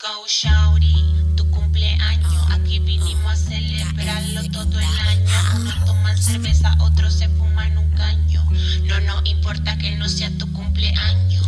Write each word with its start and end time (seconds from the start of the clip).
Go 0.00 0.24
Shawty, 0.28 0.94
tu 1.34 1.50
cumpleaños. 1.50 2.32
Aquí 2.52 2.78
vinimos 2.78 3.32
a 3.32 3.34
celebrarlo 3.34 4.48
todo 4.52 4.78
el 4.78 4.86
año. 4.86 5.56
Unos 5.56 5.84
toman 5.86 6.16
cerveza, 6.16 6.76
otros 6.78 7.14
se 7.14 7.28
fuman 7.30 7.76
un 7.76 7.90
caño. 7.90 8.48
No 8.84 9.00
nos 9.00 9.26
importa 9.28 9.76
que 9.76 9.96
no 9.96 10.08
sea 10.08 10.30
tu 10.38 10.52
cumpleaños. 10.52 11.44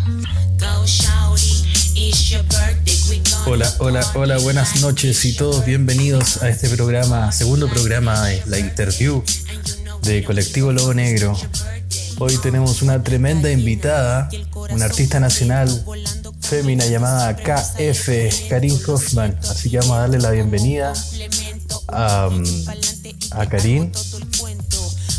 Go 0.58 0.84
Shawty, 0.84 1.64
it's 1.94 2.28
your 2.28 2.42
birthday. 2.42 3.22
Hola, 3.46 3.72
hola, 3.78 4.04
hola, 4.16 4.38
buenas 4.38 4.80
noches 4.80 5.24
y 5.26 5.36
todos 5.36 5.64
bienvenidos 5.64 6.42
a 6.42 6.48
este 6.48 6.68
programa, 6.70 7.30
segundo 7.30 7.68
programa 7.68 8.20
de 8.26 8.42
la 8.46 8.58
interview 8.58 9.22
de 10.02 10.24
Colectivo 10.24 10.72
Lobo 10.72 10.92
Negro. 10.92 11.38
Hoy 12.18 12.36
tenemos 12.38 12.82
una 12.82 13.00
tremenda 13.04 13.50
invitada, 13.52 14.28
una 14.70 14.86
artista 14.86 15.20
nacional 15.20 15.68
fémina 16.50 16.84
llamada 16.84 17.36
KF, 17.36 18.48
Karin 18.48 18.76
Hoffman. 18.88 19.38
Así 19.48 19.70
que 19.70 19.78
vamos 19.78 19.96
a 19.96 20.00
darle 20.00 20.18
la 20.18 20.32
bienvenida 20.32 20.92
a, 21.86 22.28
a 23.30 23.46
Karin. 23.48 23.92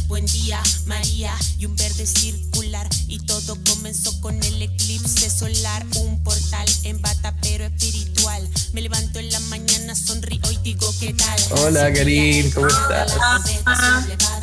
Buen 0.08 0.26
día, 0.26 0.62
María, 0.88 1.34
y 1.58 1.68
un 1.68 1.76
verde 1.78 2.06
circular. 2.06 2.86
Y 3.08 3.20
todo 3.20 3.58
comenzó 3.66 4.20
con 4.20 4.44
el 4.44 4.62
eclipse 4.62 5.30
solar. 5.30 5.86
Un 6.02 6.22
portal 6.22 6.68
en 6.84 7.02
bata, 7.02 7.34
pero 7.42 7.64
espiritual. 7.64 8.46
Me 8.74 8.82
levanto 8.82 9.20
en 9.20 9.32
la 9.32 9.40
mañana, 9.40 9.96
sonrío 9.96 10.42
y 10.52 10.58
digo, 10.58 10.94
¿qué 11.00 11.14
tal? 11.14 11.40
Hola 11.60 11.94
Karin, 11.94 12.52
¿cómo 12.52 12.68
estás? 12.68 13.16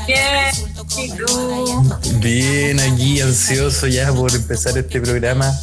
Bien. 0.06 0.38
Bien, 2.20 2.80
aquí 2.80 3.20
ansioso 3.20 3.86
ya 3.88 4.10
por 4.10 4.34
empezar 4.34 4.78
este 4.78 5.02
programa. 5.02 5.54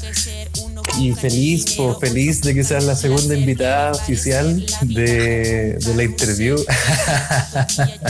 Y 0.97 1.13
feliz, 1.13 1.75
po, 1.75 1.99
feliz 1.99 2.41
de 2.41 2.53
que 2.53 2.63
seas 2.63 2.85
la 2.85 2.95
segunda 2.95 3.35
invitada 3.35 3.91
oficial 3.91 4.65
de, 4.81 5.73
de 5.73 5.95
la 5.95 6.03
interview. 6.03 6.55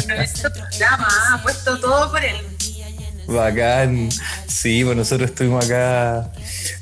Nuestro 0.08 0.52
programa 0.54 1.08
ha 1.34 1.42
puesto 1.42 1.80
todo 1.80 2.12
por 2.12 2.24
él. 2.24 2.36
Bacán. 3.28 4.10
Sí, 4.48 4.84
pues 4.84 4.96
nosotros 4.96 5.32
estuvimos 5.32 5.66
acá 5.66 6.32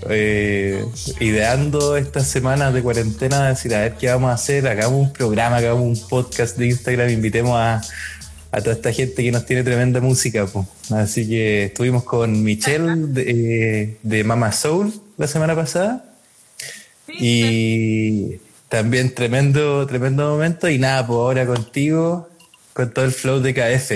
eh, 0.09 0.83
ideando 1.21 1.95
estas 1.95 2.27
semanas 2.27 2.73
de 2.73 2.81
cuarentena, 2.81 3.47
decir, 3.49 3.73
a 3.73 3.79
ver 3.79 3.93
qué 3.93 4.09
vamos 4.09 4.29
a 4.29 4.33
hacer, 4.33 4.67
hagamos 4.67 5.07
un 5.07 5.13
programa, 5.13 5.57
hagamos 5.57 5.83
un 5.83 6.09
podcast 6.09 6.57
de 6.57 6.67
Instagram, 6.67 7.09
invitemos 7.09 7.57
a, 7.57 7.81
a 8.51 8.61
toda 8.61 8.75
esta 8.75 8.91
gente 8.91 9.23
que 9.23 9.31
nos 9.31 9.45
tiene 9.45 9.63
tremenda 9.63 10.01
música. 10.01 10.45
pues. 10.45 10.65
Así 10.91 11.27
que 11.27 11.65
estuvimos 11.65 12.03
con 12.03 12.43
Michelle 12.43 12.93
de, 13.07 13.97
de 14.03 14.23
Mama 14.25 14.51
Soul 14.51 14.93
la 15.17 15.27
semana 15.27 15.55
pasada. 15.55 16.03
Y 17.07 18.37
también 18.69 19.13
tremendo, 19.13 19.85
tremendo 19.85 20.29
momento. 20.29 20.69
Y 20.69 20.79
nada, 20.79 21.05
pues 21.05 21.17
ahora 21.17 21.45
contigo, 21.45 22.29
con 22.73 22.93
todo 22.93 23.05
el 23.05 23.11
flow 23.11 23.39
de 23.39 23.53
KF. 23.53 23.91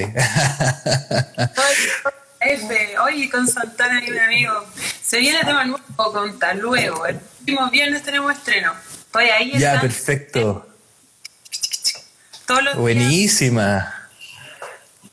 F, 2.39 2.99
hoy 2.99 3.29
con 3.29 3.47
Santana 3.47 4.03
y 4.05 4.11
un 4.11 4.19
amigo. 4.19 4.53
Se 5.03 5.17
viene 5.19 5.39
tema 5.39 5.65
nuevo 5.65 5.83
contar 5.95 6.55
luego. 6.57 7.05
El 7.05 7.19
último 7.39 7.69
viernes 7.69 8.03
tenemos 8.03 8.31
estreno. 8.33 8.73
Estoy 8.99 9.25
ahí. 9.25 9.57
ya, 9.57 9.81
perfecto. 9.81 10.67
Todos 12.45 12.63
los 12.63 12.85
días. 12.85 13.96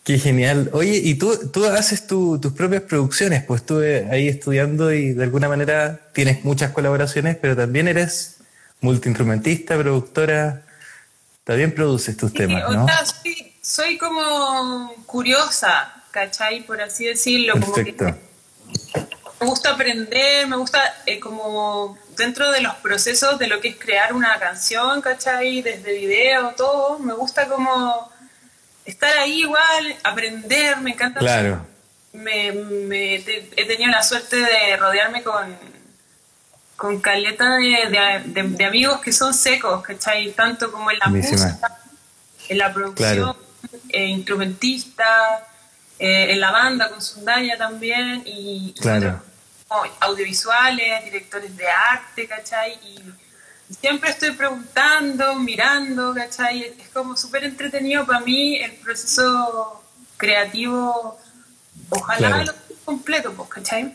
Qué 0.05 0.19
genial. 0.19 0.69
Oye, 0.75 0.97
y 1.03 1.15
tú, 1.15 1.51
tú 1.51 1.65
haces 1.65 2.07
tu- 2.07 2.39
tus 2.39 2.53
propias 2.53 2.83
producciones, 2.83 3.43
pues 3.45 3.63
estuve 3.63 4.07
ahí 4.11 4.29
estudiando 4.29 4.93
y 4.93 5.15
de 5.15 5.25
alguna 5.25 5.49
manera 5.49 5.99
tienes 6.13 6.45
muchas 6.45 6.73
colaboraciones, 6.73 7.37
pero 7.41 7.57
también 7.57 7.89
eres 7.89 8.37
multiinstrumentista, 8.83 9.79
productora. 9.79 10.63
También 11.45 11.75
produces 11.75 12.17
tus 12.17 12.31
Sí, 12.33 12.37
temas, 12.39 12.65
o 12.69 12.73
¿no? 12.75 12.87
sea, 12.87 13.05
soy, 13.07 13.53
soy 13.63 13.98
como 13.98 14.93
curiosa, 15.07 15.95
¿cachai? 16.11 16.63
Por 16.67 16.81
así 16.83 17.07
decirlo. 17.07 17.55
Como 17.55 17.73
que 17.75 17.93
Perfecto. 17.93 18.19
me 19.41 19.47
gusta 19.47 19.70
aprender, 19.73 20.47
me 20.47 20.57
gusta 20.57 20.81
eh, 21.07 21.19
como 21.20 21.98
dentro 22.17 22.51
de 22.51 22.61
los 22.61 22.75
procesos 22.77 23.39
de 23.39 23.47
lo 23.47 23.61
que 23.61 23.69
es 23.69 23.77
crear 23.77 24.13
una 24.14 24.39
canción, 24.39 25.01
¿cachai? 25.03 25.61
Desde 25.63 25.93
video, 25.98 26.51
todo, 26.57 26.98
me 26.98 27.13
gusta 27.14 27.47
como 27.48 28.11
estar 28.84 29.17
ahí 29.18 29.40
igual, 29.40 29.96
aprender, 30.02 30.77
me 30.80 30.90
encanta. 30.92 31.20
Claro. 31.20 31.67
Me, 32.12 32.52
me- 32.52 33.18
te- 33.20 33.50
he 33.56 33.64
tenido 33.67 33.90
la 33.90 34.02
suerte 34.02 34.36
de 34.36 34.77
rodearme 34.77 35.22
con, 35.22 35.56
con 36.77 37.00
caleta 37.00 37.56
de, 37.56 37.89
de- 37.90 38.22
de- 38.42 38.48
de 38.56 38.64
amigos 38.64 39.00
que 39.00 39.12
son 39.12 39.34
secos, 39.34 39.83
¿cachai? 39.83 40.30
Tanto 40.33 40.70
como 40.70 40.90
en 40.90 40.98
la 40.98 41.06
música, 41.06 41.58
en 42.48 42.58
la 42.58 42.72
producción, 42.72 43.14
Claro. 43.14 43.36
eh, 43.89 44.06
instrumentista, 44.06 45.06
eh, 45.98 46.33
en 46.33 46.40
la 46.40 46.51
banda 46.52 46.89
con 46.90 47.01
Sundaya 47.02 47.56
también, 47.56 48.22
y, 48.27 48.74
Claro. 48.80 49.22
audiovisuales, 50.01 51.05
directores 51.05 51.56
de 51.56 51.66
arte, 51.68 52.27
¿cachai? 52.28 52.74
Y 52.84 53.01
siempre 53.80 54.11
estoy 54.11 54.33
preguntando, 54.33 55.36
mirando, 55.36 56.14
¿cachai? 56.14 56.63
Es 56.79 56.89
como 56.92 57.17
súper 57.17 57.45
entretenido 57.45 58.07
para 58.07 58.20
mí 58.20 58.57
el 58.57 58.73
proceso 58.77 59.83
creativo, 60.17 61.19
ojalá 61.91 62.19
Claro. 62.19 62.45
lo 62.45 62.52
completo, 62.85 63.33
pues, 63.35 63.48
¿cachai? 63.51 63.95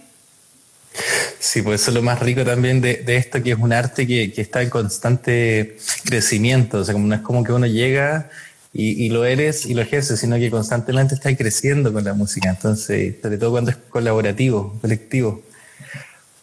Sí, 1.40 1.62
pues 1.62 1.82
eso 1.82 1.92
es 1.92 1.96
lo 1.96 2.02
más 2.02 2.20
rico 2.20 2.44
también 2.44 2.82
de, 2.82 2.98
de 2.98 3.18
esto, 3.18 3.42
que 3.44 3.52
es 3.52 3.58
un 3.58 3.72
arte 3.74 4.06
que, 4.08 4.34
que 4.34 4.42
está 4.42 4.62
en 4.62 4.70
constante 4.70 5.78
crecimiento. 6.06 6.80
O 6.80 6.84
sea, 6.84 6.94
como 6.94 7.08
no 7.08 7.16
es 7.16 7.22
como 7.22 7.44
que 7.44 7.52
uno 7.54 7.68
llega 7.68 8.30
y, 8.74 9.06
y 9.06 9.10
lo 9.10 9.26
eres 9.26 9.66
y 9.66 9.74
lo 9.74 9.82
ejerces, 9.82 10.20
sino 10.20 10.36
que 10.38 10.50
constantemente 10.52 11.16
está 11.16 11.36
creciendo 11.36 11.94
con 11.94 12.04
la 12.04 12.14
música. 12.14 12.50
Entonces, 12.50 13.16
sobre 13.22 13.38
todo 13.38 13.52
cuando 13.52 13.72
es 13.72 13.78
colaborativo, 13.78 14.78
colectivo. 14.82 15.44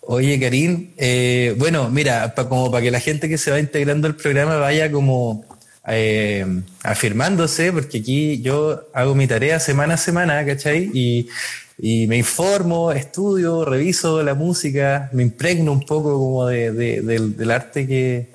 Oye, 0.08 0.38
Karim, 0.38 0.92
eh, 0.96 1.54
bueno, 1.58 1.90
mira, 1.90 2.32
pa- 2.34 2.48
como 2.48 2.70
para 2.70 2.82
que 2.82 2.90
la 2.92 3.00
gente 3.00 3.28
que 3.28 3.38
se 3.38 3.50
va 3.50 3.58
integrando 3.58 4.06
al 4.06 4.14
programa 4.14 4.56
vaya 4.56 4.90
como 4.92 5.44
eh, 5.88 6.46
afirmándose, 6.84 7.72
porque 7.72 7.98
aquí 7.98 8.40
yo 8.40 8.88
hago 8.92 9.14
mi 9.16 9.26
tarea 9.26 9.58
semana 9.58 9.94
a 9.94 9.96
semana, 9.96 10.44
¿cachai? 10.46 10.90
Y, 10.94 11.28
y 11.78 12.06
me 12.06 12.16
informo, 12.18 12.92
estudio, 12.92 13.64
reviso 13.64 14.22
la 14.22 14.34
música, 14.34 15.10
me 15.12 15.22
impregno 15.24 15.72
un 15.72 15.80
poco 15.84 16.14
como 16.18 16.46
de- 16.46 16.70
de- 16.72 17.00
del, 17.02 17.36
del 17.36 17.50
arte 17.50 17.86
que, 17.86 18.28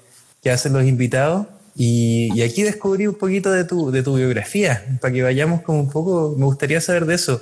que 0.44 0.52
hacen 0.52 0.74
los 0.74 0.84
invitados. 0.84 1.48
Y, 1.76 2.30
y 2.36 2.42
aquí 2.42 2.64
descubrí 2.64 3.08
un 3.08 3.16
poquito 3.16 3.50
de 3.50 3.64
tu, 3.64 3.92
de 3.92 4.04
tu 4.04 4.16
biografía, 4.18 4.86
para 5.00 5.14
que 5.14 5.24
vayamos 5.24 5.62
como 5.62 5.80
un 5.80 5.90
poco, 5.90 6.36
me 6.38 6.44
gustaría 6.46 6.82
saber 6.82 7.06
de 7.06 7.16
eso. 7.16 7.42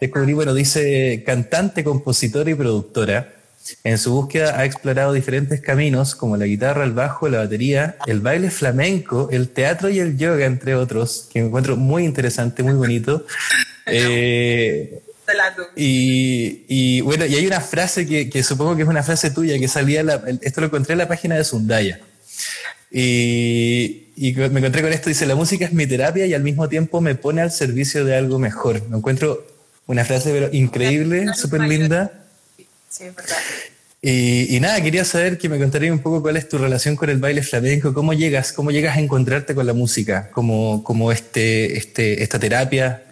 Descubrí, 0.00 0.32
bueno, 0.32 0.54
dice 0.54 1.22
cantante, 1.26 1.84
compositora 1.84 2.50
y 2.50 2.54
productora. 2.54 3.34
En 3.84 3.98
su 3.98 4.12
búsqueda 4.12 4.58
ha 4.58 4.64
explorado 4.64 5.12
diferentes 5.12 5.60
caminos 5.60 6.14
como 6.14 6.36
la 6.36 6.46
guitarra, 6.46 6.84
el 6.84 6.92
bajo, 6.92 7.28
la 7.28 7.38
batería, 7.38 7.96
el 8.06 8.20
baile 8.20 8.50
flamenco, 8.50 9.28
el 9.32 9.48
teatro 9.48 9.88
y 9.88 9.98
el 9.98 10.16
yoga, 10.16 10.44
entre 10.46 10.74
otros, 10.74 11.28
que 11.32 11.40
me 11.40 11.46
encuentro 11.48 11.76
muy 11.76 12.04
interesante, 12.04 12.62
muy 12.62 12.74
bonito. 12.74 13.24
Eh, 13.88 15.00
y, 15.76 16.64
y, 16.66 17.00
bueno, 17.02 17.24
y 17.24 17.36
hay 17.36 17.46
una 17.46 17.60
frase 17.60 18.04
que, 18.04 18.28
que 18.28 18.42
supongo 18.42 18.74
que 18.74 18.82
es 18.82 18.88
una 18.88 19.04
frase 19.04 19.30
tuya 19.30 19.58
que 19.60 19.68
salía, 19.68 20.02
la- 20.02 20.20
esto 20.42 20.60
lo 20.60 20.66
encontré 20.66 20.94
en 20.94 20.98
la 20.98 21.06
página 21.06 21.36
de 21.36 21.44
Sundaya. 21.44 22.00
Y, 22.90 24.08
y 24.16 24.32
me 24.34 24.58
encontré 24.58 24.82
con 24.82 24.92
esto, 24.92 25.08
dice, 25.08 25.26
la 25.26 25.34
música 25.36 25.64
es 25.66 25.72
mi 25.72 25.86
terapia 25.86 26.26
y 26.26 26.34
al 26.34 26.42
mismo 26.42 26.68
tiempo 26.68 27.00
me 27.00 27.14
pone 27.14 27.42
al 27.42 27.50
servicio 27.52 28.04
de 28.04 28.16
algo 28.16 28.38
mejor. 28.38 28.88
Me 28.88 28.96
encuentro 28.96 29.46
una 29.86 30.04
frase 30.04 30.32
pero 30.32 30.48
increíble, 30.52 31.26
súper 31.34 31.60
linda. 31.62 32.25
Sí, 32.88 33.04
es 33.04 33.14
verdad. 33.14 33.36
Y, 34.02 34.54
y 34.56 34.60
nada, 34.60 34.80
quería 34.80 35.04
saber 35.04 35.36
que 35.38 35.48
me 35.48 35.58
contarías 35.58 35.92
un 35.92 35.98
poco 36.00 36.22
cuál 36.22 36.36
es 36.36 36.48
tu 36.48 36.58
relación 36.58 36.94
con 36.96 37.10
el 37.10 37.18
baile 37.18 37.42
flamenco, 37.42 37.92
cómo 37.92 38.12
llegas, 38.12 38.52
cómo 38.52 38.70
llegas 38.70 38.96
a 38.96 39.00
encontrarte 39.00 39.54
con 39.54 39.66
la 39.66 39.72
música, 39.72 40.30
como, 40.32 40.84
como 40.84 41.10
este, 41.10 41.76
este, 41.76 42.22
esta 42.22 42.38
terapia, 42.38 43.02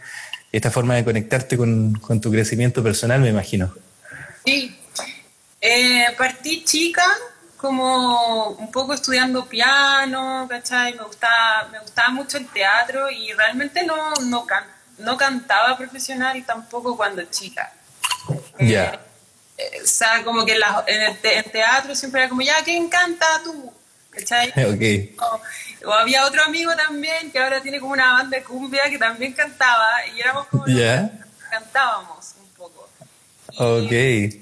esta 0.52 0.70
forma 0.70 0.94
de 0.94 1.04
conectarte 1.04 1.56
con, 1.56 1.94
con 1.94 2.20
tu 2.20 2.30
crecimiento 2.30 2.82
personal, 2.82 3.20
me 3.20 3.30
imagino. 3.30 3.74
Sí. 4.44 4.76
Eh, 5.60 6.04
partí 6.16 6.62
chica, 6.64 7.04
como 7.56 8.50
un 8.50 8.70
poco 8.70 8.92
estudiando 8.94 9.46
piano, 9.48 10.46
¿cachai? 10.48 10.94
Me 10.94 11.02
gustaba, 11.02 11.68
me 11.72 11.80
gustaba 11.80 12.10
mucho 12.10 12.36
el 12.36 12.46
teatro 12.48 13.10
y 13.10 13.32
realmente 13.32 13.84
no, 13.84 14.12
no, 14.26 14.44
can- 14.46 14.66
no 14.98 15.16
cantaba 15.16 15.76
profesional 15.76 16.44
tampoco 16.46 16.96
cuando 16.96 17.22
chica. 17.24 17.72
Ya. 18.60 18.92
eh, 18.94 18.98
o 19.82 19.86
sea, 19.86 20.22
como 20.24 20.44
que 20.44 20.52
en, 20.52 20.60
la- 20.60 20.84
en 20.86 21.02
el 21.02 21.18
te- 21.18 21.38
en 21.38 21.44
teatro 21.50 21.94
siempre 21.94 22.20
era 22.22 22.28
como, 22.28 22.42
ya, 22.42 22.62
¿quién 22.64 22.88
canta 22.88 23.26
tú? 23.44 23.72
¿Cachai? 24.10 24.48
Ok. 24.66 25.20
O, 25.22 25.88
o 25.88 25.92
había 25.92 26.24
otro 26.24 26.42
amigo 26.44 26.74
también 26.76 27.30
que 27.30 27.38
ahora 27.38 27.60
tiene 27.60 27.78
como 27.80 27.92
una 27.92 28.12
banda 28.12 28.38
de 28.38 28.44
cumbia 28.44 28.88
que 28.90 28.98
también 28.98 29.32
cantaba 29.32 30.06
y 30.14 30.20
éramos 30.20 30.46
como 30.48 30.66
los 30.66 30.76
que 30.76 31.10
cantábamos 31.50 32.34
un 32.40 32.48
poco. 32.50 32.88
Y, 33.52 34.36
Ok. 34.36 34.40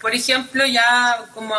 por 0.00 0.14
ejemplo, 0.14 0.66
ya 0.66 1.24
como 1.32 1.54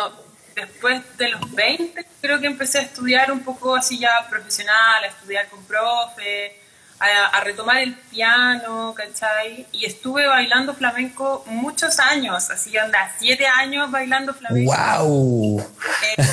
después 0.54 1.02
de 1.16 1.28
los 1.30 1.52
20 1.52 2.06
creo 2.20 2.38
que 2.40 2.46
empecé 2.46 2.78
a 2.78 2.82
estudiar 2.82 3.32
un 3.32 3.42
poco 3.42 3.74
así 3.74 3.98
ya 3.98 4.26
profesional, 4.28 5.02
a 5.02 5.06
estudiar 5.08 5.48
con 5.48 5.64
profe, 5.64 6.58
a, 7.00 7.40
retomar 7.40 7.78
el 7.78 7.94
piano, 7.94 8.94
¿cachai? 8.96 9.66
Y 9.72 9.84
estuve 9.84 10.26
bailando 10.26 10.74
flamenco 10.74 11.44
muchos 11.46 11.98
años, 11.98 12.50
así 12.50 12.76
anda, 12.76 13.12
siete 13.18 13.46
años 13.46 13.90
bailando 13.90 14.32
flamenco. 14.34 14.72
¡Wow! 14.72 15.60
Eh, 15.60 16.24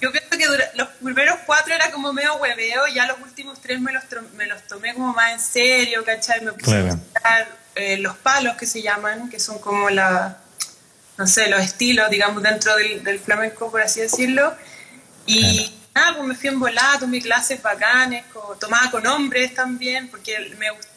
yo 0.00 0.12
pienso 0.12 0.30
que 0.30 0.46
los 0.74 0.88
primeros 1.02 1.36
cuatro 1.46 1.74
era 1.74 1.90
como 1.90 2.12
medio 2.12 2.36
hueveo, 2.36 2.86
ya 2.88 3.06
los 3.06 3.18
últimos 3.20 3.60
tres 3.60 3.80
me 3.80 3.92
los, 3.92 4.04
me 4.34 4.46
los 4.46 4.62
tomé 4.64 4.94
como 4.94 5.12
más 5.12 5.32
en 5.32 5.40
serio, 5.40 6.04
¿cachai? 6.04 6.40
Me 6.42 6.52
puse 6.52 6.76
a 6.76 6.88
estudiar 6.88 7.48
eh, 7.74 7.96
los 7.98 8.16
palos 8.16 8.56
que 8.56 8.66
se 8.66 8.82
llaman, 8.82 9.28
que 9.28 9.40
son 9.40 9.58
como 9.58 9.90
la, 9.90 10.38
no 11.16 11.26
sé, 11.26 11.48
los 11.48 11.60
estilos, 11.60 12.10
digamos, 12.10 12.42
dentro 12.42 12.76
del, 12.76 13.18
flamenco, 13.18 13.70
por 13.70 13.82
así 13.82 14.00
decirlo. 14.00 14.54
Y 15.26 15.72
nada, 15.94 16.16
pues 16.16 16.26
me 16.26 16.34
fui 16.34 16.48
en 16.48 16.60
volada, 16.60 16.98
tomé 16.98 17.20
clases 17.20 17.62
bacanes, 17.62 18.24
tomaba 18.58 18.90
con 18.90 19.06
hombres 19.06 19.54
también, 19.54 20.08
porque 20.08 20.54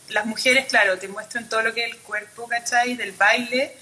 las 0.09 0.25
mujeres, 0.25 0.65
claro, 0.67 0.97
te 0.97 1.07
muestran 1.07 1.47
todo 1.47 1.61
lo 1.61 1.73
que 1.73 1.85
es 1.85 1.91
el 1.91 1.97
cuerpo, 1.99 2.47
¿cachai? 2.47 2.95
Del 2.95 3.11
baile, 3.11 3.75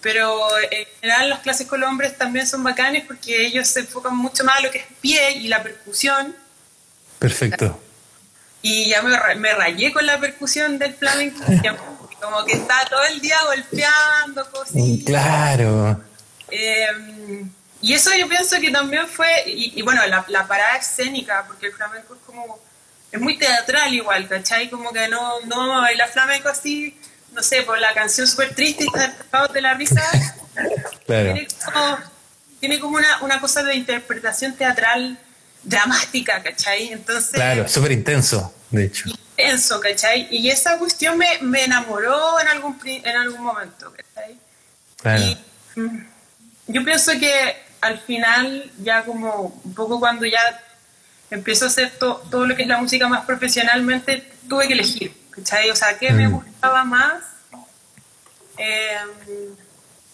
pero 0.00 0.38
en 0.70 0.86
general 1.00 1.30
las 1.30 1.40
clases 1.40 1.66
con 1.66 1.82
hombres 1.82 2.16
también 2.16 2.46
son 2.46 2.62
bacanes 2.62 3.04
porque 3.06 3.46
ellos 3.46 3.66
se 3.68 3.80
enfocan 3.80 4.16
mucho 4.16 4.44
más 4.44 4.58
a 4.58 4.60
lo 4.60 4.70
que 4.70 4.78
es 4.78 4.86
pie 5.00 5.32
y 5.32 5.48
la 5.48 5.62
percusión. 5.62 6.34
Perfecto. 7.18 7.80
Y 8.62 8.88
ya 8.88 9.02
me, 9.02 9.34
me 9.36 9.54
rayé 9.54 9.92
con 9.92 10.04
la 10.04 10.18
percusión 10.18 10.78
del 10.78 10.94
flamenco, 10.94 11.44
como 12.20 12.44
que 12.44 12.54
está 12.54 12.84
todo 12.90 13.02
el 13.04 13.20
día 13.20 13.38
golpeando, 13.44 14.50
cositas. 14.50 15.06
Claro. 15.06 16.02
Eh, 16.50 16.86
y 17.86 17.94
eso 17.94 18.10
yo 18.16 18.28
pienso 18.28 18.60
que 18.60 18.72
también 18.72 19.06
fue, 19.06 19.28
y, 19.46 19.80
bueno, 19.82 20.04
la, 20.08 20.24
la, 20.26 20.48
parada 20.48 20.76
escénica, 20.76 21.44
porque 21.46 21.66
el 21.66 21.72
flamenco 21.72 22.14
es 22.14 22.20
como, 22.26 22.58
es 23.12 23.20
muy 23.20 23.38
teatral 23.38 23.94
igual, 23.94 24.26
¿cachai? 24.26 24.68
Como 24.68 24.92
que 24.92 25.06
no, 25.06 25.40
no 25.42 25.56
vamos 25.56 25.76
a 25.76 25.80
bailar 25.82 26.08
flamenco 26.08 26.48
así, 26.48 26.98
no 27.30 27.44
sé, 27.44 27.62
por 27.62 27.78
la 27.78 27.94
canción 27.94 28.26
súper 28.26 28.56
triste 28.56 28.86
y 28.86 28.88
estar 28.88 29.52
de 29.52 29.60
la 29.60 29.74
risa. 29.74 30.02
Claro. 31.06 31.34
Tiene 32.58 32.80
como, 32.80 32.96
una, 32.96 33.22
una, 33.22 33.40
cosa 33.40 33.62
de 33.62 33.76
interpretación 33.76 34.56
teatral 34.56 35.16
dramática, 35.62 36.42
¿cachai? 36.42 36.88
Entonces... 36.88 37.34
Claro, 37.34 37.68
súper 37.68 37.92
intenso, 37.92 38.52
de 38.70 38.86
hecho. 38.86 39.08
Intenso, 39.36 39.78
¿cachai? 39.78 40.26
Y 40.32 40.50
esa 40.50 40.76
cuestión 40.76 41.16
me, 41.18 41.38
me 41.42 41.62
enamoró 41.62 42.40
en 42.40 42.48
algún, 42.48 42.76
en 42.84 43.16
algún 43.16 43.44
momento, 43.44 43.92
¿cachai? 43.92 44.36
Claro. 44.96 45.22
Y, 45.22 45.38
mm, 45.78 46.06
yo 46.66 46.84
pienso 46.84 47.12
que 47.12 47.65
al 47.86 47.98
final, 47.98 48.70
ya 48.78 49.04
como 49.04 49.60
un 49.64 49.74
poco 49.74 49.98
cuando 49.98 50.26
ya 50.26 50.40
empiezo 51.30 51.64
a 51.64 51.68
hacer 51.68 51.92
todo 51.98 52.46
lo 52.46 52.54
que 52.54 52.62
es 52.62 52.68
la 52.68 52.78
música 52.78 53.08
más 53.08 53.24
profesionalmente, 53.24 54.30
tuve 54.48 54.66
que 54.66 54.74
elegir, 54.74 55.16
¿cachai? 55.30 55.70
O 55.70 55.76
sea, 55.76 55.98
¿qué 55.98 56.12
me 56.12 56.28
mm. 56.28 56.32
gustaba 56.32 56.84
más? 56.84 57.22
Eh, 58.58 58.96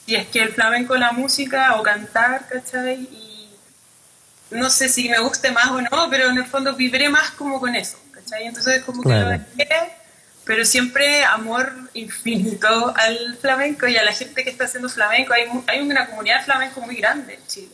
y 0.07 0.15
es 0.15 0.27
que 0.29 0.43
el 0.43 0.53
flamenco, 0.53 0.97
la 0.97 1.13
música 1.13 1.77
o 1.77 1.83
cantar, 1.83 2.49
¿cachai? 2.49 2.95
Y 2.95 3.51
no 4.51 4.71
sé 4.71 4.89
si 4.89 5.09
me 5.09 5.19
guste 5.21 5.51
más 5.51 5.69
o 5.69 5.81
no, 5.81 6.11
pero 6.11 6.31
en 6.31 6.39
el 6.39 6.47
fondo 6.47 6.75
viviré 6.75 7.09
más 7.09 7.31
como 7.33 7.61
con 7.61 7.75
eso, 7.75 7.99
¿cachai? 8.11 8.47
Entonces 8.47 8.83
como 8.85 9.03
que 9.03 9.09
lo 9.09 9.29
dejé 9.29 10.02
pero 10.53 10.67
siempre 10.67 11.25
amor 11.25 11.73
infinito 11.95 12.93
al 12.95 13.39
flamenco 13.41 13.89
y 13.89 13.97
a 13.97 14.05
la 14.05 14.13
gente 14.13 14.45
que 14.45 14.51
está 14.51 14.65
haciendo 14.65 14.91
flamenco. 14.91 15.33
Hay, 15.33 15.45
hay 15.67 15.81
una 15.81 16.07
comunidad 16.07 16.41
de 16.41 16.45
flamenco 16.45 16.83
muy 16.83 16.97
grande 16.97 17.37
en 17.37 17.41
Chile. 17.47 17.71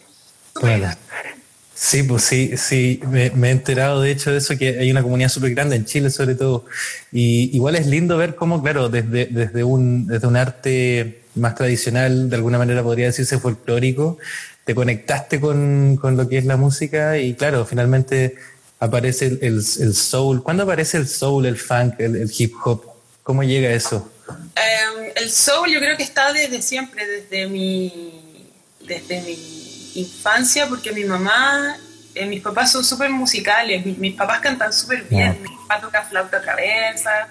Sí, 1.75 2.04
pues 2.04 2.22
sí, 2.22 2.56
sí, 2.56 3.00
me, 3.10 3.26
he 3.26 3.50
enterado 3.50 4.00
de 4.00 4.12
hecho 4.12 4.30
de 4.30 4.38
eso, 4.38 4.56
que 4.56 4.78
hay 4.78 4.92
una 4.92 5.02
comunidad 5.02 5.28
súper 5.28 5.56
grande 5.56 5.75
en 5.75 5.86
Chile 5.86 6.08
sobre 6.10 6.36
todo. 6.36 6.66
Y 7.10 7.50
igual 7.52 7.75
es 7.75 7.88
lindo 7.88 8.16
ver 8.16 8.36
cómo, 8.36 8.62
claro, 8.62 8.88
desde, 8.88 9.26
desde, 9.26 9.64
un, 9.64 10.06
desde 10.06 10.28
un 10.28 10.36
arte 10.36 11.22
más 11.34 11.56
tradicional, 11.56 12.30
de 12.30 12.36
alguna 12.36 12.58
manera 12.58 12.84
podría 12.84 13.06
decirse 13.06 13.40
folclórico, 13.40 14.19
te 14.62 14.76
conectaste 14.76 15.40
con, 15.40 15.96
con 15.96 16.16
lo 16.16 16.28
que 16.28 16.38
es 16.38 16.44
la 16.44 16.56
música 16.56 17.19
y 17.19 17.34
claro, 17.34 17.66
finalmente 17.66 18.36
aparece 18.80 19.26
el, 19.26 19.38
el, 19.42 19.94
soul. 19.94 20.42
¿Cuándo 20.42 20.62
aparece 20.62 20.96
el 20.98 21.08
soul, 21.08 21.46
el 21.46 21.56
funk, 21.56 21.94
el, 21.98 22.30
hip 22.36 22.54
hop? 22.64 22.84
¿Cómo 23.22 23.42
llega 23.42 23.70
eso? 23.70 24.10
Em, 24.28 25.12
el 25.16 25.30
soul 25.30 25.70
yo 25.70 25.80
creo 25.80 25.96
que 25.96 26.02
está 26.02 26.32
desde 26.32 26.62
siempre, 26.62 27.06
desde 27.06 27.46
mi, 27.46 28.44
desde 28.86 29.20
mi 29.22 29.90
infancia, 29.94 30.66
porque 30.69 30.92
mi 30.92 31.04
mamá, 31.04 31.76
eh, 32.14 32.26
mis 32.26 32.42
papás 32.42 32.72
son 32.72 32.84
súper 32.84 33.10
musicales, 33.10 33.84
mis, 33.84 34.14
papás 34.14 34.40
cantan 34.40 34.72
súper 34.72 35.04
bien, 35.04 35.42
mi 35.42 35.48
papá 35.48 35.80
toca 35.80 36.04
flauta 36.04 36.40
cabeza, 36.40 37.28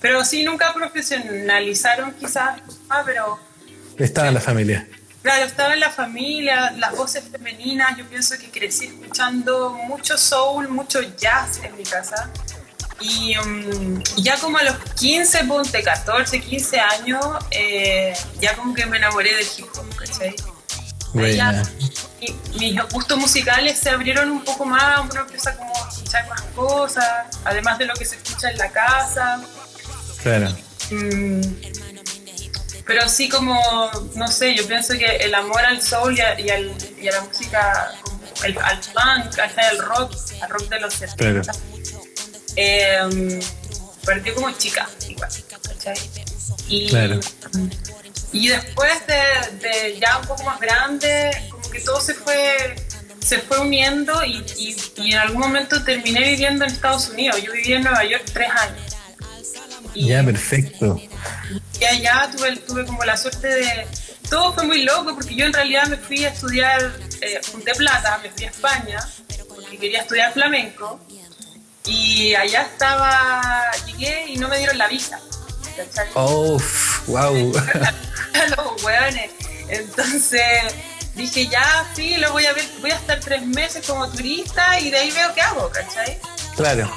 pero 0.00 0.24
sí, 0.24 0.44
nunca 0.44 0.72
profesionalizaron 0.74 2.12
quizás, 2.12 2.60
ah, 2.88 3.02
pero... 3.04 3.38
Estaba 3.98 4.28
en 4.28 4.34
la 4.34 4.40
familia. 4.40 4.86
Claro, 5.28 5.44
estaba 5.44 5.74
en 5.74 5.80
la 5.80 5.90
familia, 5.90 6.70
las 6.78 6.96
voces 6.96 7.22
femeninas, 7.30 7.98
yo 7.98 8.08
pienso 8.08 8.34
que 8.38 8.50
crecí 8.50 8.86
escuchando 8.86 9.72
mucho 9.72 10.16
soul, 10.16 10.70
mucho 10.70 11.02
jazz 11.18 11.60
en 11.62 11.76
mi 11.76 11.82
casa. 11.82 12.30
Y 12.98 13.36
um, 13.36 14.02
ya 14.16 14.38
como 14.38 14.56
a 14.56 14.62
los 14.62 14.76
15, 14.98 15.44
ponte 15.44 15.82
14, 15.82 16.40
15 16.40 16.80
años, 16.80 17.22
eh, 17.50 18.14
ya 18.40 18.56
como 18.56 18.72
que 18.72 18.86
me 18.86 18.96
enamoré 18.96 19.36
del 19.36 19.46
hip 19.58 19.66
hop, 19.76 19.94
¿cachai? 19.96 20.34
mis 22.58 22.82
gustos 22.90 23.18
musicales 23.18 23.78
se 23.78 23.90
abrieron 23.90 24.30
un 24.30 24.42
poco 24.42 24.64
más, 24.64 25.00
uno 25.10 25.20
empieza 25.20 25.54
como 25.58 25.74
a 25.74 25.88
escuchar 25.90 26.26
más 26.26 26.40
cosas, 26.54 27.26
además 27.44 27.76
de 27.76 27.84
lo 27.84 27.92
que 27.92 28.06
se 28.06 28.16
escucha 28.16 28.50
en 28.50 28.56
la 28.56 28.70
casa. 28.70 29.42
Claro. 30.22 30.56
Mm, 30.90 31.40
pero 32.88 33.06
sí 33.06 33.28
como, 33.28 33.60
no 34.14 34.28
sé, 34.28 34.54
yo 34.56 34.66
pienso 34.66 34.94
que 34.94 35.04
el 35.04 35.34
amor 35.34 35.60
al 35.60 35.82
soul 35.82 36.16
y 36.16 36.20
a, 36.22 36.40
y 36.40 36.46
y 37.02 37.08
a 37.08 37.12
la 37.12 37.20
música, 37.20 37.92
el, 38.42 38.58
al 38.58 38.80
punk, 38.80 39.38
hasta 39.38 39.68
el 39.68 39.78
rock, 39.78 40.16
al 40.40 40.48
rock 40.48 40.68
de 40.70 40.80
los 40.80 40.94
70, 40.94 41.52
eh, 42.56 43.40
partió 44.06 44.34
como 44.34 44.50
chica, 44.52 44.88
igual, 45.06 45.28
Y, 46.70 46.90
y 48.32 48.48
después 48.48 49.06
de, 49.06 49.98
ya 50.00 50.16
un 50.20 50.26
poco 50.26 50.44
más 50.44 50.58
grande, 50.58 51.30
como 51.50 51.70
que 51.70 51.80
todo 51.80 52.00
se 52.00 52.14
fue 52.14 52.74
se 53.20 53.40
fue 53.40 53.58
uniendo 53.58 54.24
y, 54.24 54.42
y, 54.56 54.76
y, 54.96 55.12
en 55.12 55.18
algún 55.18 55.40
momento 55.40 55.84
terminé 55.84 56.30
viviendo 56.30 56.64
en 56.64 56.70
Estados 56.70 57.10
Unidos. 57.10 57.42
Yo 57.42 57.52
viví 57.52 57.74
en 57.74 57.82
Nueva 57.82 58.02
York 58.02 58.24
tres 58.32 58.48
años. 58.48 58.96
ya, 59.94 60.24
perfecto. 60.24 60.98
Y 61.80 61.84
allá 61.84 62.30
tuve, 62.34 62.56
tuve 62.56 62.84
como 62.84 63.04
la 63.04 63.16
suerte 63.16 63.48
de... 63.48 63.86
Todo 64.28 64.52
fue 64.52 64.64
muy 64.64 64.82
loco 64.82 65.14
porque 65.14 65.34
yo 65.34 65.46
en 65.46 65.52
realidad 65.52 65.86
me 65.86 65.96
fui 65.96 66.24
a 66.24 66.28
estudiar, 66.28 66.98
eh, 67.22 67.40
junté 67.50 67.72
plata, 67.74 68.18
me 68.22 68.30
fui 68.30 68.44
a 68.44 68.50
España 68.50 69.08
porque 69.48 69.78
quería 69.78 70.02
estudiar 70.02 70.32
flamenco 70.34 71.00
y 71.86 72.34
allá 72.34 72.62
estaba, 72.62 73.70
llegué 73.86 74.26
y 74.28 74.36
no 74.36 74.48
me 74.48 74.58
dieron 74.58 74.76
la 74.76 74.88
visa. 74.88 75.18
Oh, 76.14 76.60
wow. 77.06 77.34
Los 78.56 78.82
hueones. 78.82 79.30
Entonces 79.68 80.74
dije, 81.14 81.46
ya, 81.48 81.86
sí, 81.94 82.16
lo 82.16 82.32
voy 82.32 82.46
a 82.46 82.52
ver, 82.52 82.64
voy 82.80 82.90
a 82.90 82.96
estar 82.96 83.18
tres 83.20 83.44
meses 83.46 83.86
como 83.86 84.08
turista 84.10 84.78
y 84.80 84.90
de 84.90 84.98
ahí 84.98 85.10
veo 85.10 85.34
qué 85.34 85.40
hago, 85.40 85.70
¿cachai? 85.70 86.18
Claro. 86.56 86.90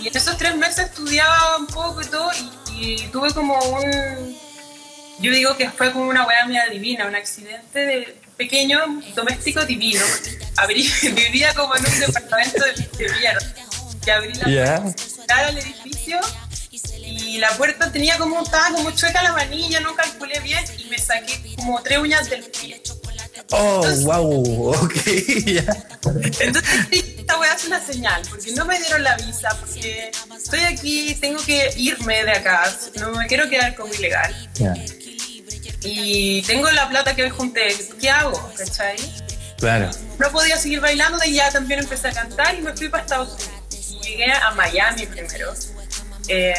Y 0.00 0.08
en 0.08 0.16
esos 0.16 0.36
tres 0.36 0.56
meses 0.56 0.86
estudiaba 0.86 1.56
un 1.56 1.66
poco 1.66 2.00
y 2.02 2.06
todo 2.06 2.30
y 2.32 2.50
y 2.78 3.08
tuve 3.08 3.32
como 3.32 3.58
un, 3.58 4.36
yo 5.20 5.32
digo 5.32 5.56
que 5.56 5.70
fue 5.70 5.92
como 5.92 6.08
una 6.08 6.26
weá 6.26 6.46
media 6.46 6.68
divina, 6.68 7.06
un 7.06 7.14
accidente 7.14 7.78
de 7.78 8.16
pequeño, 8.36 9.02
doméstico 9.14 9.64
divino. 9.64 10.04
vivía 11.14 11.54
como 11.54 11.74
en 11.76 11.84
un 11.84 12.00
departamento 12.00 12.64
de, 12.64 13.08
mierda. 13.18 13.54
Y 14.06 14.10
abrí 14.10 14.32
la 14.34 14.82
puerta 14.82 15.46
al 15.46 15.58
edificio 15.58 16.20
y 17.06 17.38
la 17.38 17.50
puerta 17.56 17.90
tenía 17.90 18.18
como, 18.18 18.42
estaba 18.42 18.70
como 18.70 18.90
chueca 18.92 19.22
la 19.22 19.32
manilla, 19.32 19.80
no 19.80 19.94
calculé 19.94 20.40
bien 20.40 20.64
y 20.78 20.84
me 20.84 20.98
saqué 20.98 21.56
como 21.56 21.82
tres 21.82 21.98
uñas 21.98 22.30
del 22.30 22.44
pie. 22.44 22.82
Oh, 23.50 23.86
wow, 24.02 24.74
ok, 24.74 24.94
ya. 25.46 25.64
Entonces, 26.40 27.05
es 27.54 27.64
una 27.64 27.80
señal, 27.80 28.22
porque 28.28 28.52
no 28.52 28.64
me 28.64 28.78
dieron 28.78 29.02
la 29.02 29.16
visa, 29.16 29.48
porque 29.60 30.10
estoy 30.36 30.60
aquí, 30.60 31.14
tengo 31.20 31.42
que 31.44 31.70
irme 31.76 32.24
de 32.24 32.32
acá, 32.32 32.72
no 33.00 33.12
me 33.12 33.26
quiero 33.26 33.48
quedar 33.48 33.74
como 33.74 33.92
ilegal. 33.92 34.34
Y 35.82 36.42
tengo 36.42 36.70
la 36.70 36.88
plata 36.88 37.14
que 37.14 37.24
hoy 37.24 37.30
junté, 37.30 37.76
¿qué 38.00 38.10
hago? 38.10 38.52
¿Cachai? 38.56 38.96
Claro. 39.58 39.90
No 40.18 40.30
podía 40.30 40.56
seguir 40.56 40.80
bailando 40.80 41.18
y 41.24 41.34
ya 41.34 41.50
también 41.50 41.80
empecé 41.80 42.08
a 42.08 42.12
cantar 42.12 42.54
y 42.54 42.62
me 42.62 42.74
fui 42.76 42.88
para 42.88 43.02
Estados 43.02 43.34
Unidos. 43.34 44.02
Llegué 44.02 44.32
a 44.32 44.50
Miami 44.52 45.06
primero. 45.06 45.54
Eh, 46.28 46.54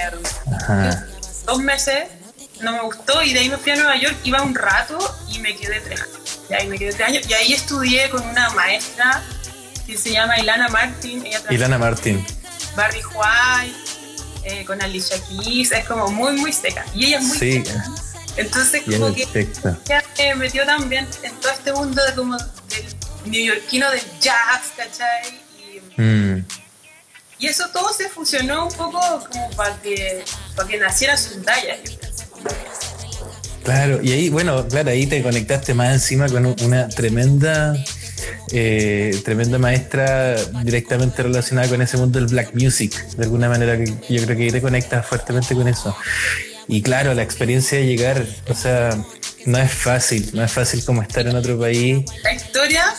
dos 1.45 1.59
meses, 1.59 2.07
no 2.61 2.71
me 2.71 2.81
gustó 2.81 3.21
y 3.21 3.33
de 3.33 3.39
ahí 3.39 3.49
me 3.49 3.57
fui 3.57 3.71
a 3.71 3.75
Nueva 3.75 3.97
York, 3.97 4.15
iba 4.23 4.41
un 4.41 4.55
rato 4.55 4.97
y 5.29 5.39
me 5.39 5.55
quedé 5.55 5.79
tres 5.81 6.01
años. 6.01 6.39
Y 6.49 6.53
ahí 6.53 6.67
me 6.67 6.77
quedé 6.77 6.93
tres 6.93 7.07
años. 7.07 7.29
Y 7.29 7.33
ahí 7.33 7.53
estudié 7.53 8.09
con 8.09 8.21
una 8.27 8.49
maestra 8.51 9.23
que 9.87 9.97
se 9.97 10.11
llama 10.11 10.37
Ilana 10.39 10.67
Martin. 10.69 11.25
Ella 11.25 11.41
Ilana 11.49 11.77
Martín. 11.79 12.17
en 12.17 12.75
Barry 12.75 12.99
White, 13.15 13.77
eh, 14.43 14.65
con 14.65 14.81
Alicia 14.81 15.17
Keys. 15.27 15.71
Es 15.71 15.85
como 15.85 16.09
muy, 16.11 16.33
muy 16.33 16.53
seca. 16.53 16.85
Y 16.93 17.05
ella 17.07 17.19
es 17.19 17.23
muy 17.25 17.37
Sí, 17.37 17.53
seca. 17.65 17.85
Entonces, 18.35 18.83
como 18.85 19.15
que 19.15 19.23
ella 19.33 20.03
me 20.19 20.35
metió 20.35 20.63
también 20.65 21.07
en 21.23 21.33
todo 21.39 21.51
este 21.51 21.73
mundo 21.73 22.03
de 22.05 22.13
como 22.13 22.37
del 22.37 22.85
neoyorquino 23.25 23.89
del 23.89 24.01
jazz, 24.19 24.73
¿cachai? 24.75 25.39
Y, 25.97 26.01
Mm. 26.01 26.45
y 27.39 27.47
eso 27.47 27.67
todo 27.73 27.91
se 27.93 28.07
fusionó 28.09 28.67
un 28.67 28.73
poco 28.73 28.99
como 29.31 29.49
para 29.51 29.75
que, 29.81 30.23
para 30.55 30.67
que 30.69 30.77
naciera 30.77 31.17
creo. 31.17 31.79
Claro, 33.63 33.99
y 34.01 34.11
ahí, 34.11 34.29
bueno, 34.29 34.65
claro, 34.67 34.91
ahí 34.91 35.07
te 35.07 35.21
conectaste 35.23 35.73
más 35.73 35.91
encima 35.93 36.29
con 36.29 36.45
una 36.45 36.87
tremenda, 36.87 37.73
eh, 38.51 39.19
tremenda 39.23 39.57
maestra 39.57 40.35
directamente 40.63 41.23
relacionada 41.23 41.67
con 41.69 41.81
ese 41.81 41.97
mundo 41.97 42.19
del 42.19 42.27
black 42.27 42.53
music, 42.53 42.93
de 43.15 43.23
alguna 43.23 43.49
manera 43.49 43.77
que 43.77 43.85
yo 44.09 44.23
creo 44.25 44.37
que 44.37 44.51
te 44.51 44.61
conectas 44.61 45.05
fuertemente 45.05 45.55
con 45.55 45.67
eso. 45.67 45.95
Y 46.67 46.81
claro, 46.81 47.13
la 47.13 47.23
experiencia 47.23 47.77
de 47.77 47.85
llegar, 47.85 48.25
o 48.49 48.53
sea, 48.53 48.89
no 49.45 49.57
es 49.57 49.71
fácil, 49.71 50.29
no 50.33 50.43
es 50.43 50.51
fácil 50.51 50.83
como 50.83 51.01
estar 51.01 51.25
en 51.25 51.35
otro 51.35 51.57
país. 51.57 52.03
La 52.23 52.33
historia, 52.33 52.93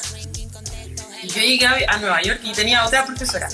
yo 1.22 1.40
llegué 1.42 1.66
a, 1.66 1.98
Nueva 1.98 2.22
York 2.22 2.40
y 2.42 2.52
tenía 2.52 2.86
otra 2.86 3.04
profesora. 3.04 3.48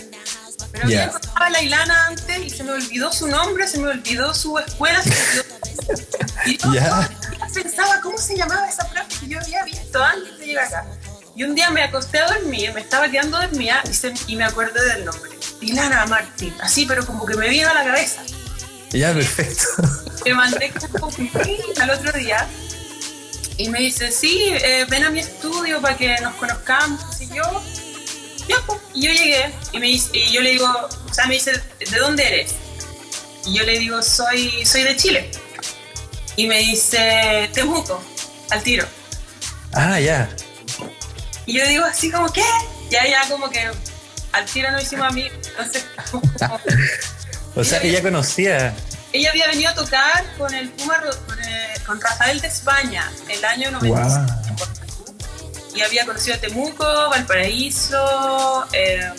Pero 0.70 0.88
Ya. 0.88 0.96
yo 0.96 1.08
encontraba 1.08 1.46
a 1.46 1.50
la 1.50 1.62
Ilana 1.62 2.06
antes 2.06 2.38
y 2.38 2.50
se 2.50 2.62
me 2.62 2.72
olvidó 2.72 3.12
su 3.12 3.26
nombre, 3.26 3.66
se 3.66 3.78
me 3.78 3.88
olvidó 3.88 4.32
su 4.34 4.58
escuela, 4.58 5.02
se 5.02 5.10
me 5.10 5.16
olvidó. 5.16 5.44
Y 6.46 6.56
yo 6.58 6.70
pensaba 7.54 8.00
cómo 8.00 8.18
se 8.18 8.36
llamaba 8.36 8.68
esa 8.68 8.88
profe 8.88 9.20
que 9.20 9.28
yo 9.28 9.40
había 9.40 9.64
visto 9.64 10.02
antes 10.02 10.38
de 10.38 10.46
llegar 10.46 10.66
acá. 10.66 10.86
Y 11.36 11.42
un 11.42 11.54
día 11.54 11.70
me 11.70 11.82
acosté 11.82 12.18
a 12.18 12.26
dormir, 12.28 12.72
me 12.74 12.80
estaba 12.80 13.08
quedando 13.10 13.38
dormida 13.40 13.82
y, 13.90 13.94
se- 13.94 14.14
y 14.28 14.36
me 14.36 14.44
acordé 14.44 14.80
del 14.94 15.04
nombre. 15.04 15.30
Ilana 15.60 16.06
Martín, 16.06 16.54
así, 16.60 16.86
pero 16.86 17.04
como 17.06 17.26
que 17.26 17.34
me 17.36 17.48
vino 17.48 17.68
a 17.68 17.74
la 17.74 17.84
cabeza. 17.84 18.22
Ya, 18.92 19.12
perfecto. 19.12 19.64
Me 20.24 20.32
mandé 20.34 20.72
al 21.82 21.90
otro 21.90 22.12
día 22.12 22.46
y 23.58 23.68
me 23.68 23.80
dice, 23.80 24.10
sí, 24.10 24.38
eh, 24.52 24.86
ven 24.88 25.04
a 25.04 25.10
mi 25.10 25.18
estudio 25.20 25.82
para 25.82 25.96
que 25.98 26.16
nos 26.22 26.34
conozcamos. 26.36 27.20
Y 27.20 27.28
yo, 27.28 27.42
pues. 28.66 28.80
Y 28.94 29.02
yo 29.02 29.12
llegué 29.12 29.52
y, 29.72 29.78
me 29.80 29.86
dice, 29.88 30.08
y 30.14 30.32
yo 30.32 30.40
le 30.40 30.50
digo, 30.50 30.66
o 30.66 31.12
sea, 31.12 31.26
me 31.26 31.34
dice, 31.34 31.52
¿de 31.90 31.98
dónde 31.98 32.26
eres? 32.26 32.54
Y 33.44 33.54
yo 33.58 33.64
le 33.64 33.78
digo, 33.78 34.00
soy, 34.02 34.64
soy 34.64 34.84
de 34.84 34.96
Chile. 34.96 35.30
Y 36.36 36.46
me 36.46 36.58
dice, 36.60 37.50
Temuco, 37.52 38.02
al 38.50 38.62
tiro. 38.62 38.86
Ah, 39.72 39.98
ya. 40.00 40.28
Y 41.46 41.58
yo 41.58 41.66
digo 41.66 41.84
así 41.84 42.10
como, 42.10 42.32
¿qué? 42.32 42.44
Ya, 42.90 43.06
ya, 43.06 43.28
como 43.28 43.48
que 43.50 43.70
al 44.32 44.44
tiro 44.46 44.70
no 44.70 44.80
hicimos 44.80 45.08
amigos. 45.08 45.32
Entonces, 45.48 45.84
como- 46.10 46.60
O 47.56 47.62
sea, 47.64 47.80
ella 47.82 48.02
conocía. 48.02 48.74
ella 49.12 49.30
había 49.30 49.46
venido 49.46 49.70
a 49.70 49.74
tocar 49.74 50.24
con 50.36 50.52
el 50.54 50.70
Puma, 50.70 51.00
con, 51.26 51.38
eh, 51.44 51.74
con 51.86 52.00
Rafael 52.00 52.40
de 52.40 52.48
España 52.48 53.10
el 53.28 53.44
año 53.44 53.70
95. 53.70 54.66
Y 55.74 55.82
había 55.82 56.04
conocido 56.06 56.38
Temuco, 56.38 56.84
Valparaíso, 57.10 58.66
eh, 58.72 59.10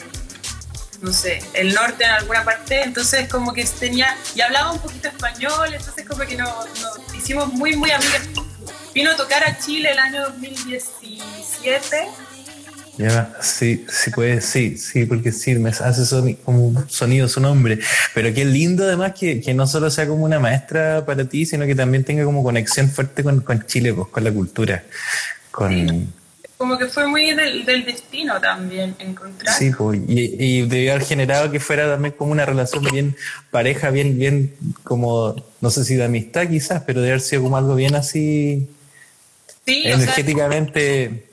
no 1.02 1.12
sé, 1.14 1.44
el 1.54 1.74
norte 1.74 2.04
en 2.06 2.12
alguna 2.12 2.44
parte. 2.44 2.82
Entonces, 2.82 3.28
como 3.30 3.54
que 3.54 3.66
tenía. 3.66 4.18
Y 4.36 4.42
hablaba 4.42 4.72
un 4.72 4.80
poquito 4.80 5.08
español, 5.10 5.74
entonces, 5.74 6.06
como 6.08 6.26
que 6.26 6.36
nos, 6.38 6.66
nos 6.82 7.16
hicimos 7.16 7.48
muy, 7.54 7.76
muy 7.76 7.92
amigas. 7.92 8.22
Vino 8.96 9.12
a 9.12 9.16
tocar 9.18 9.44
a 9.44 9.58
Chile 9.60 9.92
el 9.92 10.00
año 10.00 10.22
2017. 10.24 11.98
Ya, 12.98 13.34
sí, 13.42 13.86
sí 13.90 14.10
puede, 14.12 14.40
sí, 14.40 14.78
sí, 14.78 15.06
porque 15.06 15.34
sí, 15.34 15.54
me 15.56 15.70
hace 15.72 16.04
soni- 16.04 16.38
como 16.46 16.68
un 16.68 16.90
sonido 16.90 17.28
su 17.28 17.42
nombre. 17.42 17.78
Pero 18.14 18.34
qué 18.34 18.46
lindo 18.46 18.86
además 18.86 19.12
que, 19.20 19.42
que 19.42 19.54
no 19.54 19.68
solo 19.68 19.92
sea 19.92 20.08
como 20.08 20.24
una 20.24 20.40
maestra 20.40 21.04
para 21.06 21.26
ti, 21.28 21.46
sino 21.46 21.66
que 21.66 21.76
también 21.76 22.06
tenga 22.06 22.24
como 22.24 22.42
conexión 22.42 22.90
fuerte 22.90 23.22
con, 23.22 23.42
con 23.42 23.66
Chile, 23.66 23.94
pues, 23.94 24.08
con 24.08 24.24
la 24.24 24.32
cultura. 24.32 24.82
Con, 25.52 26.14
Como 26.58 26.78
que 26.78 26.86
fue 26.86 27.06
muy 27.06 27.34
del, 27.34 27.66
del 27.66 27.84
destino 27.84 28.40
también 28.40 28.96
encontrar. 29.00 29.54
sí, 29.54 29.72
pues, 29.78 30.00
y, 30.08 30.36
y 30.42 30.62
debió 30.66 30.94
haber 30.94 31.06
generado 31.06 31.52
que 31.52 31.60
fuera 31.60 31.90
también 31.92 32.14
como 32.18 32.32
una 32.32 32.46
relación 32.46 32.86
bien 32.86 33.18
pareja, 33.52 33.90
bien, 33.90 34.18
bien 34.18 34.54
como, 34.86 35.36
no 35.60 35.70
sé 35.70 35.84
si 35.84 35.96
de 35.96 36.06
amistad 36.06 36.48
quizás, 36.48 36.84
pero 36.88 37.02
de 37.02 37.10
haber 37.10 37.20
sido 37.22 37.42
como 37.42 37.58
algo 37.58 37.76
bien 37.76 37.94
así 37.96 38.70
Sí, 39.66 39.82
o 39.82 39.84
sea, 39.84 39.94
energéticamente 39.96 41.30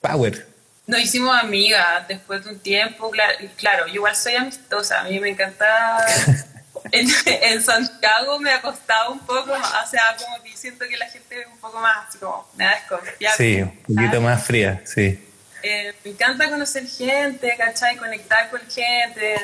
power. 0.00 0.46
Nos 0.86 1.00
hicimos 1.00 1.36
amigas 1.36 2.08
después 2.08 2.44
de 2.44 2.50
un 2.50 2.58
tiempo, 2.58 3.10
claro, 3.10 3.34
claro, 3.56 3.86
yo 3.86 3.94
igual 3.94 4.16
soy 4.16 4.34
amistosa, 4.34 5.00
a 5.00 5.04
mí 5.04 5.20
me 5.20 5.30
encanta... 5.30 6.06
En, 6.92 7.06
en 7.24 7.62
Santiago 7.62 8.38
me 8.38 8.50
ha 8.50 8.62
costado 8.62 9.12
un 9.12 9.18
poco 9.20 9.46
más, 9.46 9.86
o 9.86 9.90
sea, 9.90 10.16
como 10.18 10.42
que 10.42 10.56
siento 10.56 10.86
que 10.88 10.96
la 10.96 11.06
gente 11.06 11.40
es 11.40 11.46
un 11.46 11.58
poco 11.58 11.78
más, 11.78 12.08
así 12.08 12.18
como, 12.18 12.48
me 12.56 12.64
da 12.64 12.70
desconfianza. 12.74 13.36
Sí, 13.36 13.60
un 13.60 13.94
poquito 13.96 14.20
más 14.22 14.42
fría, 14.42 14.80
sí. 14.84 15.22
Eh, 15.62 15.94
me 16.04 16.12
encanta 16.12 16.48
conocer 16.48 16.86
gente, 16.86 17.54
¿cachai? 17.58 17.96
Conectar 17.96 18.48
con 18.50 18.60
gente, 18.60 19.36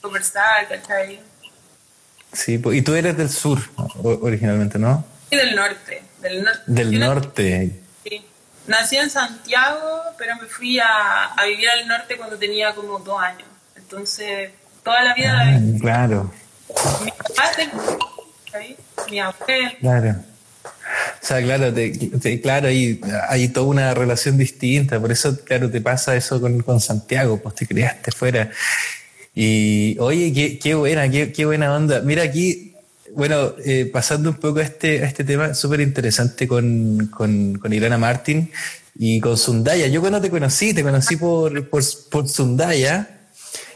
conversar, 0.00 0.66
¿cachai? 0.68 1.20
Sí, 2.32 2.60
y 2.72 2.82
tú 2.82 2.94
eres 2.94 3.16
del 3.16 3.28
sur 3.28 3.58
originalmente, 4.02 4.78
¿no? 4.78 5.04
Y 5.30 5.36
del 5.36 5.54
norte. 5.54 6.02
Del, 6.22 6.44
nor- 6.44 6.64
Del 6.66 7.00
norte. 7.00 7.70
sí. 8.04 8.22
Nací 8.66 8.96
en 8.96 9.10
Santiago, 9.10 10.02
pero 10.16 10.36
me 10.36 10.46
fui 10.46 10.78
a, 10.78 11.24
a 11.36 11.44
vivir 11.46 11.68
al 11.68 11.86
norte 11.88 12.16
cuando 12.16 12.36
tenía 12.38 12.72
como 12.74 12.98
dos 13.00 13.20
años. 13.20 13.48
Entonces, 13.76 14.50
toda 14.84 15.02
la 15.02 15.14
vida 15.14 15.32
la 15.32 15.40
Ah, 15.42 15.58
viví. 15.58 15.78
claro, 15.80 16.32
Mi 17.04 17.10
papá 17.10 17.50
mi 19.10 19.18
abuelo. 19.20 19.70
claro. 19.80 20.16
O 20.64 21.24
sea, 21.26 21.42
claro, 21.42 21.72
te- 21.72 21.90
te- 22.20 22.40
claro, 22.40 22.68
hay, 22.68 23.00
hay 23.28 23.48
toda 23.48 23.66
una 23.66 23.94
relación 23.94 24.36
distinta, 24.38 25.00
por 25.00 25.10
eso, 25.10 25.38
claro, 25.44 25.70
te 25.70 25.80
pasa 25.80 26.14
eso 26.16 26.40
con, 26.40 26.60
con 26.62 26.80
Santiago, 26.80 27.38
pues 27.42 27.54
te 27.56 27.66
criaste 27.66 28.12
fuera. 28.12 28.50
Y, 29.34 29.96
oye, 29.98 30.32
qué, 30.32 30.58
qué 30.58 30.74
buena, 30.74 31.08
qué, 31.10 31.32
qué 31.32 31.46
buena 31.46 31.74
onda. 31.74 32.00
Mira 32.00 32.22
aquí, 32.22 32.71
bueno, 33.14 33.54
eh, 33.64 33.90
pasando 33.92 34.30
un 34.30 34.36
poco 34.36 34.60
a 34.60 34.62
este, 34.62 35.02
este 35.04 35.24
tema 35.24 35.54
súper 35.54 35.80
interesante 35.80 36.48
con, 36.48 37.08
con, 37.08 37.72
Ilana 37.72 37.98
Martin 37.98 38.50
y 38.98 39.20
con 39.20 39.36
Sundaya. 39.36 39.86
Yo 39.88 40.00
cuando 40.00 40.20
te 40.20 40.30
conocí, 40.30 40.74
te 40.74 40.82
conocí 40.82 41.16
por, 41.16 41.68
por, 41.68 41.82
por 42.10 42.28
Sundaya 42.28 43.20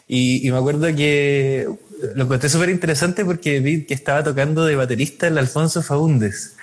y, 0.08 0.48
me 0.50 0.58
acuerdo 0.58 0.86
que 0.94 1.68
lo 2.14 2.24
encontré 2.24 2.48
súper 2.48 2.70
interesante 2.70 3.24
porque 3.24 3.60
vi 3.60 3.84
que 3.84 3.94
estaba 3.94 4.22
tocando 4.22 4.64
de 4.64 4.76
baterista 4.76 5.26
el 5.26 5.38
Alfonso 5.38 5.82
Faúndez. 5.82 6.54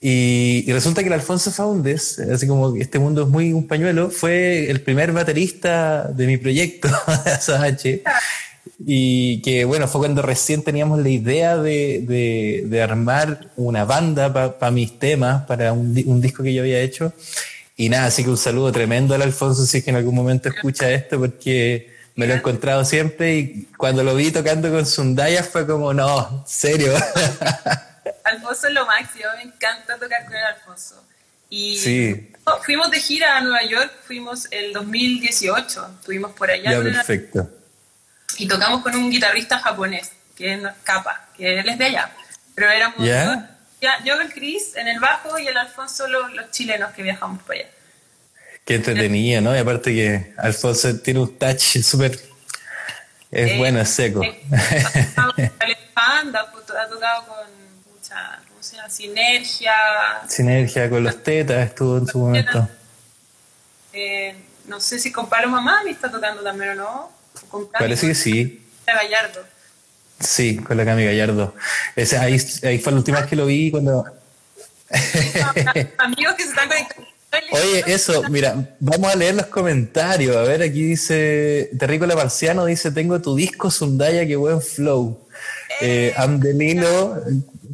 Y, 0.00 0.64
resulta 0.72 1.02
que 1.02 1.08
el 1.08 1.12
Alfonso 1.12 1.50
Faúndez, 1.50 2.18
así 2.18 2.46
como 2.46 2.74
este 2.76 2.98
mundo 2.98 3.24
es 3.24 3.28
muy 3.28 3.52
un 3.52 3.66
pañuelo, 3.68 4.10
fue 4.10 4.70
el 4.70 4.80
primer 4.80 5.12
baterista 5.12 6.04
de 6.04 6.26
mi 6.26 6.38
proyecto, 6.38 6.88
Azabache. 7.06 8.02
Y 8.86 9.42
que 9.42 9.64
bueno, 9.66 9.86
fue 9.88 10.00
cuando 10.00 10.22
recién 10.22 10.62
teníamos 10.62 11.00
la 11.00 11.08
idea 11.10 11.56
de, 11.58 12.02
de, 12.06 12.64
de 12.66 12.82
armar 12.82 13.50
una 13.56 13.84
banda 13.84 14.32
para 14.58 14.70
mis 14.70 14.98
temas, 14.98 15.44
para 15.44 15.72
un, 15.72 16.02
un 16.06 16.20
disco 16.20 16.42
que 16.42 16.54
yo 16.54 16.62
había 16.62 16.80
hecho. 16.80 17.12
Y 17.76 17.88
nada, 17.88 18.06
así 18.06 18.24
que 18.24 18.30
un 18.30 18.36
saludo 18.38 18.72
tremendo 18.72 19.14
al 19.14 19.22
Alfonso 19.22 19.64
si 19.66 19.78
es 19.78 19.84
que 19.84 19.90
en 19.90 19.96
algún 19.96 20.14
momento 20.14 20.48
escucha 20.48 20.90
esto, 20.90 21.18
porque 21.18 21.94
me 22.14 22.26
lo 22.26 22.34
he 22.34 22.36
encontrado 22.36 22.84
siempre 22.84 23.36
y 23.38 23.68
cuando 23.76 24.02
lo 24.02 24.14
vi 24.14 24.30
tocando 24.30 24.70
con 24.70 24.84
Sundaya 24.86 25.42
fue 25.44 25.66
como, 25.66 25.92
no, 25.94 26.44
serio. 26.46 26.92
Alfonso 28.24 28.68
es 28.68 28.74
lo 28.74 28.86
máximo, 28.86 29.24
me 29.36 29.42
encanta 29.42 29.98
tocar 29.98 30.24
con 30.24 30.34
el 30.34 30.44
Alfonso. 30.44 31.02
Y 31.48 31.76
Sí. 31.78 32.30
fuimos 32.64 32.90
de 32.90 33.00
gira 33.00 33.36
a 33.36 33.40
Nueva 33.40 33.64
York, 33.64 33.90
fuimos 34.06 34.46
el 34.50 34.72
2018, 34.72 35.90
estuvimos 36.00 36.32
por 36.32 36.50
allá 36.50 36.72
ya, 36.72 36.80
perfecto. 36.80 37.48
Y 38.38 38.46
tocamos 38.48 38.82
con 38.82 38.94
un 38.94 39.10
guitarrista 39.10 39.58
japonés, 39.58 40.12
que 40.36 40.54
es 40.54 40.60
Capa, 40.84 41.28
que 41.36 41.60
él 41.60 41.68
es 41.68 41.78
de 41.78 41.84
allá. 41.86 42.10
Pero 42.54 42.70
éramos 42.70 43.06
¿Ya? 43.06 43.24
dos, 43.26 43.38
yo 44.04 44.14
el 44.20 44.32
Chris 44.32 44.76
en 44.76 44.88
el 44.88 45.00
bajo 45.00 45.38
y 45.38 45.46
el 45.46 45.56
Alfonso 45.56 46.06
los, 46.08 46.32
los 46.34 46.50
chilenos 46.50 46.92
que 46.92 47.02
viajamos 47.02 47.42
para 47.42 47.60
allá. 47.60 47.68
Qué 48.64 48.74
entretenido, 48.76 49.40
¿no? 49.40 49.54
Y 49.54 49.58
aparte 49.58 49.92
que 49.94 50.34
Alfonso 50.36 50.98
tiene 51.00 51.20
un 51.20 51.38
touch 51.38 51.78
súper... 51.82 52.12
Es 53.30 53.52
Eh, 53.52 53.58
bueno, 53.58 53.80
es 53.80 53.88
seco. 53.88 54.24
eh, 54.24 54.40
ha 54.52 55.06
tocado 55.14 55.34
con 55.34 55.50
Panda, 55.94 56.40
ha 56.40 56.88
tocado 56.88 57.26
con 57.26 57.46
mucha, 57.92 58.40
¿cómo 58.48 58.62
se 58.62 58.76
llama? 58.76 58.90
Sinergia, 58.90 59.72
Sinergia 60.28 60.90
con 60.90 61.04
los 61.04 61.22
tetas 61.22 61.68
estuvo 61.68 61.98
en 61.98 62.06
su 62.06 62.18
momento. 62.18 62.68
eh, 63.92 64.34
no 64.66 64.80
sé 64.80 64.98
si 64.98 65.12
con 65.12 65.28
Palo 65.28 65.48
Mamá 65.48 65.82
me 65.84 65.90
está 65.92 66.10
tocando 66.10 66.42
también 66.42 66.70
o 66.72 66.74
no. 66.74 67.12
Con 67.50 67.66
Cami, 67.66 67.84
Parece 67.84 68.08
que 68.08 68.14
sí. 68.14 68.66
Gallardo. 68.86 69.44
Sí, 70.18 70.56
con 70.56 70.76
la 70.76 70.84
Cami 70.84 71.04
Gallardo. 71.04 71.54
Ese, 71.96 72.18
ahí, 72.18 72.40
ahí 72.62 72.78
fue 72.78 72.92
la 72.92 72.98
última 72.98 73.20
vez 73.20 73.28
que 73.28 73.36
lo 73.36 73.46
vi 73.46 73.70
cuando... 73.70 74.04
Amigos 75.98 76.34
que 76.34 76.42
se 76.42 76.48
están 76.50 76.68
conectando. 76.68 77.10
Oye, 77.52 77.84
eso, 77.86 78.24
mira, 78.28 78.76
vamos 78.80 79.12
a 79.12 79.16
leer 79.16 79.36
los 79.36 79.46
comentarios. 79.46 80.36
A 80.36 80.42
ver, 80.42 80.62
aquí 80.62 80.84
dice, 80.84 81.70
Terrícola 81.78 82.16
Marciano 82.16 82.64
dice, 82.64 82.90
tengo 82.90 83.20
tu 83.20 83.36
disco 83.36 83.70
Sundaya, 83.70 84.26
qué 84.26 84.36
buen 84.36 84.60
flow. 84.60 85.28
Eh, 85.80 86.12
Amdelino, 86.16 87.20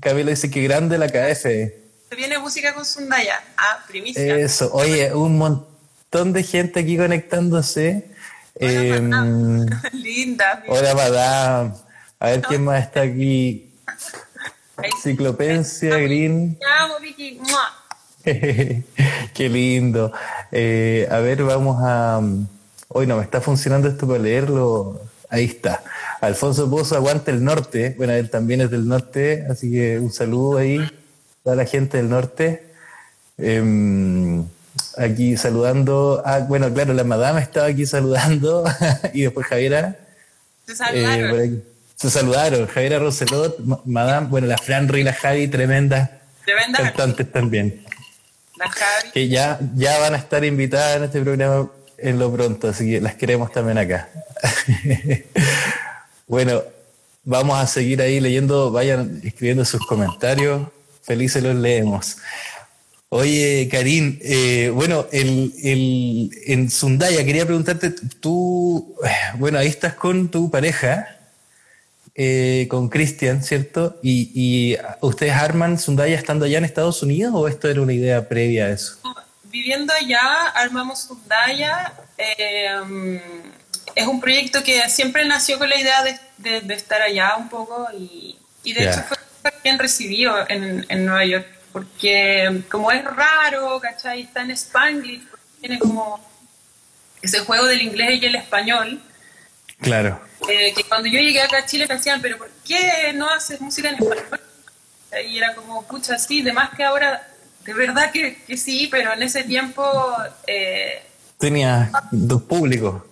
Camilo 0.01 0.31
dice, 0.31 0.51
qué 0.51 0.63
grande 0.63 0.99
la 0.99 1.09
KF. 1.09 1.43
Se 1.43 2.17
viene 2.17 2.39
música 2.39 2.75
con 2.75 2.85
Sundaya. 2.85 3.43
Ah, 3.57 3.83
primicia. 3.89 4.37
Eso, 4.37 4.71
oye, 4.73 5.13
un 5.15 5.39
montón 5.39 6.33
de 6.33 6.43
gente 6.43 6.81
aquí 6.81 6.97
conectándose. 6.97 8.11
Em, 8.59 9.67
Linda. 9.93 10.63
Hola, 10.69 10.95
madame. 10.95 11.75
A 12.19 12.31
ver 12.31 12.43
quién 12.43 12.65
más 12.65 12.83
está 12.83 13.03
aquí. 13.03 13.71
Ciclopencia, 15.03 15.99
Green. 15.99 16.59
Qué 18.25 19.49
lindo. 19.49 20.13
Eh, 20.51 21.07
a 21.11 21.19
ver, 21.19 21.43
vamos 21.45 21.79
a. 21.83 22.21
Hoy 22.89 23.07
no 23.07 23.17
me 23.17 23.23
está 23.23 23.41
funcionando 23.41 23.89
esto 23.89 24.07
para 24.07 24.19
leerlo. 24.21 25.01
Ahí 25.29 25.45
está. 25.45 25.83
Alfonso 26.21 26.71
Pozo 26.71 26.97
aguanta 26.97 27.31
el 27.31 27.45
norte. 27.45 27.95
Bueno, 27.97 28.13
él 28.15 28.31
también 28.31 28.61
es 28.61 28.71
del 28.71 28.87
norte, 28.89 29.45
así 29.51 29.71
que 29.71 29.99
un 29.99 30.13
saludo 30.13 30.59
ahí 30.59 30.81
a 31.45 31.55
la 31.55 31.65
gente 31.67 31.99
del 31.99 32.09
norte. 32.09 32.73
Em, 33.39 34.45
aquí 34.97 35.37
saludando. 35.37 36.23
Ah, 36.25 36.41
bueno, 36.41 36.73
claro, 36.73 36.95
la 36.95 37.05
madame 37.05 37.41
estaba 37.41 37.67
aquí 37.67 37.87
saludando 37.87 38.65
y 39.13 39.23
después 39.23 39.47
Javiera. 39.47 39.97
Se 40.67 40.77
saludaron. 40.77 41.41
Eh, 41.41 41.63
se 41.95 42.11
saludaron. 42.11 42.67
Javiera 42.67 42.99
Roselot, 42.99 43.59
madame, 43.85 44.29
bueno, 44.29 44.47
la 44.47 44.59
Franri 44.59 45.01
y 45.01 45.05
la 45.05 45.13
Javi, 45.13 45.49
tremendas 45.49 46.11
Tremenda 46.45 46.79
cantantes 46.79 47.33
también. 47.33 47.85
La 48.57 48.69
Javi. 48.69 49.11
Que 49.13 49.29
ya, 49.29 49.59
ya 49.75 49.99
van 49.99 50.15
a 50.15 50.17
estar 50.17 50.45
invitadas 50.45 50.97
en 50.97 51.05
este 51.05 51.21
programa 51.21 51.69
en 51.99 52.19
lo 52.19 52.33
pronto, 52.33 52.69
así 52.69 52.91
que 52.91 53.01
las 53.01 53.15
queremos 53.15 53.51
también 53.53 53.79
acá. 53.79 54.09
bueno, 56.27 56.63
vamos 57.25 57.59
a 57.59 57.67
seguir 57.67 58.01
ahí 58.01 58.21
leyendo, 58.21 58.71
vayan 58.71 59.21
escribiendo 59.25 59.65
sus 59.65 59.85
comentarios, 59.87 60.69
felices 61.03 61.43
los 61.43 61.57
leemos. 61.57 62.19
Oye, 63.09 63.69
Karim, 63.71 64.19
eh, 64.21 64.71
bueno, 64.75 65.07
el, 65.13 65.53
el, 65.63 66.31
en 66.47 66.69
Sundaya 66.71 67.25
quería 67.25 67.47
preguntarte, 67.47 67.93
tú, 68.21 68.97
bueno, 69.35 69.59
ahí 69.59 69.69
estás 69.69 69.95
con 69.95 70.29
tu 70.29 70.51
pareja, 70.51 71.17
eh, 72.17 72.67
con 72.69 72.89
Cristian, 72.89 73.45
¿cierto? 73.45 74.01
Y, 74.03 74.33
y, 74.35 74.79
ustedes 75.03 75.35
arman 75.35 75.79
Sundaya 75.79 76.17
estando 76.17 76.47
allá 76.47 76.59
en 76.59 76.65
Estados 76.65 77.01
Unidos 77.05 77.33
o 77.37 77.47
esto 77.47 77.69
era 77.69 77.81
una 77.81 77.93
idea 77.93 78.29
previa 78.29 78.67
a 78.67 78.71
eso? 78.71 78.99
Viviendo 79.45 79.93
allá, 79.93 80.49
armamos 80.49 81.03
Sundaya. 81.03 81.93
Eh, 82.19 83.21
es 83.95 84.07
un 84.07 84.21
proyecto 84.21 84.65
que 84.65 84.89
siempre 84.89 85.25
nació 85.27 85.59
con 85.59 85.69
la 85.69 85.79
idea 85.79 86.03
de, 86.03 86.61
de, 86.61 86.75
estar 86.75 87.01
allá 87.03 87.37
un 87.37 87.49
poco 87.49 87.87
y, 87.97 88.37
y 88.65 88.73
de 88.73 88.81
yeah. 88.81 88.91
hecho 88.91 89.03
fue 89.07 89.53
bien 89.63 89.79
recibido 89.79 90.35
en, 90.49 90.85
en 90.89 91.05
Nueva 91.05 91.25
York 91.25 91.56
porque 91.77 92.63
como 92.71 92.91
es 92.91 93.05
raro, 93.05 93.79
¿cachai? 93.79 94.23
Está 94.23 94.41
en 94.41 94.53
Spanglish, 94.53 95.29
tiene 95.61 95.79
como 95.79 96.27
ese 97.21 97.41
juego 97.41 97.67
del 97.67 97.83
inglés 97.83 98.23
y 98.23 98.25
el 98.25 98.35
español. 98.35 98.99
Claro. 99.83 100.19
Eh, 100.49 100.73
que 100.75 100.85
cuando 100.85 101.07
yo 101.07 101.21
llegué 101.21 101.43
acá 101.43 101.59
a 101.59 101.67
Chile 101.67 101.85
me 101.87 101.97
decían, 101.97 102.23
pero 102.23 102.39
¿por 102.39 102.49
qué 102.67 103.13
no 103.15 103.29
haces 103.29 103.61
música 103.61 103.91
en 103.91 103.97
español? 103.97 104.41
Y 105.29 105.37
era 105.37 105.55
como, 105.55 105.87
pucha, 105.87 106.19
sí, 106.19 106.41
de 106.41 106.55
más 106.55 106.71
que 106.71 106.83
ahora, 106.83 107.29
de 107.67 107.75
verdad 107.75 108.11
que, 108.11 108.43
que 108.45 108.57
sí, 108.57 108.89
pero 108.91 109.13
en 109.13 109.23
ese 109.23 109.45
tiempo... 109.45 109.85
Eh, 110.47 111.03
Tenía 111.37 111.91
dos 112.11 112.41
públicos. 112.41 113.03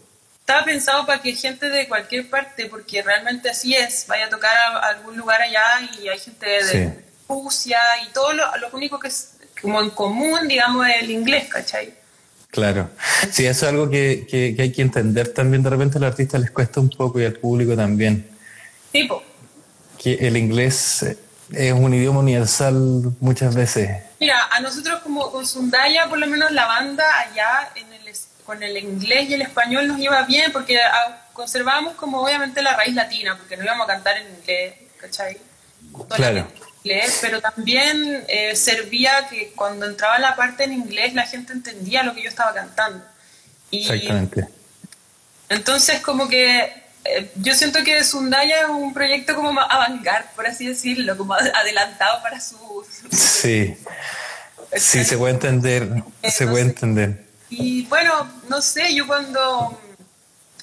Estaba 0.40 0.64
pensado 0.64 1.04
para 1.04 1.20
que 1.20 1.34
gente 1.34 1.68
de 1.68 1.86
cualquier 1.86 2.30
parte, 2.30 2.64
porque 2.64 3.02
realmente 3.02 3.50
así 3.50 3.74
es, 3.74 4.06
vaya 4.06 4.24
a 4.24 4.30
tocar 4.30 4.56
a, 4.56 4.88
algún 4.88 5.18
lugar 5.18 5.42
allá 5.42 5.86
y 6.00 6.08
hay 6.08 6.18
gente 6.18 6.46
de... 6.46 6.62
Sí 6.64 7.04
Rusia 7.28 7.78
y 8.06 8.12
todo 8.12 8.32
lo, 8.32 8.44
lo, 8.58 8.68
único 8.72 8.98
que 8.98 9.08
es 9.08 9.34
como 9.60 9.80
en 9.80 9.90
común, 9.90 10.46
digamos, 10.48 10.86
es 10.86 11.02
el 11.02 11.10
inglés, 11.10 11.48
¿cachai? 11.48 11.94
Claro. 12.50 12.90
Sí, 13.32 13.46
eso 13.46 13.66
es 13.66 13.72
algo 13.72 13.90
que, 13.90 14.26
que, 14.30 14.54
que, 14.54 14.62
hay 14.62 14.72
que 14.72 14.82
entender 14.82 15.34
también. 15.34 15.62
De 15.62 15.70
repente 15.70 15.98
a 15.98 16.00
los 16.00 16.10
artistas 16.10 16.40
les 16.40 16.50
cuesta 16.50 16.80
un 16.80 16.88
poco 16.88 17.20
y 17.20 17.24
al 17.24 17.32
público 17.34 17.74
también. 17.74 18.28
Tipo. 18.92 19.22
Que 19.98 20.14
el 20.14 20.36
inglés 20.36 21.04
es 21.52 21.72
un 21.72 21.94
idioma 21.94 22.20
universal 22.20 23.12
muchas 23.20 23.54
veces. 23.54 23.90
Mira, 24.20 24.48
a 24.52 24.60
nosotros 24.60 25.00
como 25.02 25.32
con 25.32 25.46
Sundaya, 25.46 26.08
por 26.08 26.18
lo 26.18 26.26
menos 26.26 26.52
la 26.52 26.66
banda 26.66 27.04
allá 27.20 27.70
en 27.74 27.92
el, 27.92 28.14
con 28.44 28.62
el 28.62 28.76
inglés 28.76 29.28
y 29.30 29.34
el 29.34 29.42
español 29.42 29.88
nos 29.88 29.98
iba 29.98 30.22
bien 30.22 30.52
porque 30.52 30.78
conservábamos 31.32 31.94
como 31.94 32.22
obviamente 32.22 32.62
la 32.62 32.76
raíz 32.76 32.94
latina, 32.94 33.36
porque 33.36 33.56
no 33.56 33.64
íbamos 33.64 33.84
a 33.84 33.92
cantar 33.94 34.16
en 34.18 34.32
inglés, 34.32 34.74
¿cachai? 35.00 35.38
Toda 35.92 36.16
claro 36.16 36.46
pero 37.20 37.40
también 37.40 38.24
eh, 38.28 38.54
servía 38.54 39.26
que 39.28 39.52
cuando 39.56 39.86
entraba 39.86 40.18
la 40.18 40.36
parte 40.36 40.64
en 40.64 40.72
inglés 40.72 41.14
la 41.14 41.26
gente 41.26 41.52
entendía 41.52 42.02
lo 42.02 42.14
que 42.14 42.22
yo 42.22 42.28
estaba 42.28 42.52
cantando. 42.52 43.04
Y 43.70 43.80
Exactamente. 43.80 44.46
Entonces 45.48 46.00
como 46.00 46.28
que 46.28 46.84
eh, 47.04 47.30
yo 47.36 47.54
siento 47.54 47.82
que 47.84 48.02
Sundaya 48.04 48.62
es 48.62 48.68
un 48.68 48.92
proyecto 48.92 49.34
como 49.34 49.52
más 49.52 49.66
avant 49.70 50.04
por 50.36 50.46
así 50.46 50.66
decirlo, 50.66 51.16
como 51.16 51.34
adelantado 51.34 52.22
para 52.22 52.40
su... 52.40 52.84
sí, 53.10 53.76
sí, 54.76 55.04
se 55.04 55.16
puede 55.16 55.34
entender, 55.34 55.88
se 56.28 56.46
puede 56.46 56.64
entender. 56.64 57.24
Y 57.50 57.86
bueno, 57.86 58.30
no 58.48 58.60
sé, 58.60 58.94
yo 58.94 59.06
cuando 59.06 59.80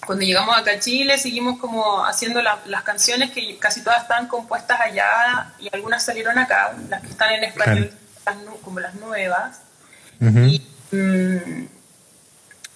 cuando 0.06 0.26
llegamos 0.26 0.58
acá 0.58 0.72
a 0.72 0.80
Chile 0.80 1.18
seguimos 1.18 1.60
como 1.60 2.06
haciendo 2.06 2.42
la, 2.42 2.60
las 2.66 2.84
canciones 2.84 3.32
que 3.32 3.58
casi 3.60 3.84
todas 3.84 4.02
están 4.02 4.28
compuestas 4.28 4.80
allá 4.80 5.54
y 5.60 5.70
algunas 5.74 6.04
salieron 6.04 6.38
acá, 6.38 6.76
las 6.90 7.02
que 7.02 7.08
están 7.10 7.32
en 7.34 7.44
español 7.44 7.92
como 8.64 8.80
las 8.80 8.96
nuevas. 8.96 9.60
Uh 10.20 10.26
-huh. 10.26 10.50
y, 10.50 11.70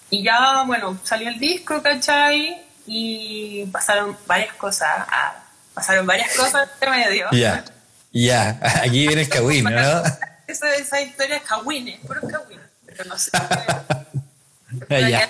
y, 0.09 0.23
ya, 0.23 0.63
bueno, 0.65 0.97
salió 1.03 1.29
el 1.29 1.39
disco, 1.39 1.81
¿cachai? 1.81 2.63
Y 2.87 3.65
pasaron 3.67 4.17
varias 4.25 4.53
cosas, 4.53 4.89
ah, 5.09 5.35
pasaron 5.73 6.05
varias 6.05 6.35
cosas 6.35 6.69
entre 6.73 6.89
medio. 6.89 7.27
Ya, 7.31 7.63
yeah. 8.11 8.59
ya, 8.59 8.81
aquí 8.81 9.07
viene 9.07 9.23
el 9.23 9.29
Kawin, 9.29 9.63
¿no? 9.63 10.03
Esa, 10.47 10.75
esa 10.75 11.01
historia 11.01 11.37
es 11.37 11.41
Kawines, 11.41 11.99
puro 12.01 12.21
Kawin, 12.21 12.59
pero 12.85 13.05
no 13.05 13.17
sé. 13.17 13.31
ya. 14.89 15.27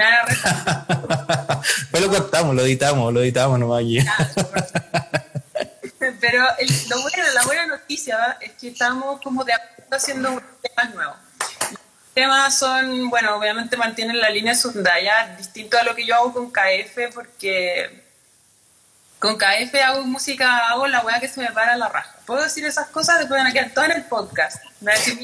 Me 0.00 0.06
van 0.06 0.14
a 0.14 0.24
retar. 0.24 1.60
Pues 1.90 2.02
lo 2.02 2.08
cortamos, 2.08 2.54
lo 2.54 2.62
editamos, 2.62 3.12
lo 3.12 3.20
editamos 3.20 3.58
nomás 3.58 3.82
aquí. 3.82 3.98
Pero 6.20 6.44
el, 6.58 6.68
lo 6.88 7.02
bueno, 7.02 7.24
la 7.34 7.44
buena 7.44 7.66
noticia 7.66 8.38
es 8.40 8.52
que 8.52 8.68
estamos 8.68 9.20
como 9.20 9.44
de 9.44 9.52
haciendo 9.90 10.40
temas 10.62 10.94
nuevos. 10.94 11.16
Los 11.70 12.14
temas 12.14 12.58
son, 12.58 13.10
bueno, 13.10 13.36
obviamente 13.36 13.76
mantienen 13.76 14.18
la 14.18 14.30
línea 14.30 14.54
Sundaya, 14.54 15.36
distinto 15.36 15.76
a 15.76 15.82
lo 15.82 15.94
que 15.94 16.06
yo 16.06 16.14
hago 16.14 16.32
con 16.32 16.50
KF, 16.50 17.14
porque 17.14 18.02
con 19.20 19.36
KF 19.36 19.74
hago 19.84 20.02
música, 20.04 20.70
hago 20.70 20.86
la 20.86 21.02
weá 21.02 21.20
que 21.20 21.28
se 21.28 21.40
me 21.42 21.48
para 21.52 21.76
la 21.76 21.88
raja. 21.88 22.16
¿Puedo 22.24 22.42
decir 22.42 22.64
esas 22.64 22.88
cosas? 22.88 23.18
Después 23.18 23.38
van 23.38 23.48
a 23.48 23.52
quedar 23.52 23.70
todas 23.70 23.90
en 23.90 23.96
el 23.98 24.04
podcast. 24.04 24.64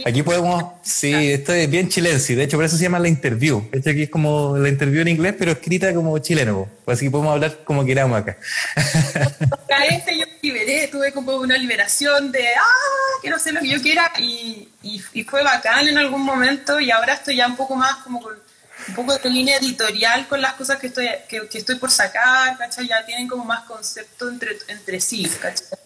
Aquí 0.05 0.23
podemos, 0.23 0.65
sí, 0.83 1.33
esto 1.33 1.55
es 1.55 1.71
bien 1.71 1.89
chilense, 1.89 2.37
de 2.37 2.45
hecho 2.45 2.59
por 2.59 2.67
eso 2.67 2.77
se 2.77 2.83
llama 2.83 2.99
la 2.99 3.09
interview. 3.09 3.67
Esto 3.73 3.89
aquí 3.89 4.03
es 4.03 4.11
como 4.11 4.59
la 4.59 4.69
interview 4.69 5.01
en 5.01 5.09
inglés, 5.09 5.35
pero 5.39 5.53
escrita 5.53 5.95
como 5.95 6.19
chileno, 6.19 6.69
pues 6.85 6.99
así 6.99 7.07
que 7.07 7.11
podemos 7.11 7.33
hablar 7.33 7.65
como 7.65 7.87
queramos 7.87 8.21
acá. 8.21 8.37
KF 8.77 10.11
yo 10.15 10.27
liberé, 10.43 10.89
tuve 10.89 11.11
como 11.13 11.37
una 11.37 11.57
liberación 11.57 12.31
de, 12.31 12.49
ah, 12.49 13.31
no 13.31 13.39
sé 13.39 13.51
lo 13.51 13.61
que 13.61 13.69
yo 13.69 13.81
quiera, 13.81 14.13
y, 14.19 14.69
y, 14.83 15.03
y 15.15 15.25
fue 15.25 15.43
bacán 15.43 15.89
en 15.89 15.97
algún 15.97 16.21
momento, 16.23 16.79
y 16.81 16.91
ahora 16.91 17.15
estoy 17.15 17.37
ya 17.37 17.47
un 17.47 17.57
poco 17.57 17.75
más 17.77 17.97
como 17.97 18.21
con 18.21 18.46
un 18.89 18.95
poco 18.95 19.17
de 19.17 19.31
línea 19.31 19.57
editorial 19.59 20.27
con 20.29 20.41
las 20.41 20.55
cosas 20.55 20.79
que 20.79 20.89
estoy, 20.89 21.09
que, 21.29 21.49
estoy 21.53 21.77
por 21.77 21.91
sacar, 21.91 22.57
¿cachai? 22.57 22.89
Ya 22.89 23.05
tienen 23.05 23.29
como 23.29 23.45
más 23.45 23.65
concepto 23.65 24.29
entre, 24.29 24.57
entre 24.69 25.01
sí, 25.01 25.31
¿cachai? 25.41 25.79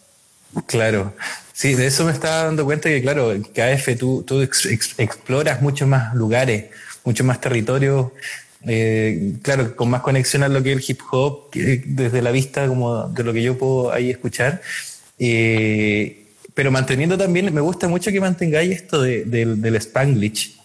Claro, 0.66 1.14
sí, 1.52 1.74
de 1.74 1.86
eso 1.86 2.04
me 2.04 2.12
estaba 2.12 2.44
dando 2.44 2.64
cuenta 2.64 2.88
que, 2.88 3.00
claro, 3.00 3.32
KF 3.54 3.96
tú, 3.98 4.24
tú 4.26 4.40
ex, 4.42 4.66
ex, 4.66 4.94
exploras 4.98 5.62
muchos 5.62 5.86
más 5.86 6.14
lugares, 6.14 6.66
muchos 7.04 7.24
más 7.24 7.40
territorios, 7.40 8.10
eh, 8.66 9.34
claro, 9.42 9.74
con 9.76 9.88
más 9.88 10.02
conexión 10.02 10.42
a 10.42 10.48
lo 10.48 10.62
que 10.62 10.72
es 10.72 10.78
el 10.78 10.84
hip 10.86 11.00
hop, 11.10 11.50
desde 11.52 12.20
la 12.20 12.30
vista 12.30 12.66
como 12.66 13.08
de 13.08 13.22
lo 13.22 13.32
que 13.32 13.42
yo 13.42 13.56
puedo 13.56 13.92
ahí 13.92 14.10
escuchar. 14.10 14.60
Eh, 15.18 16.26
pero 16.54 16.70
manteniendo 16.70 17.16
también, 17.16 17.52
me 17.54 17.60
gusta 17.60 17.88
mucho 17.88 18.10
que 18.10 18.20
mantengáis 18.20 18.72
esto 18.72 19.00
de, 19.02 19.24
de, 19.24 19.46
del 19.46 19.76
Spanglish, 19.76 20.59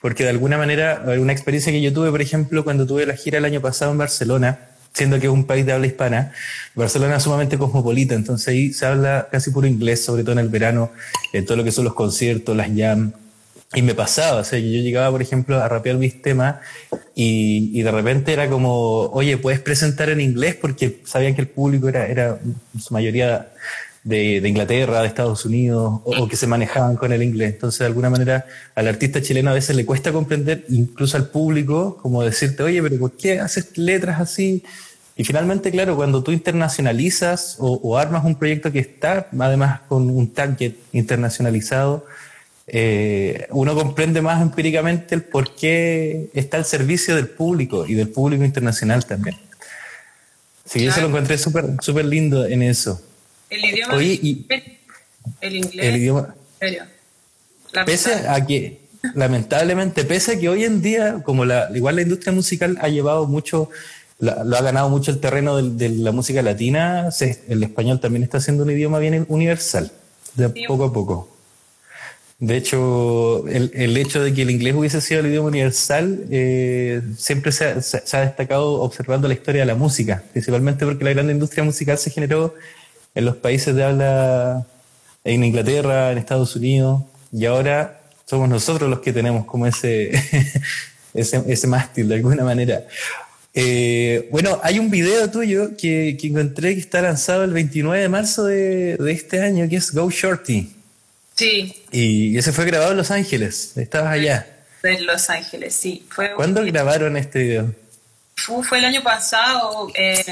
porque 0.00 0.24
de 0.24 0.30
alguna 0.30 0.56
manera, 0.56 1.02
una 1.18 1.32
experiencia 1.32 1.72
que 1.72 1.82
yo 1.82 1.92
tuve, 1.92 2.10
por 2.10 2.22
ejemplo, 2.22 2.64
cuando 2.64 2.86
tuve 2.86 3.06
la 3.06 3.16
gira 3.16 3.38
el 3.38 3.44
año 3.44 3.60
pasado 3.60 3.92
en 3.92 3.98
Barcelona, 3.98 4.58
siendo 4.92 5.20
que 5.20 5.26
es 5.26 5.32
un 5.32 5.44
país 5.44 5.64
de 5.66 5.72
habla 5.72 5.86
hispana, 5.86 6.32
Barcelona 6.74 7.16
es 7.16 7.22
sumamente 7.22 7.58
cosmopolita, 7.58 8.14
entonces 8.14 8.48
ahí 8.48 8.72
se 8.72 8.86
habla 8.86 9.28
casi 9.30 9.50
puro 9.50 9.66
inglés, 9.66 10.04
sobre 10.04 10.22
todo 10.22 10.32
en 10.32 10.38
el 10.40 10.48
verano, 10.48 10.90
en 11.32 11.44
todo 11.44 11.56
lo 11.56 11.64
que 11.64 11.72
son 11.72 11.84
los 11.84 11.94
conciertos, 11.94 12.56
las 12.56 12.68
jam, 12.74 13.12
y 13.72 13.82
me 13.82 13.94
pasaba, 13.94 14.40
o 14.40 14.44
sea, 14.44 14.58
yo 14.58 14.66
llegaba, 14.66 15.10
por 15.12 15.22
ejemplo, 15.22 15.62
a 15.62 15.68
rapear 15.68 15.96
mis 15.96 16.20
temas 16.20 16.56
y, 17.14 17.70
y, 17.72 17.82
de 17.82 17.90
repente 17.92 18.32
era 18.32 18.48
como, 18.48 19.02
oye, 19.12 19.36
¿puedes 19.36 19.60
presentar 19.60 20.10
en 20.10 20.20
inglés? 20.20 20.56
Porque 20.56 21.00
sabían 21.04 21.36
que 21.36 21.42
el 21.42 21.48
público 21.48 21.88
era, 21.88 22.06
era 22.06 22.38
su 22.80 22.92
mayoría 22.92 23.48
de, 24.04 24.40
de 24.40 24.48
Inglaterra, 24.48 25.02
de 25.02 25.08
Estados 25.08 25.44
Unidos, 25.44 26.00
o, 26.04 26.22
o, 26.22 26.28
que 26.28 26.36
se 26.36 26.46
manejaban 26.46 26.96
con 26.96 27.12
el 27.12 27.22
inglés. 27.22 27.54
Entonces, 27.54 27.80
de 27.80 27.86
alguna 27.86 28.10
manera, 28.10 28.46
al 28.74 28.88
artista 28.88 29.20
chileno 29.20 29.50
a 29.50 29.54
veces 29.54 29.76
le 29.76 29.84
cuesta 29.84 30.12
comprender, 30.12 30.64
incluso 30.68 31.16
al 31.16 31.28
público, 31.28 31.98
como 32.00 32.22
decirte, 32.22 32.62
oye, 32.62 32.82
pero 32.82 32.98
¿por 32.98 33.12
qué 33.12 33.40
haces 33.40 33.76
letras 33.76 34.20
así? 34.20 34.62
Y 35.16 35.24
finalmente, 35.24 35.70
claro, 35.70 35.96
cuando 35.96 36.22
tú 36.22 36.32
internacionalizas 36.32 37.56
o, 37.58 37.74
o 37.74 37.98
armas 37.98 38.24
un 38.24 38.36
proyecto 38.36 38.72
que 38.72 38.78
está, 38.78 39.28
además, 39.38 39.80
con 39.88 40.08
un 40.08 40.32
target 40.32 40.74
internacionalizado, 40.92 42.06
eh, 42.72 43.48
uno 43.50 43.74
comprende 43.74 44.22
más 44.22 44.40
empíricamente 44.40 45.16
el 45.16 45.22
por 45.22 45.56
qué 45.56 46.30
está 46.34 46.56
al 46.56 46.64
servicio 46.64 47.16
del 47.16 47.26
público 47.28 47.84
y 47.84 47.94
del 47.94 48.08
público 48.08 48.44
internacional 48.44 49.04
también. 49.04 49.36
Sí, 50.64 50.78
claro. 50.78 50.92
eso 50.92 51.00
lo 51.00 51.08
encontré 51.08 51.36
súper 51.36 51.64
super 51.80 52.04
lindo 52.04 52.46
en 52.46 52.62
eso. 52.62 53.02
El 53.50 53.64
idioma. 53.64 53.94
Oye, 53.94 54.18
y 54.22 54.46
el 55.40 55.56
inglés. 55.56 55.86
El 55.86 55.96
idioma. 55.96 56.34
Pese 57.86 58.14
a 58.28 58.44
que, 58.46 58.80
lamentablemente, 59.14 60.04
pese 60.04 60.32
a 60.32 60.38
que 60.40 60.48
hoy 60.48 60.64
en 60.64 60.82
día, 60.82 61.22
como 61.24 61.44
la, 61.44 61.68
igual 61.74 61.96
la 61.96 62.02
industria 62.02 62.32
musical 62.32 62.78
ha 62.80 62.88
llevado 62.88 63.26
mucho, 63.26 63.70
la, 64.18 64.44
lo 64.44 64.56
ha 64.56 64.62
ganado 64.62 64.88
mucho 64.88 65.10
el 65.10 65.20
terreno 65.20 65.56
de, 65.56 65.88
de 65.88 65.96
la 65.96 66.12
música 66.12 66.42
latina, 66.42 67.10
se, 67.10 67.42
el 67.48 67.62
español 67.62 68.00
también 68.00 68.22
está 68.22 68.40
siendo 68.40 68.64
un 68.64 68.70
idioma 68.70 68.98
bien 68.98 69.24
universal, 69.28 69.92
de 70.34 70.48
Sí. 70.48 70.64
poco 70.66 70.84
a 70.84 70.92
poco. 70.92 71.36
De 72.38 72.56
hecho, 72.56 73.46
el, 73.48 73.70
el, 73.74 73.96
hecho 73.98 74.22
de 74.22 74.32
que 74.32 74.42
el 74.42 74.50
inglés 74.50 74.74
hubiese 74.74 75.02
sido 75.02 75.20
el 75.20 75.26
idioma 75.26 75.48
universal 75.48 76.24
eh, 76.30 77.02
siempre 77.18 77.52
se 77.52 77.66
ha, 77.66 77.82
se, 77.82 78.00
se 78.06 78.16
ha, 78.16 78.20
destacado 78.22 78.80
observando 78.80 79.28
la 79.28 79.34
historia 79.34 79.60
de 79.60 79.66
la 79.66 79.74
música, 79.74 80.24
principalmente 80.32 80.86
porque 80.86 81.04
la 81.04 81.10
gran 81.12 81.28
industria 81.30 81.64
musical 81.64 81.98
se 81.98 82.08
generó 82.10 82.54
en 83.14 83.24
los 83.24 83.36
países 83.36 83.74
de 83.74 83.84
habla, 83.84 84.66
en 85.24 85.44
Inglaterra, 85.44 86.12
en 86.12 86.18
Estados 86.18 86.56
Unidos, 86.56 87.02
y 87.32 87.46
ahora 87.46 88.00
somos 88.26 88.48
nosotros 88.48 88.88
los 88.88 89.00
que 89.00 89.12
tenemos 89.12 89.44
como 89.46 89.66
ese, 89.66 90.10
ese, 91.14 91.42
ese 91.46 91.66
mástil 91.66 92.08
de 92.08 92.14
alguna 92.16 92.44
manera. 92.44 92.84
Eh, 93.52 94.28
bueno, 94.30 94.60
hay 94.62 94.78
un 94.78 94.90
video 94.90 95.28
tuyo 95.28 95.76
que, 95.76 96.16
que, 96.20 96.28
encontré 96.28 96.74
que 96.74 96.80
está 96.80 97.02
lanzado 97.02 97.42
el 97.42 97.52
29 97.52 98.00
de 98.00 98.08
marzo 98.08 98.44
de, 98.44 98.96
de 98.96 99.12
este 99.12 99.42
año, 99.42 99.68
que 99.68 99.76
es 99.76 99.92
Go 99.92 100.10
Shorty. 100.10 100.72
Sí. 101.34 101.74
Y 101.90 102.36
ese 102.38 102.52
fue 102.52 102.64
grabado 102.66 102.92
en 102.92 102.98
Los 102.98 103.10
Ángeles. 103.10 103.76
Estabas 103.76 104.12
allá. 104.12 104.46
En 104.82 105.06
Los 105.06 105.30
Ángeles, 105.30 105.74
sí. 105.74 106.06
Fue 106.08 106.32
¿Cuándo 106.34 106.60
un... 106.60 106.66
grabaron 106.66 107.16
este 107.16 107.42
video? 107.42 107.74
Fue, 108.36 108.62
fue 108.62 108.78
el 108.78 108.84
año 108.84 109.02
pasado, 109.02 109.88
eh, 109.94 110.24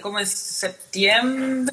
como 0.00 0.18
en 0.18 0.26
septiembre, 0.26 1.72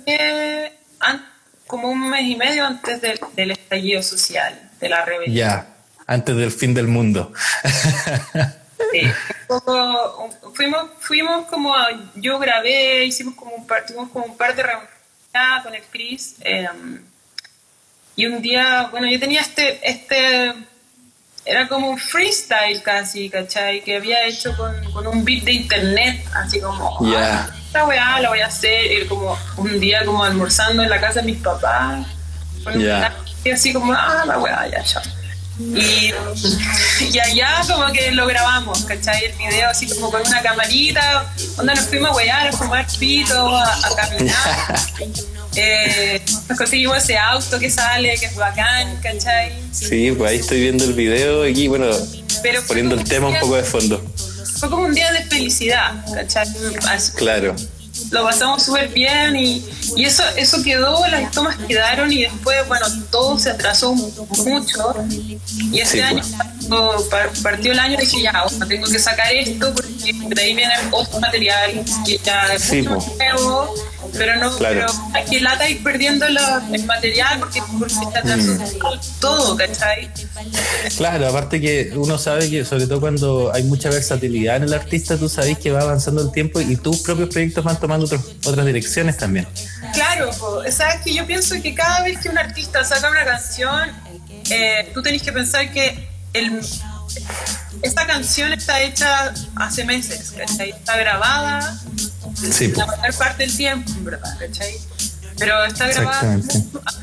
como 1.67 1.89
un 1.89 2.09
mes 2.09 2.23
y 2.23 2.36
medio 2.36 2.65
antes 2.65 3.01
de, 3.01 3.19
del 3.36 3.51
estallido 3.51 4.01
social, 4.03 4.69
de 4.79 4.89
la 4.89 5.05
rebelión. 5.05 5.36
Ya, 5.36 5.67
antes 6.05 6.36
del 6.36 6.51
fin 6.51 6.73
del 6.73 6.88
mundo. 6.88 7.33
Sí, 8.91 9.01
fuimos, 10.53 10.89
fuimos 10.99 11.45
como, 11.47 11.73
yo 12.15 12.38
grabé, 12.38 13.05
hicimos 13.05 13.36
como 13.36 13.55
un 13.55 13.65
par, 13.65 13.86
tuvimos 13.86 14.09
como 14.09 14.25
un 14.25 14.38
par 14.38 14.55
de 14.55 14.63
reuniones 14.63 14.89
con 15.63 15.73
el 15.73 15.83
Chris. 15.91 16.36
Eh, 16.41 16.67
y 18.15 18.25
un 18.27 18.41
día, 18.41 18.89
bueno, 18.91 19.07
yo 19.07 19.19
tenía 19.19 19.41
este, 19.41 19.79
este, 19.89 20.53
era 21.45 21.67
como 21.67 21.89
un 21.89 21.97
freestyle 21.97 22.82
casi, 22.82 23.29
¿cachai? 23.29 23.84
Que 23.84 23.97
había 23.97 24.25
hecho 24.25 24.56
con, 24.56 24.91
con 24.91 25.08
un 25.08 25.25
beat 25.25 25.43
de 25.43 25.53
internet, 25.53 26.25
así 26.34 26.60
como, 26.60 26.99
yeah. 27.06 27.49
ah, 27.49 27.56
esta 27.65 27.86
weá 27.86 28.19
la 28.19 28.29
voy 28.29 28.39
a 28.39 28.47
hacer, 28.47 28.91
y 28.91 29.06
como 29.08 29.38
un 29.58 29.79
día 29.79 30.06
como 30.06 30.23
almorzando 30.23 30.84
en 30.84 30.89
la 30.89 30.99
casa 30.99 31.19
de 31.19 31.25
mis 31.25 31.41
papás, 31.41 32.06
con 32.63 32.79
yeah. 32.79 33.13
y 33.43 33.51
así 33.51 33.73
como, 33.73 33.93
ah, 33.93 34.23
la 34.25 34.38
weá, 34.39 34.67
ya, 34.69 34.84
chao. 34.84 35.03
Y, 35.60 36.12
y 37.12 37.19
allá 37.19 37.62
como 37.67 37.91
que 37.91 38.12
lo 38.12 38.25
grabamos, 38.25 38.86
¿cachai? 38.86 39.25
El 39.25 39.34
video 39.34 39.69
así 39.69 39.88
como 39.88 40.10
con 40.10 40.21
una 40.25 40.41
camarita, 40.41 41.32
donde 41.58 41.75
nos 41.75 41.86
fuimos 41.86 42.10
a 42.10 42.13
wear, 42.15 42.47
a 42.47 42.51
fumar 42.51 42.88
pito, 42.99 43.56
a, 43.56 43.63
a 43.63 43.95
caminar. 43.95 44.79
Eh, 45.55 46.21
nos 46.49 46.57
conseguimos 46.57 46.97
ese 46.97 47.17
auto 47.17 47.59
que 47.59 47.69
sale, 47.69 48.15
que 48.17 48.25
es 48.25 48.35
bacán, 48.35 48.99
¿cachai? 49.01 49.53
Sí, 49.71 50.11
pues 50.17 50.31
ahí 50.31 50.39
estoy 50.39 50.61
viendo 50.61 50.83
el 50.85 50.93
video 50.93 51.47
y 51.47 51.67
bueno, 51.67 51.87
Pero 52.41 52.61
poniendo 52.63 52.95
el 52.95 53.03
tema 53.03 53.27
un 53.27 53.39
poco 53.39 53.55
de 53.55 53.63
fondo. 53.63 54.03
Fue 54.59 54.69
como 54.69 54.83
un 54.83 54.93
día 54.93 55.11
de 55.11 55.23
felicidad, 55.25 55.93
¿cachai? 56.13 56.47
Así, 56.89 57.11
claro. 57.13 57.55
Lo 58.09 58.23
pasamos 58.23 58.63
súper 58.63 58.89
bien 58.89 59.35
y, 59.35 59.63
y, 59.95 60.05
eso, 60.05 60.23
eso 60.35 60.63
quedó, 60.63 61.05
las 61.07 61.31
tomas 61.31 61.57
quedaron 61.67 62.11
y 62.11 62.23
después, 62.23 62.67
bueno, 62.67 62.85
todo 63.11 63.37
se 63.37 63.51
atrasó 63.51 63.93
mucho. 63.93 64.95
Y 65.71 65.79
este 65.79 65.97
sí, 65.97 66.01
año, 66.01 66.21
pues. 66.21 66.67
cuando 66.67 67.07
partió 67.41 67.71
el 67.71 67.79
año, 67.79 67.97
dije, 67.97 68.21
ya, 68.21 68.43
bueno, 68.43 68.67
tengo 68.67 68.87
que 68.87 68.99
sacar 68.99 69.31
esto 69.33 69.73
porque 69.73 70.13
de 70.13 70.41
ahí 70.41 70.53
viene 70.55 70.73
otro 70.91 71.19
material 71.19 71.83
que 72.05 72.19
ya 72.23 72.53
es 72.53 72.63
sí, 72.63 72.81
mucho 72.81 73.05
pues. 73.17 73.17
nuevo 73.17 73.73
pero 74.17 74.36
no 74.38 74.56
claro. 74.58 74.86
pero 74.88 75.19
aquí 75.19 75.39
lata 75.39 75.67
ir 75.69 75.84
perdiendo 75.84 76.26
el 76.26 76.86
material 76.86 77.39
porque, 77.39 77.62
porque 77.80 78.17
atrasó 78.17 78.54
mm. 78.54 79.19
todo, 79.19 79.58
¿cachai? 79.58 80.10
Claro, 80.97 81.28
aparte 81.28 81.60
que 81.60 81.91
uno 81.95 82.17
sabe 82.17 82.49
que 82.49 82.65
sobre 82.65 82.88
todo 82.88 82.99
cuando 83.02 83.52
hay 83.54 83.63
mucha 83.63 83.89
versatilidad 83.89 84.58
en 84.58 84.63
el 84.63 84.73
artista, 84.73 85.17
tú 85.17 85.30
sabes 85.30 85.58
que 85.58 85.71
va 85.71 85.82
avanzando 85.82 86.21
el 86.21 86.32
tiempo 86.32 86.62
y 86.62 86.76
tus 86.76 86.99
propios 86.99 87.30
proyectos 87.30 87.63
van 87.63 87.80
tomando 87.80 88.06
otros, 88.06 88.21
otras 88.45 88.65
direcciones 88.65 89.17
también. 89.17 89.47
Claro, 89.93 90.30
pues, 90.39 90.76
sabes 90.76 91.02
que 91.02 91.13
yo 91.13 91.26
pienso 91.26 91.56
que 91.62 91.73
cada 91.73 92.04
vez 92.04 92.19
que 92.19 92.30
un 92.30 92.38
artista 92.38 92.84
saca 92.84 93.10
una 93.10 93.26
canción, 93.26 93.91
eh, 94.49 94.91
tú 94.93 95.02
tenés 95.02 95.21
que 95.21 95.32
pensar 95.32 95.71
que 95.71 96.10
el, 96.34 96.60
esta 97.82 98.08
canción 98.08 98.54
está 98.54 98.82
hecha 98.82 99.34
hace 99.56 99.84
meses, 99.86 100.34
¿cachai? 100.38 100.71
Está 100.71 100.97
grabada 100.97 101.80
sí, 102.36 102.74
la 102.76 102.86
mayor 102.86 103.15
parte 103.15 103.43
del 103.43 103.56
tiempo, 103.56 103.91
en 103.91 104.06
verdad, 104.06 104.38
¿cachai? 104.39 104.80
Pero 105.38 105.65
está 105.65 105.88
grabada 105.88 106.38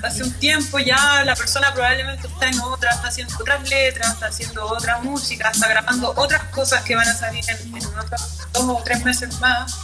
hace 0.03 0.23
un 0.23 0.33
tiempo 0.35 0.79
ya, 0.79 1.25
la 1.25 1.35
persona 1.35 1.73
probablemente 1.73 2.27
está 2.27 2.49
en 2.49 2.61
otra, 2.61 2.91
está 2.91 3.09
haciendo 3.09 3.35
otras 3.39 3.69
letras, 3.69 4.15
está 4.15 4.27
haciendo 4.27 4.67
otra 4.67 4.99
música, 4.99 5.51
está 5.51 5.69
grabando 5.69 6.13
otras 6.17 6.45
cosas 6.45 6.83
que 6.85 6.95
van 6.95 7.09
a 7.09 7.15
salir 7.15 7.45
en, 7.49 7.77
en 7.77 7.87
otros 7.87 8.21
dos 8.53 8.65
o 8.65 8.83
tres 8.85 9.05
meses 9.05 9.39
más. 9.41 9.75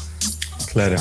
Claro. 0.72 0.96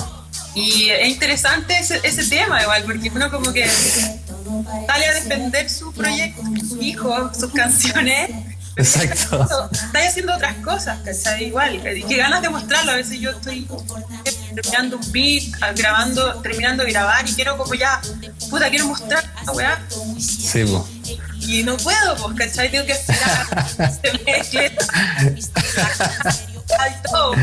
Y 0.54 0.90
es 0.90 1.10
interesante 1.10 1.78
ese, 1.78 2.00
ese 2.04 2.24
tema 2.26 2.62
igual, 2.62 2.84
porque 2.84 3.10
uno 3.14 3.30
como 3.30 3.52
que 3.52 3.68
sale 3.68 5.06
a 5.06 5.14
defender 5.14 5.70
su 5.70 5.94
proyecto, 5.94 6.42
su 6.68 6.82
hijo, 6.82 7.34
sus 7.34 7.52
canciones. 7.52 8.55
Exacto. 8.78 9.70
Está 9.72 10.00
haciendo 10.08 10.34
otras 10.36 10.56
cosas, 10.58 11.00
¿cachai? 11.04 11.46
Igual. 11.46 11.76
Y 11.76 12.04
que 12.04 12.18
ganas 12.18 12.42
de 12.42 12.50
mostrarlo. 12.50 12.92
A 12.92 12.96
veces 12.96 13.20
yo 13.20 13.32
estoy 13.32 13.68
terminando 14.54 14.98
un 14.98 15.12
beat, 15.12 15.44
grabando, 15.76 16.42
terminando 16.42 16.84
de 16.84 16.92
grabar 16.92 17.28
y 17.28 17.34
quiero 17.34 17.58
como 17.58 17.74
ya, 17.74 18.02
puta, 18.50 18.70
quiero 18.70 18.88
mostrar 18.88 19.24
esta 19.40 19.52
weá. 19.52 19.80
Sí, 20.20 20.64
po. 20.66 20.88
Y 21.42 21.64
no 21.64 21.78
puedo, 21.78 22.16
pues, 22.18 22.38
¿cachai? 22.38 22.72
Tengo 22.72 22.86
que 22.86 22.94
esperar. 22.94 23.48
se 24.02 24.24
mezcle. 24.26 24.78
todo. 27.12 27.36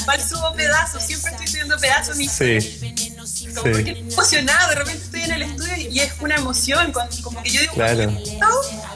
Igual 0.00 0.20
subo 0.20 0.52
pedazos, 0.54 1.02
siempre 1.02 1.30
estoy 1.32 1.46
subiendo 1.46 1.76
pedazos. 1.78 2.16
Sí. 2.16 3.09
Como 3.54 3.66
sí. 3.66 3.72
porque 3.72 3.90
estoy 3.90 4.12
emocionada, 4.12 4.68
de 4.68 4.74
repente 4.76 5.04
estoy 5.04 5.22
en 5.22 5.32
el 5.32 5.42
estudio 5.42 5.76
y 5.90 6.00
es 6.00 6.12
una 6.20 6.36
emoción, 6.36 6.92
como 7.22 7.42
que 7.42 7.50
yo 7.50 7.60
digo, 7.60 7.74
claro. 7.74 8.12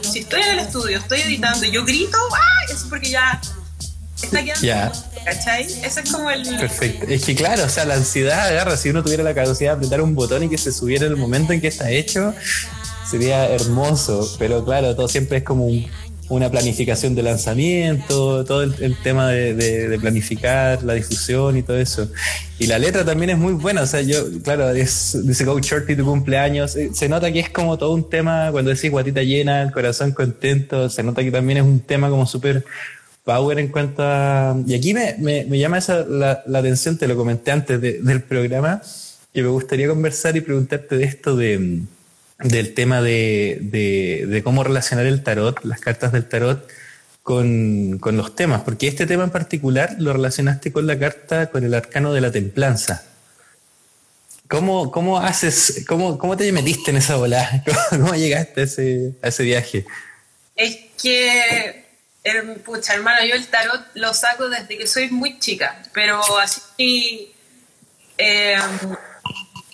si 0.02 0.20
estoy 0.20 0.42
en 0.42 0.50
el 0.50 0.58
estudio, 0.60 0.98
estoy 0.98 1.20
editando 1.20 1.64
y 1.64 1.70
yo 1.70 1.84
grito, 1.84 2.16
¡ah! 2.32 2.72
es 2.72 2.84
porque 2.88 3.10
ya 3.10 3.40
está 4.22 4.42
quedando. 4.42 4.66
Ya. 4.66 4.92
¿Cachai? 5.24 5.64
Ese 5.64 6.00
es 6.00 6.10
como 6.10 6.30
el. 6.30 6.42
Perfecto. 6.56 7.06
Es 7.08 7.24
que 7.24 7.34
claro, 7.34 7.64
o 7.64 7.68
sea, 7.68 7.84
la 7.84 7.94
ansiedad 7.94 8.46
agarra. 8.46 8.76
Si 8.76 8.90
uno 8.90 9.02
tuviera 9.02 9.22
la 9.22 9.34
capacidad 9.34 9.72
de 9.72 9.76
apretar 9.76 10.00
un 10.02 10.14
botón 10.14 10.42
y 10.42 10.48
que 10.48 10.58
se 10.58 10.70
subiera 10.70 11.06
en 11.06 11.12
el 11.12 11.18
momento 11.18 11.52
en 11.52 11.60
que 11.60 11.68
está 11.68 11.90
hecho, 11.90 12.34
sería 13.10 13.48
hermoso. 13.48 14.36
Pero 14.38 14.64
claro, 14.64 14.94
todo 14.94 15.08
siempre 15.08 15.38
es 15.38 15.44
como 15.44 15.66
un, 15.66 15.90
una 16.28 16.50
planificación 16.50 17.14
de 17.14 17.22
lanzamiento, 17.22 18.44
todo 18.44 18.62
el, 18.62 18.96
tema 19.02 19.28
de, 19.28 19.54
de, 19.54 19.88
de, 19.88 19.98
planificar 19.98 20.82
la 20.82 20.94
difusión 20.94 21.56
y 21.56 21.62
todo 21.62 21.78
eso. 21.78 22.08
Y 22.58 22.66
la 22.66 22.78
letra 22.78 23.04
también 23.04 23.30
es 23.30 23.38
muy 23.38 23.52
buena, 23.52 23.82
o 23.82 23.86
sea, 23.86 24.00
yo, 24.00 24.24
claro, 24.42 24.72
dice 24.72 25.44
Go 25.44 25.58
Shorty 25.60 25.96
tu 25.96 26.04
cumpleaños, 26.04 26.76
eh, 26.76 26.90
se 26.94 27.08
nota 27.08 27.30
que 27.30 27.40
es 27.40 27.50
como 27.50 27.76
todo 27.76 27.92
un 27.92 28.08
tema, 28.08 28.50
cuando 28.52 28.70
decís 28.70 28.90
guatita 28.90 29.22
llena, 29.22 29.62
el 29.62 29.72
corazón 29.72 30.12
contento, 30.12 30.88
se 30.88 31.02
nota 31.02 31.22
que 31.22 31.30
también 31.30 31.58
es 31.58 31.64
un 31.64 31.80
tema 31.80 32.08
como 32.08 32.26
súper 32.26 32.64
power 33.24 33.58
en 33.58 33.68
cuanto 33.68 34.02
a... 34.02 34.56
Y 34.66 34.74
aquí 34.74 34.94
me, 34.94 35.16
me, 35.18 35.44
me 35.44 35.58
llama 35.58 35.78
esa, 35.78 36.04
la, 36.04 36.42
la, 36.46 36.58
atención, 36.58 36.96
te 36.96 37.08
lo 37.08 37.16
comenté 37.16 37.50
antes 37.50 37.80
de, 37.80 38.00
del 38.00 38.22
programa, 38.22 38.80
que 39.32 39.42
me 39.42 39.48
gustaría 39.48 39.88
conversar 39.88 40.36
y 40.36 40.40
preguntarte 40.40 40.96
de 40.96 41.04
esto 41.04 41.36
de 41.36 41.82
del 42.44 42.74
tema 42.74 43.00
de, 43.00 43.58
de, 43.60 44.42
cómo 44.42 44.62
relacionar 44.62 45.06
el 45.06 45.22
tarot, 45.22 45.64
las 45.64 45.80
cartas 45.80 46.12
del 46.12 46.28
tarot, 46.28 46.68
con, 47.22 47.98
con, 47.98 48.18
los 48.18 48.36
temas, 48.36 48.62
porque 48.62 48.86
este 48.86 49.06
tema 49.06 49.24
en 49.24 49.30
particular 49.30 49.96
lo 49.98 50.12
relacionaste 50.12 50.70
con 50.70 50.86
la 50.86 50.98
carta, 50.98 51.50
con 51.50 51.64
el 51.64 51.72
arcano 51.72 52.12
de 52.12 52.20
la 52.20 52.30
templanza. 52.30 53.02
¿Cómo, 54.46 54.90
cómo 54.90 55.18
haces, 55.18 55.86
cómo, 55.88 56.18
cómo 56.18 56.36
te 56.36 56.52
metiste 56.52 56.90
en 56.90 56.98
esa 56.98 57.16
bola? 57.16 57.64
¿Cómo, 57.90 58.14
llegaste 58.14 58.60
a 58.60 58.64
ese, 58.64 59.12
a 59.22 59.28
ese 59.28 59.42
viaje? 59.42 59.86
Es 60.54 60.76
que, 61.02 61.86
eh, 62.24 62.42
pucha, 62.62 62.92
hermano, 62.92 63.24
yo 63.24 63.36
el 63.36 63.46
tarot 63.46 63.86
lo 63.94 64.12
saco 64.12 64.50
desde 64.50 64.76
que 64.76 64.86
soy 64.86 65.10
muy 65.10 65.38
chica, 65.38 65.82
pero 65.94 66.20
así... 66.38 67.32
Eh, 68.18 68.56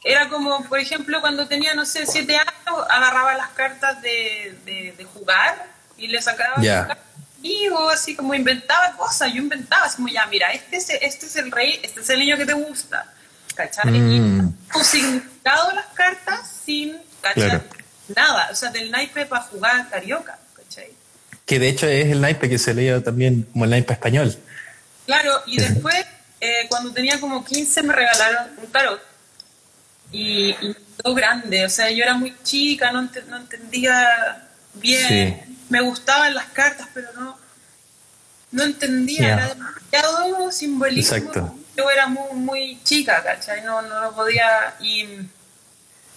era 0.02 0.28
como, 0.28 0.64
por 0.64 0.78
ejemplo, 0.78 1.20
cuando 1.20 1.46
tenía, 1.46 1.74
no 1.74 1.84
sé, 1.84 2.06
siete 2.06 2.36
años, 2.36 2.86
agarraba 2.88 3.34
las 3.34 3.50
cartas 3.50 4.00
de, 4.02 4.56
de, 4.64 5.04
jugar 5.04 5.66
y 5.96 6.06
le 6.06 6.22
sacaba 6.22 6.62
y 7.42 7.68
así 7.90 8.14
como 8.14 8.34
inventaba 8.34 8.96
cosas, 8.96 9.32
yo 9.32 9.38
inventaba, 9.38 9.86
así 9.86 9.96
como 9.96 10.08
ya, 10.08 10.26
mira, 10.26 10.52
este 10.52 10.76
es, 10.76 10.90
este 10.90 11.26
es 11.26 11.36
el 11.36 11.50
rey, 11.50 11.80
este 11.82 12.00
es 12.00 12.10
el 12.10 12.18
niño 12.18 12.36
que 12.36 12.44
te 12.44 12.52
gusta, 12.52 13.06
¿cachai? 13.54 13.90
Mm. 13.90 14.54
Y 14.78 14.84
significado 14.84 15.72
las 15.72 15.86
cartas 15.94 16.50
sin, 16.64 16.98
¿cachai? 17.20 17.62
Nada, 18.14 18.48
o 18.52 18.54
sea, 18.54 18.70
del 18.70 18.90
naipe 18.90 19.24
para 19.24 19.44
jugar 19.44 19.88
carioca, 19.88 20.38
¿cachai? 20.54 20.90
Que 21.46 21.58
de 21.58 21.68
hecho 21.68 21.86
es 21.86 22.10
el 22.10 22.20
naipe 22.20 22.48
que 22.48 22.58
se 22.58 22.74
leía 22.74 23.02
también 23.02 23.44
como 23.52 23.64
el 23.64 23.70
naipe 23.70 23.94
español. 23.94 24.36
Claro, 25.06 25.42
y 25.46 25.58
después, 25.58 25.96
eh, 26.40 26.66
cuando 26.68 26.92
tenía 26.92 27.18
como 27.20 27.44
15, 27.44 27.82
me 27.84 27.94
regalaron 27.94 28.50
un 28.58 28.70
tarot 28.70 29.09
y, 30.12 30.54
todo 31.02 31.14
grande, 31.14 31.64
o 31.64 31.70
sea, 31.70 31.90
yo 31.90 32.02
era 32.02 32.14
muy 32.14 32.34
chica, 32.42 32.92
no, 32.92 33.08
no 33.28 33.36
entendía 33.36 34.48
bien, 34.74 35.56
me 35.68 35.80
gustaban 35.80 36.34
las 36.34 36.46
cartas, 36.46 36.88
pero 36.92 37.08
no, 37.14 37.38
no 38.52 38.62
entendía, 38.62 39.34
era 39.34 39.48
demasiado 39.48 40.52
simbolismo. 40.52 41.16
Exacto. 41.16 41.54
Yo 41.76 41.90
era 41.90 42.06
muy, 42.06 42.34
muy 42.34 42.80
chica, 42.84 43.22
¿cachai? 43.22 43.62
No, 43.64 43.80
no 43.82 44.02
lo 44.02 44.14
podía, 44.14 44.74
y 44.80 45.06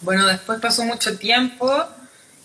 bueno, 0.02 0.26
después 0.28 0.60
pasó 0.60 0.84
mucho 0.84 1.18
tiempo 1.18 1.86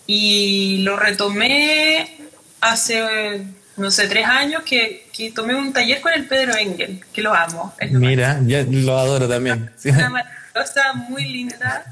y 0.07 0.77
lo 0.83 0.95
retomé 0.95 2.19
hace, 2.61 3.45
no 3.75 3.91
sé, 3.91 4.07
tres 4.07 4.25
años 4.25 4.63
que, 4.63 5.09
que 5.11 5.31
tomé 5.31 5.55
un 5.55 5.73
taller 5.73 5.99
con 5.99 6.13
el 6.13 6.25
Pedro 6.25 6.55
Engel, 6.55 7.03
que 7.11 7.21
lo 7.21 7.33
amo. 7.33 7.73
Mira, 7.91 8.39
yo 8.45 8.63
lo 8.69 8.97
adoro 8.97 9.27
también 9.27 9.71
cosa 10.59 10.93
muy 10.93 11.25
linda. 11.25 11.85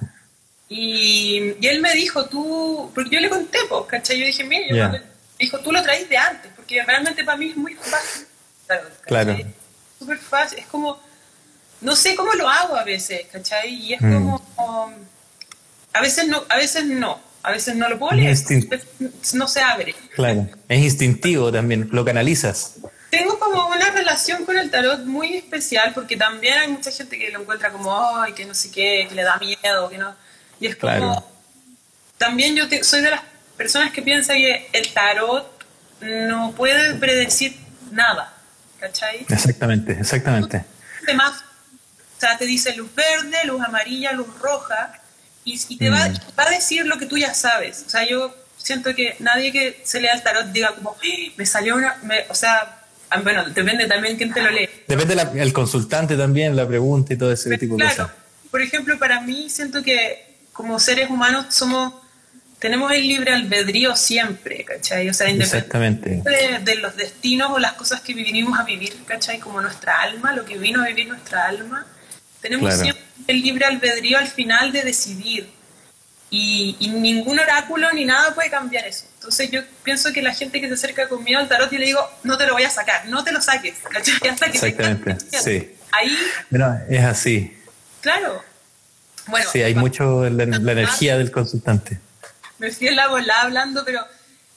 Y, 0.69 1.53
y, 1.59 1.67
él 1.67 1.81
me 1.81 1.93
dijo, 1.93 2.25
tú, 2.25 2.91
porque 2.93 3.15
yo 3.15 3.21
le 3.21 3.29
conté, 3.29 3.59
pues, 3.69 3.83
¿cachai? 3.87 4.19
Yo 4.19 4.25
dije, 4.25 4.43
mira, 4.43 4.67
yo 4.69 4.89
me 4.89 5.01
dijo, 5.39 5.59
tú 5.59 5.71
lo 5.71 5.81
traes 5.81 6.09
de 6.09 6.17
antes, 6.17 6.51
porque 6.55 6.83
realmente 6.83 7.23
para 7.23 7.37
mí 7.37 7.49
es 7.49 7.57
muy 7.57 7.73
fácil. 7.75 8.27
Claro. 9.05 9.37
Súper 9.97 10.17
fácil, 10.17 10.59
es 10.59 10.67
como, 10.67 10.99
no 11.81 11.95
sé 11.95 12.15
cómo 12.15 12.33
lo 12.33 12.49
hago 12.49 12.75
a 12.75 12.83
veces, 12.83 13.27
¿cachai? 13.31 13.73
Y 13.73 13.93
es 13.93 14.01
mm. 14.01 14.13
como, 14.13 14.93
a 15.93 16.01
veces 16.01 16.27
no, 16.27 16.43
a 16.49 16.57
veces 16.57 16.85
no, 16.85 17.19
a 17.43 17.51
veces 17.51 17.75
no 17.75 17.87
lo 17.87 17.97
puedo 17.97 18.13
leer, 18.13 18.37
no 19.33 19.47
se 19.47 19.61
abre. 19.61 19.95
Claro, 20.15 20.47
es 20.67 20.83
instintivo 20.83 21.51
también, 21.51 21.87
lo 21.91 22.03
canalizas 22.03 22.75
tengo 23.09 23.39
como 23.39 23.67
una 23.67 23.89
relación 23.89 24.45
con 24.45 24.57
el 24.57 24.69
tarot 24.69 25.05
muy 25.05 25.35
especial 25.35 25.93
porque 25.93 26.17
también 26.17 26.59
hay 26.59 26.67
mucha 26.67 26.91
gente 26.91 27.17
que 27.17 27.29
lo 27.29 27.41
encuentra 27.41 27.71
como, 27.71 28.17
ay, 28.17 28.33
que 28.33 28.45
no 28.45 28.53
sé 28.53 28.71
qué, 28.71 29.05
que 29.07 29.15
le 29.15 29.23
da 29.23 29.37
miedo, 29.37 29.89
que 29.89 29.97
no. 29.97 30.15
Y 30.59 30.67
es 30.67 30.75
como. 30.75 31.31
También 32.17 32.55
yo 32.55 32.65
soy 32.81 33.01
de 33.01 33.11
las 33.11 33.21
personas 33.55 33.91
que 33.91 34.01
piensan 34.01 34.37
que 34.37 34.69
el 34.73 34.91
tarot 34.91 35.47
no 36.01 36.51
puede 36.53 36.95
predecir 36.95 37.55
nada, 37.91 38.33
¿cachai? 38.79 39.25
Exactamente, 39.29 39.93
exactamente. 39.93 40.65
Además, 41.03 41.43
o 42.17 42.19
sea, 42.19 42.37
te 42.37 42.45
dice 42.45 42.75
luz 42.75 42.93
verde, 42.95 43.37
luz 43.45 43.63
amarilla, 43.63 44.11
luz 44.13 44.27
roja, 44.39 44.99
y, 45.43 45.77
te 45.77 45.89
va, 45.89 46.09
mm. 46.09 46.13
va, 46.37 46.43
a 46.43 46.49
decir 46.49 46.85
lo 46.85 46.97
que 46.97 47.05
tú 47.05 47.17
ya 47.17 47.33
sabes. 47.33 47.83
O 47.85 47.89
sea, 47.89 48.05
yo 48.05 48.35
siento 48.57 48.93
que 48.93 49.15
nadie 49.19 49.51
que 49.51 49.81
se 49.85 50.01
lea 50.01 50.13
el 50.13 50.23
tarot 50.23 50.47
diga 50.47 50.75
como, 50.75 50.97
¡Ah! 51.01 51.31
me 51.37 51.45
salió 51.45 51.75
una, 51.75 51.95
o 52.29 52.35
sea, 52.35 52.76
bueno, 53.23 53.45
depende 53.49 53.85
también 53.87 54.17
quién 54.17 54.33
te 54.33 54.41
lo 54.41 54.51
lee. 54.51 54.69
Depende 54.87 55.15
del 55.15 55.53
consultante 55.53 56.15
también, 56.15 56.55
la 56.55 56.67
pregunta 56.67 57.13
y 57.13 57.17
todo 57.17 57.31
ese 57.31 57.57
tipo 57.57 57.75
de 57.75 57.83
cosas. 57.83 57.95
Claro, 57.95 58.11
por 58.51 58.61
ejemplo, 58.61 58.97
para 58.97 59.21
mí 59.21 59.49
siento 59.49 59.83
que 59.83 60.35
como 60.53 60.79
seres 60.79 61.09
humanos 61.09 61.47
somos 61.49 61.93
tenemos 62.59 62.91
el 62.91 63.07
libre 63.07 63.33
albedrío 63.33 63.95
siempre, 63.95 64.63
¿cachai? 64.63 65.09
O 65.09 65.13
sea, 65.13 65.29
independientemente 65.29 66.59
de, 66.63 66.75
los 66.75 66.95
destinos 66.95 67.51
o 67.51 67.59
las 67.59 67.73
cosas 67.73 68.01
que 68.01 68.13
vinimos 68.13 68.57
a 68.57 68.63
vivir, 68.63 68.95
¿cachai? 69.05 69.39
Como 69.39 69.61
nuestra 69.61 70.01
alma, 70.01 70.33
lo 70.33 70.43
que 70.43 70.57
vino 70.57 70.81
a 70.81 70.87
vivir 70.87 71.07
nuestra 71.07 71.45
alma, 71.45 71.85
tenemos 72.41 72.73
siempre 72.73 73.03
el 73.27 73.41
libre 73.41 73.65
albedrío 73.65 74.17
al 74.17 74.27
final 74.27 74.71
de 74.71 74.81
decidir. 74.81 75.49
Y, 76.29 76.75
y, 76.79 76.89
ningún 76.89 77.39
oráculo 77.39 77.89
ni 77.93 78.03
nada 78.03 78.35
puede 78.35 78.49
cambiar 78.49 78.85
eso. 78.85 79.05
Entonces 79.27 79.51
yo 79.51 79.61
pienso 79.83 80.13
que 80.13 80.21
la 80.21 80.33
gente 80.33 80.61
que 80.61 80.69
se 80.69 80.75
acerca 80.75 81.09
conmigo 81.09 81.37
al 81.37 81.49
tarot 81.49 81.71
y 81.73 81.77
le 81.77 81.87
digo, 81.87 81.99
no 82.23 82.37
te 82.37 82.47
lo 82.47 82.53
voy 82.53 82.63
a 82.63 82.69
sacar, 82.69 83.07
no 83.07 83.25
te 83.25 83.33
lo 83.33 83.41
saques. 83.41 83.75
Exactamente, 84.41 85.17
sí. 85.37 85.75
Ahí... 85.91 86.17
Bueno, 86.49 86.79
es 86.87 87.03
así. 87.03 87.53
Claro. 87.99 88.41
Bueno, 89.25 89.49
sí, 89.51 89.61
hay 89.61 89.75
mucho 89.75 90.29
la, 90.29 90.43
energía 90.43 91.17
del 91.17 91.29
consultante. 91.29 91.99
Me 92.57 92.71
fui 92.71 92.87
en 92.87 92.95
la 92.95 93.09
bola 93.09 93.41
hablando, 93.41 93.83
pero 93.83 93.99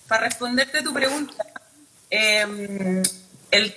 para 0.07 0.23
responderte 0.23 0.83
tu 0.83 0.95
pregunta, 0.95 1.45
em, 2.09 3.03
el 3.51 3.75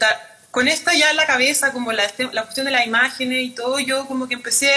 con 0.51 0.67
esto 0.67 0.91
ya 0.91 1.09
en 1.09 1.17
la 1.17 1.25
cabeza, 1.25 1.71
como 1.71 1.91
la, 1.91 2.03
la 2.33 2.43
cuestión 2.43 2.67
de 2.67 2.71
las 2.71 2.85
imágenes 2.85 3.41
y 3.41 3.49
todo, 3.49 3.79
yo 3.79 4.05
como 4.05 4.27
que 4.27 4.35
empecé 4.35 4.69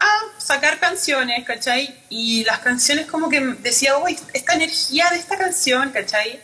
a 0.00 0.40
sacar 0.40 0.80
canciones, 0.80 1.44
¿cachai? 1.44 1.94
Y 2.08 2.44
las 2.44 2.60
canciones 2.60 3.06
como 3.06 3.28
que 3.28 3.40
decía, 3.60 3.98
uy, 3.98 4.18
esta 4.32 4.54
energía 4.54 5.10
de 5.10 5.16
esta 5.18 5.36
canción, 5.36 5.90
¿cachai? 5.90 6.40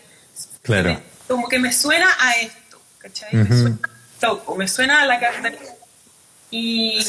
Claro. 0.63 1.01
como 1.27 1.49
que 1.49 1.59
me 1.59 1.73
suena 1.73 2.09
a 2.19 2.33
esto, 2.35 2.81
¿cachai? 2.99 3.31
Me 3.33 3.47
suena 3.47 3.79
a 4.23 4.55
me 4.57 4.69
suena 4.69 5.03
a 5.03 5.07
la 5.07 5.21
carta. 5.21 5.53
Y, 6.51 7.05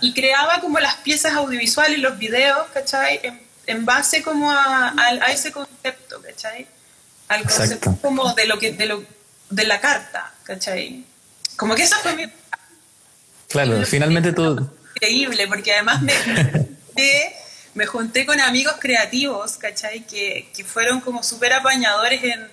y 0.00 0.14
creaba 0.14 0.60
como 0.60 0.78
las 0.78 0.96
piezas 0.96 1.32
audiovisuales, 1.34 1.98
los 1.98 2.18
videos, 2.18 2.66
¿cachai? 2.72 3.20
En, 3.66 3.84
base 3.84 4.22
como 4.22 4.50
a, 4.50 4.94
a, 4.96 5.32
ese 5.32 5.52
concepto, 5.52 6.20
¿cachai? 6.22 6.66
Al 7.28 7.44
concepto 7.44 7.96
como 8.02 8.32
de 8.34 8.46
lo 8.46 8.58
que, 8.58 8.72
de 8.72 8.86
lo, 8.86 9.04
de 9.50 9.64
la 9.64 9.80
carta, 9.80 10.32
¿cachai? 10.42 11.04
Como 11.56 11.74
que 11.74 11.82
esa 11.82 11.98
fue 11.98 12.14
mi... 12.16 12.24
Claro, 13.48 13.84
finalmente 13.86 14.32
tú 14.32 14.68
increíble, 14.94 15.46
porque 15.48 15.72
además 15.72 16.02
me, 16.02 16.12
me 17.74 17.86
junté 17.86 18.24
con 18.26 18.40
amigos 18.40 18.76
creativos, 18.78 19.56
¿cachai? 19.56 20.06
Que, 20.06 20.50
que 20.54 20.64
fueron 20.64 21.00
como 21.00 21.22
súper 21.22 21.52
apañadores 21.52 22.22
en, 22.22 22.48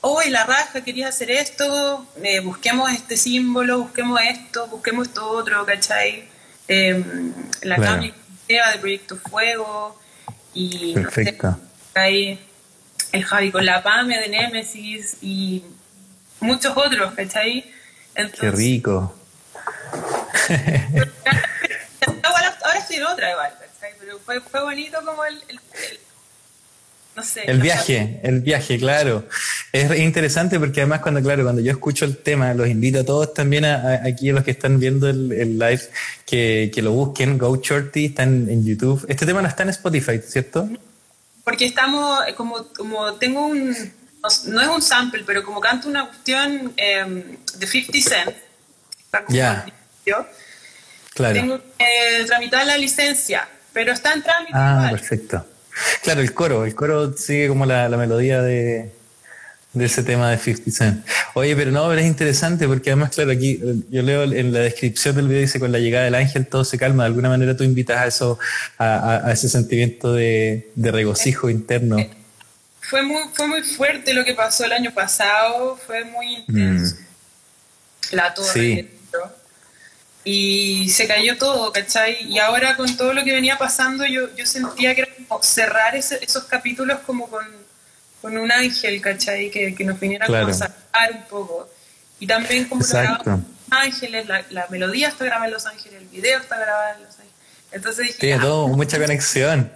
hoy 0.00 0.30
la 0.30 0.44
raja, 0.44 0.82
querías 0.82 1.14
hacer 1.14 1.30
esto, 1.30 2.06
eh, 2.22 2.40
busquemos 2.40 2.90
este 2.92 3.16
símbolo, 3.16 3.80
busquemos 3.80 4.20
esto, 4.20 4.68
busquemos 4.68 5.08
esto 5.08 5.28
otro, 5.28 5.64
¿cachai? 5.66 6.28
Em, 6.68 7.32
la 7.62 7.76
claro. 7.76 8.02
de 8.48 8.78
Proyecto 8.80 9.16
Fuego 9.16 9.98
y 10.54 10.94
Perfecto. 10.94 11.58
el 11.94 13.24
Javi 13.24 13.50
con 13.50 13.64
la 13.64 13.82
PAME 13.82 14.18
de 14.20 14.28
Nemesis 14.28 15.16
y 15.22 15.64
muchos 16.40 16.76
otros, 16.76 17.14
¿cachai? 17.14 17.64
Qué 18.40 18.50
rico. 18.50 19.14
ahora 22.76 22.82
estoy 22.82 22.96
en 22.96 23.04
otra 23.04 23.30
igual, 23.30 23.52
pero 23.98 24.18
fue, 24.18 24.40
fue, 24.40 24.62
bonito 24.62 24.98
como 25.04 25.24
el, 25.24 25.40
no 27.14 27.22
sé. 27.22 27.42
El 27.46 27.60
viaje, 27.60 28.20
el 28.22 28.40
viaje, 28.40 28.78
claro. 28.78 29.26
Es 29.72 29.98
interesante 29.98 30.58
porque 30.60 30.80
además 30.82 31.00
cuando, 31.00 31.22
claro, 31.22 31.44
cuando 31.44 31.62
yo 31.62 31.72
escucho 31.72 32.04
el 32.04 32.18
tema, 32.18 32.52
los 32.52 32.68
invito 32.68 33.00
a 33.00 33.04
todos 33.04 33.32
también 33.32 33.64
a, 33.64 34.02
aquí 34.04 34.30
a 34.30 34.34
los 34.34 34.44
que 34.44 34.50
están 34.50 34.78
viendo 34.78 35.08
el, 35.08 35.32
el 35.32 35.58
live, 35.58 35.80
que, 36.26 36.70
que, 36.74 36.82
lo 36.82 36.92
busquen, 36.92 37.38
Go 37.38 37.56
Shorty, 37.56 38.06
está 38.06 38.24
en, 38.24 38.64
YouTube. 38.64 39.04
Este 39.08 39.24
tema 39.24 39.40
no 39.40 39.48
está 39.48 39.62
en 39.62 39.70
Spotify, 39.70 40.18
¿cierto? 40.18 40.68
Porque 41.42 41.64
estamos, 41.64 42.20
como, 42.36 42.68
como 42.74 43.14
tengo 43.14 43.46
un, 43.46 43.74
no 44.46 44.60
es 44.60 44.68
un 44.68 44.82
sample, 44.82 45.24
pero 45.24 45.42
como 45.42 45.60
canto 45.60 45.88
una 45.88 46.08
cuestión 46.08 46.74
em, 46.76 47.36
de 47.58 47.66
50 47.66 48.10
Cent, 48.10 48.36
ya. 49.28 49.64
Claro. 51.16 51.40
Tengo 51.40 51.58
que 51.78 52.24
tramitar 52.26 52.66
la 52.66 52.76
licencia, 52.76 53.48
pero 53.72 53.90
está 53.90 54.12
en 54.12 54.22
trámite. 54.22 54.52
Ah, 54.52 54.88
perfecto. 54.90 55.46
Claro, 56.02 56.20
el 56.20 56.34
coro, 56.34 56.66
el 56.66 56.74
coro 56.74 57.16
sigue 57.16 57.48
como 57.48 57.64
la, 57.64 57.88
melodía 57.88 58.42
de, 58.42 58.92
de 59.72 59.84
ese 59.84 60.02
tema 60.02 60.30
de 60.30 60.36
50 60.36 60.70
Cent. 60.70 61.06
Oye, 61.32 61.56
pero 61.56 61.70
no, 61.70 61.88
pero 61.88 61.98
es 61.98 62.06
interesante 62.06 62.68
porque 62.68 62.90
además, 62.90 63.14
claro, 63.14 63.30
aquí 63.30 63.58
yo 63.90 64.02
leo 64.02 64.24
en 64.24 64.52
la 64.52 64.60
descripción 64.60 65.16
del 65.16 65.28
video 65.28 65.40
dice 65.40 65.58
con 65.58 65.72
la 65.72 65.78
llegada 65.78 66.04
del 66.04 66.14
ángel 66.14 66.46
todo 66.46 66.66
se 66.66 66.76
calma. 66.76 67.04
De 67.04 67.08
alguna 67.08 67.30
manera 67.30 67.56
tú 67.56 67.64
invitas 67.64 67.98
a 67.98 68.06
eso, 68.06 68.38
a, 68.78 69.30
ese 69.32 69.48
sentimiento 69.48 70.12
de, 70.12 70.70
regocijo 70.76 71.48
interno. 71.48 71.96
Fue 72.82 73.02
muy, 73.02 73.22
fue 73.32 73.46
muy 73.46 73.62
fuerte 73.62 74.12
lo 74.12 74.22
que 74.22 74.34
pasó 74.34 74.66
el 74.66 74.72
año 74.72 74.92
pasado, 74.92 75.78
fue 75.86 76.04
muy 76.04 76.36
intenso. 76.36 76.96
Mm. 76.96 78.14
La 78.16 78.34
torre. 78.34 78.52
Sí. 78.52 78.90
Y 80.28 80.90
se 80.90 81.06
cayó 81.06 81.38
todo, 81.38 81.72
¿cachai? 81.72 82.24
Y 82.28 82.40
ahora 82.40 82.76
con 82.76 82.96
todo 82.96 83.12
lo 83.12 83.22
que 83.22 83.32
venía 83.32 83.56
pasando, 83.56 84.04
yo, 84.04 84.34
yo 84.34 84.44
sentía 84.44 84.94
que 84.94 85.02
era 85.02 85.14
como 85.14 85.40
cerrar 85.42 85.94
esos 85.94 86.44
capítulos 86.44 86.98
como 87.06 87.28
con 87.28 87.46
con 88.26 88.36
un 88.36 88.50
ángel, 88.50 89.00
¿cachai? 89.00 89.50
Que, 89.50 89.72
que 89.72 89.84
nos 89.84 90.00
viniera 90.00 90.26
a 90.26 90.52
sacar 90.52 91.12
un 91.12 91.22
poco. 91.30 91.68
Y 92.18 92.26
también 92.26 92.64
como 92.64 92.80
Exacto. 92.80 93.30
Los 93.30 93.40
ángeles, 93.70 94.26
la, 94.26 94.44
la, 94.50 94.66
melodía 94.68 95.08
está 95.08 95.24
grabada 95.24 95.46
en 95.46 95.52
Los 95.52 95.66
Ángeles, 95.66 96.02
el 96.02 96.08
video 96.08 96.40
está 96.40 96.58
grabado 96.58 96.96
en 96.96 97.04
Los 97.04 97.12
Ángeles. 97.12 97.32
Entonces 97.70 98.06
dije, 98.06 98.18
Tiene 98.18 98.40
todo, 98.40 98.66
mucha 98.68 98.98
conexión. 98.98 99.70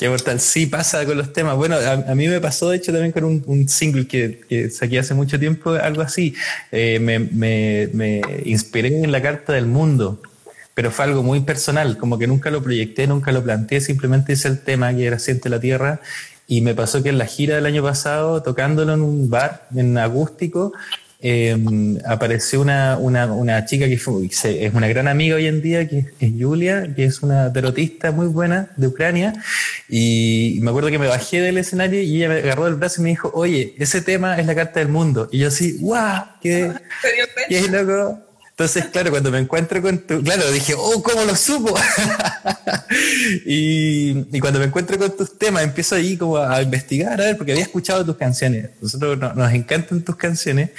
Qué 0.00 0.08
mortal. 0.08 0.40
Sí, 0.40 0.64
pasa 0.64 1.04
con 1.04 1.18
los 1.18 1.30
temas. 1.30 1.56
Bueno, 1.56 1.76
a, 1.76 2.14
mí 2.14 2.26
me 2.26 2.40
pasó, 2.40 2.70
de 2.70 2.78
hecho, 2.78 2.90
también 2.90 3.12
con 3.12 3.22
un, 3.22 3.68
single 3.68 4.06
que, 4.06 4.70
saqué 4.70 4.98
hace 4.98 5.12
mucho 5.12 5.38
tiempo, 5.38 5.72
algo 5.72 6.00
así. 6.00 6.34
Eh, 6.72 6.98
me, 6.98 7.18
me, 7.18 7.90
me, 7.92 8.22
inspiré 8.46 8.88
en 9.04 9.12
la 9.12 9.20
Carta 9.20 9.52
del 9.52 9.66
Mundo, 9.66 10.22
pero 10.72 10.90
fue 10.90 11.04
algo 11.04 11.22
muy 11.22 11.40
personal, 11.40 11.98
como 11.98 12.18
que 12.18 12.26
nunca 12.26 12.50
lo 12.50 12.62
proyecté, 12.62 13.06
nunca 13.06 13.30
lo 13.30 13.44
planteé, 13.44 13.82
simplemente 13.82 14.32
hice 14.32 14.48
el 14.48 14.60
tema 14.60 14.96
que 14.96 15.04
era 15.04 15.18
Siente 15.18 15.50
la 15.50 15.60
Tierra 15.60 16.00
y 16.46 16.62
me 16.62 16.74
pasó 16.74 17.02
que 17.02 17.10
en 17.10 17.18
la 17.18 17.26
gira 17.26 17.56
del 17.56 17.66
año 17.66 17.82
pasado, 17.82 18.42
tocándolo 18.42 18.94
en 18.94 19.02
un 19.02 19.28
bar, 19.28 19.68
en 19.76 19.98
acústico, 19.98 20.72
em, 21.22 21.98
apareció 22.06 22.60
una, 22.60 22.96
una, 22.98 23.32
una, 23.32 23.64
chica 23.64 23.86
que 23.86 23.94
es 23.94 24.74
una 24.74 24.88
gran 24.88 25.08
amiga 25.08 25.36
hoy 25.36 25.46
en 25.46 25.60
día, 25.62 25.86
que 25.88 26.06
es 26.18 26.32
Julia, 26.38 26.94
que 26.94 27.04
es 27.04 27.22
una 27.22 27.52
tarotista 27.52 28.12
muy 28.12 28.26
buena 28.26 28.70
de 28.76 28.86
Ucrania. 28.86 29.32
Y 29.88 30.58
me 30.62 30.70
acuerdo 30.70 30.90
que 30.90 30.98
me 30.98 31.08
bajé 31.08 31.40
del 31.40 31.58
escenario 31.58 32.00
y 32.00 32.16
ella 32.16 32.28
me 32.28 32.38
agarró 32.38 32.64
del 32.64 32.76
brazo 32.76 33.00
y 33.00 33.04
me 33.04 33.10
dijo, 33.10 33.30
oye, 33.34 33.74
ese 33.78 34.00
tema 34.00 34.38
es 34.38 34.46
la 34.46 34.54
carta 34.54 34.80
del 34.80 34.88
mundo. 34.88 35.28
Y 35.30 35.38
yo 35.38 35.48
así, 35.48 35.78
¡guau! 35.78 36.24
¡Qué, 36.40 36.72
qué 37.48 37.68
loco! 37.68 38.29
Entonces, 38.60 38.90
claro, 38.92 39.08
cuando 39.08 39.30
me 39.30 39.38
encuentro 39.38 39.80
con 39.80 40.00
tu, 40.00 40.22
claro, 40.22 40.50
dije, 40.52 40.74
oh, 40.76 41.02
¿cómo 41.02 41.24
lo 41.24 41.34
supo? 41.34 41.74
y, 43.46 44.38
cuando 44.38 44.58
me 44.58 44.66
encuentro 44.66 44.98
con 44.98 45.16
tus 45.16 45.38
temas, 45.38 45.62
empiezo 45.62 45.94
ahí 45.94 46.18
como 46.18 46.36
a 46.36 46.60
investigar, 46.60 47.18
a 47.18 47.24
ver, 47.24 47.38
porque 47.38 47.52
había 47.52 47.64
escuchado 47.64 48.04
tus 48.04 48.16
canciones. 48.16 48.68
Nosotros 48.82 49.18
nos 49.34 49.52
encantan 49.54 50.02
tus 50.02 50.14
canciones 50.14 50.72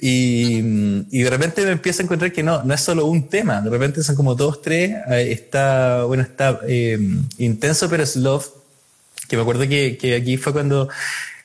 y, 0.00 0.62
de 1.10 1.28
repente 1.28 1.64
me 1.64 1.72
empiezo 1.72 2.02
a 2.02 2.04
encontrar 2.04 2.30
que 2.30 2.44
no, 2.44 2.62
no 2.62 2.72
es 2.72 2.80
solo 2.80 3.04
un 3.06 3.28
tema, 3.28 3.60
de 3.60 3.68
repente 3.68 4.04
son 4.04 4.14
como 4.14 4.36
dos, 4.36 4.62
tres. 4.62 4.94
Está, 5.08 6.04
bueno, 6.04 6.22
está 6.22 6.60
eh, 6.68 6.96
Intenso 7.38 7.90
pero 7.90 8.04
es 8.04 8.14
Love, 8.14 8.48
que 9.26 9.34
me 9.34 9.42
acuerdo 9.42 9.68
que, 9.68 9.98
que 9.98 10.14
aquí 10.14 10.36
fue 10.36 10.52
cuando 10.52 10.88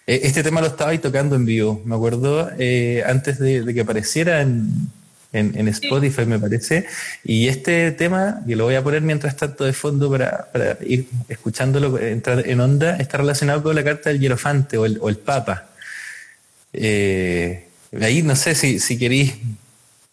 eh, 0.06 0.20
este 0.22 0.44
tema 0.44 0.62
lo 0.62 0.68
estaba 0.68 0.92
ahí 0.92 1.00
tocando 1.00 1.36
en 1.36 1.46
vivo, 1.46 1.82
me 1.84 1.96
acuerdo, 1.96 2.48
eh, 2.60 3.02
antes 3.08 3.40
de, 3.40 3.64
de 3.64 3.74
que 3.74 3.82
apareciera 3.82 4.42
en 4.42 4.92
en, 5.32 5.68
Spotify, 5.68 6.26
me 6.26 6.40
parece. 6.40 6.88
Y 7.24 7.48
este 7.48 7.92
tema, 7.92 8.42
que 8.48 8.56
lo 8.56 8.66
voy 8.66 8.76
a 8.76 8.84
poner 8.84 9.02
mientras 9.02 9.36
tanto 9.36 9.64
de 9.64 9.74
fondo 9.74 10.10
para, 10.10 10.50
ir 10.86 11.08
escuchándolo, 11.28 11.98
entrar 12.00 12.48
en 12.48 12.60
onda, 12.60 12.98
está 12.98 13.18
relacionado 13.18 13.62
con 13.62 13.76
la 13.76 13.84
carta 13.84 14.10
del 14.10 14.20
hierofante 14.20 14.78
o 14.78 14.86
el, 14.86 15.18
Papa. 15.18 15.70
Eh, 16.74 17.68
ahí 18.02 18.22
no 18.22 18.36
sé 18.36 18.56
si, 18.56 18.80
si 18.80 18.98
queréis 18.98 19.36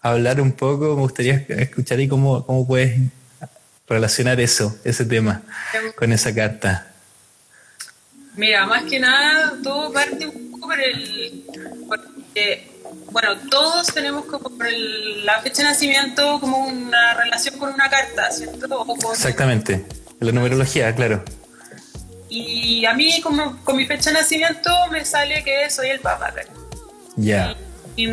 hablar 0.00 0.40
un 0.40 0.52
poco, 0.52 0.94
me 0.94 1.02
gustaría 1.02 1.44
escuchar 1.48 1.98
ahí 1.98 2.08
cómo, 2.08 2.44
cómo 2.44 2.66
puedes 2.66 2.98
relacionar 3.88 4.40
eso, 4.40 4.78
ese 4.84 5.04
tema, 5.04 5.42
con 5.96 6.12
esa 6.12 6.34
carta. 6.34 6.92
Mira, 8.36 8.66
más 8.66 8.84
que 8.84 8.98
nada, 8.98 9.54
todo 9.62 9.92
parte 9.92 10.26
un 10.26 10.50
poco 10.50 10.68
por 10.68 10.80
el. 10.80 11.44
Porque 11.88 12.68
bueno, 13.10 13.36
todos 13.50 13.86
tenemos 13.94 14.24
como 14.26 14.50
la 15.24 15.40
fecha 15.40 15.62
de 15.62 15.68
nacimiento 15.70 16.38
como 16.40 16.66
una 16.66 17.14
relación 17.14 17.58
con 17.58 17.72
una 17.72 17.88
carta, 17.88 18.30
¿cierto? 18.30 18.86
Exactamente, 19.12 19.86
la 20.20 20.32
numerología, 20.32 20.94
claro. 20.94 21.24
Y 22.28 22.84
a 22.84 22.92
mí, 22.94 23.20
como 23.22 23.62
con 23.64 23.76
mi 23.76 23.86
fecha 23.86 24.10
de 24.10 24.18
nacimiento, 24.18 24.70
me 24.90 25.04
sale 25.04 25.42
que 25.44 25.70
soy 25.70 25.88
el 25.88 26.00
Papa. 26.00 26.34
Ya. 27.16 27.56
Y, 27.94 28.08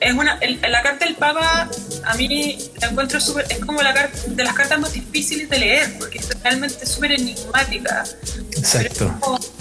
es 0.00 0.12
una, 0.12 0.38
la 0.68 0.82
carta 0.82 1.06
del 1.06 1.14
Papa, 1.14 1.70
a 2.04 2.14
mí 2.16 2.58
la 2.80 2.88
encuentro 2.88 3.18
súper, 3.20 3.46
es 3.48 3.58
como 3.64 3.80
la 3.80 3.94
carta 3.94 4.18
de 4.26 4.44
las 4.44 4.52
cartas 4.52 4.78
más 4.78 4.92
difíciles 4.92 5.48
de 5.48 5.58
leer, 5.58 5.98
porque 5.98 6.18
es 6.18 6.28
realmente 6.42 6.84
súper 6.84 7.12
enigmática. 7.12 8.04
Exacto. 8.56 9.14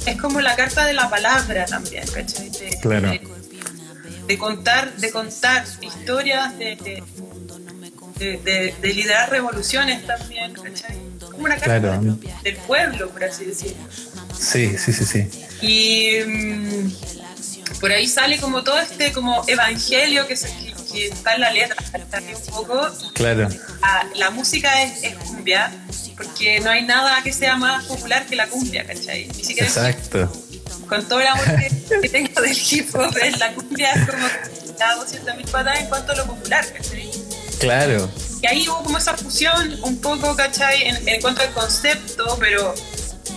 Es 0.06 0.19
como, 0.19 0.41
la 0.41 0.56
carta 0.58 0.86
de 0.86 0.93
la 0.93 1.10
palabra 1.10 1.65
también, 1.65 2.06
¿cachai? 2.08 2.52
claro 2.82 3.10
de 3.10 3.42
contar, 4.38 4.95
de 4.95 5.12
contar 5.12 5.65
historias, 5.81 6.57
de, 6.57 7.03
de, 8.19 8.73
de, 8.81 8.93
liderar 8.93 9.29
revoluciones 9.29 10.05
también, 10.05 10.53
¿cachai? 10.53 10.97
Como 11.19 11.45
una 11.45 11.57
carta 11.57 11.99
del 12.43 12.55
pueblo, 12.67 13.09
por 13.09 13.23
así 13.23 13.45
decirlo. 13.45 13.83
Sí, 14.38 14.77
sí, 14.77 14.93
sí, 14.93 15.05
sí. 15.05 15.29
Y 15.62 16.19
mm, 16.25 17.79
por 17.79 17.91
ahí 17.91 18.07
sale 18.07 18.39
como 18.39 18.63
todo 18.63 18.79
este 18.79 19.12
como 19.12 19.43
evangelio 19.47 20.27
que, 20.27 20.36
que, 20.91 21.07
está 21.07 21.36
en 21.36 21.41
la 21.41 21.51
letra, 21.51 21.75
un 22.47 22.53
poco. 22.53 22.88
Claro. 23.13 23.49
La, 23.81 24.07
la 24.15 24.29
música 24.29 24.83
es, 24.83 25.03
es, 25.03 25.15
cumbia, 25.15 25.71
porque 26.15 26.59
no 26.59 26.69
hay 26.69 26.83
nada 26.83 27.21
que 27.23 27.33
sea 27.33 27.57
más 27.57 27.86
popular 27.86 28.25
que 28.25 28.36
la 28.36 28.47
cumbia, 28.47 28.86
¿cachai? 28.86 29.27
Ni 29.27 29.43
siquiera 29.43 29.67
Exacto 29.67 30.31
con 30.88 31.08
todo 31.08 31.19
el 31.19 31.28
amor 31.28 31.46
que, 32.02 32.10
tengo 32.10 32.41
del 32.41 32.58
hip 32.58 32.96
hop, 32.96 33.15
la 33.39 33.54
cumbia 33.54 33.91
es 33.91 34.10
como 34.10 34.28
da 34.78 34.96
200 34.96 35.38
mil 35.38 35.46
patadas 35.46 35.82
en 35.82 35.88
cuanto 35.88 36.12
a 36.12 36.15
lo 36.15 36.26
popular, 36.26 36.65
¿cachai? 36.74 37.12
Claro. 37.60 38.10
Y 38.41 38.48
ahí 38.48 38.67
hubo 38.67 38.84
como 38.84 38.98
esa 38.98 39.15
fusión 39.15 39.80
un 39.84 40.02
poco, 40.02 40.36
¿cachai? 40.36 40.84
En, 40.88 41.22
cuanto 41.22 41.41
al 41.41 41.54
concepto, 41.54 42.38
pero 42.39 42.74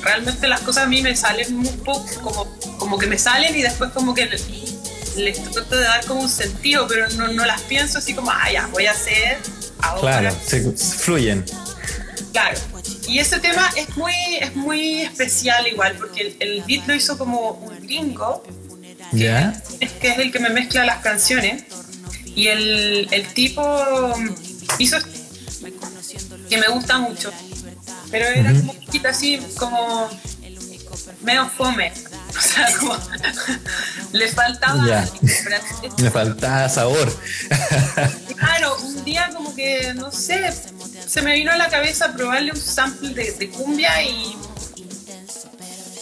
realmente 0.03 0.49
las 0.49 0.61
cosas 0.61 0.85
a 0.85 0.87
mí 0.87 1.03
me 1.03 1.15
salen 1.15 1.57
un 1.57 1.79
poco 1.81 2.07
como, 2.23 2.59
como 2.79 2.99
que 2.99 3.07
me 3.07 3.19
salen 3.19 3.55
y 3.55 3.63
después 3.63 3.91
como 3.93 4.15
que 4.15 4.27
les, 4.27 5.43
trato 5.53 5.77
de 5.77 5.85
dar 5.85 6.05
como 6.07 6.23
un 6.23 6.29
sentido, 6.29 6.87
pero 6.89 7.09
no, 7.11 7.29
no 7.29 7.45
las 7.45 7.61
pienso 7.63 7.99
así 7.99 8.15
como, 8.15 8.31
ah, 8.31 8.51
ya, 8.53 8.67
voy 8.69 8.87
a 8.87 8.93
hacer 8.93 9.39
ahora. 9.81 10.21
Claro, 10.21 10.37
se 10.45 10.73
fluyen. 10.73 11.45
Claro. 12.33 12.59
Y 13.09 13.19
ese 13.19 13.39
tema 13.39 13.71
es 13.77 13.97
muy, 13.97 14.15
es 14.41 14.55
muy 14.57 15.03
especial 15.03 15.67
igual, 15.67 15.97
porque 15.97 16.37
el, 16.41 16.63
beat 16.67 16.87
lo 16.87 16.95
hizo 16.95 17.17
como 17.17 17.51
un 17.51 17.81
gringo, 17.81 18.43
que, 19.13 19.53
es, 19.81 19.93
que 19.93 20.09
es 20.09 20.19
el 20.19 20.33
que 20.33 20.39
me 20.39 20.51
mezcla 20.51 20.85
las 20.85 21.03
canciones. 21.03 21.65
Y 22.25 22.49
el, 22.49 23.09
el 23.11 23.27
tipo 23.33 23.63
hizo 24.79 24.99
que 26.49 26.59
me 26.59 26.69
gusta 26.69 26.99
mucho, 26.99 27.33
pero 28.11 28.27
era 28.27 28.53
como 28.53 28.73
un 28.73 28.85
poquito 28.85 29.09
así, 29.09 29.41
como 29.59 30.09
medio 31.23 31.49
fome. 31.49 31.93
O 32.37 32.39
sea, 32.39 32.67
como 32.79 32.95
le 34.13 34.29
faltaba. 34.29 34.85
Le 35.97 36.11
faltaba 36.11 36.69
sabor. 36.69 37.11
Claro, 38.37 38.77
un 38.83 39.05
día 39.05 39.31
como 39.35 39.55
que, 39.55 39.95
no 39.95 40.13
sé, 40.13 40.53
se 41.07 41.23
me 41.23 41.35
vino 41.35 41.53
a 41.53 41.57
la 41.57 41.69
cabeza 41.69 42.13
probarle 42.13 42.53
un 42.53 42.61
sample 42.61 43.15
de, 43.15 43.49
cumbia 43.51 44.03
y. 44.03 44.37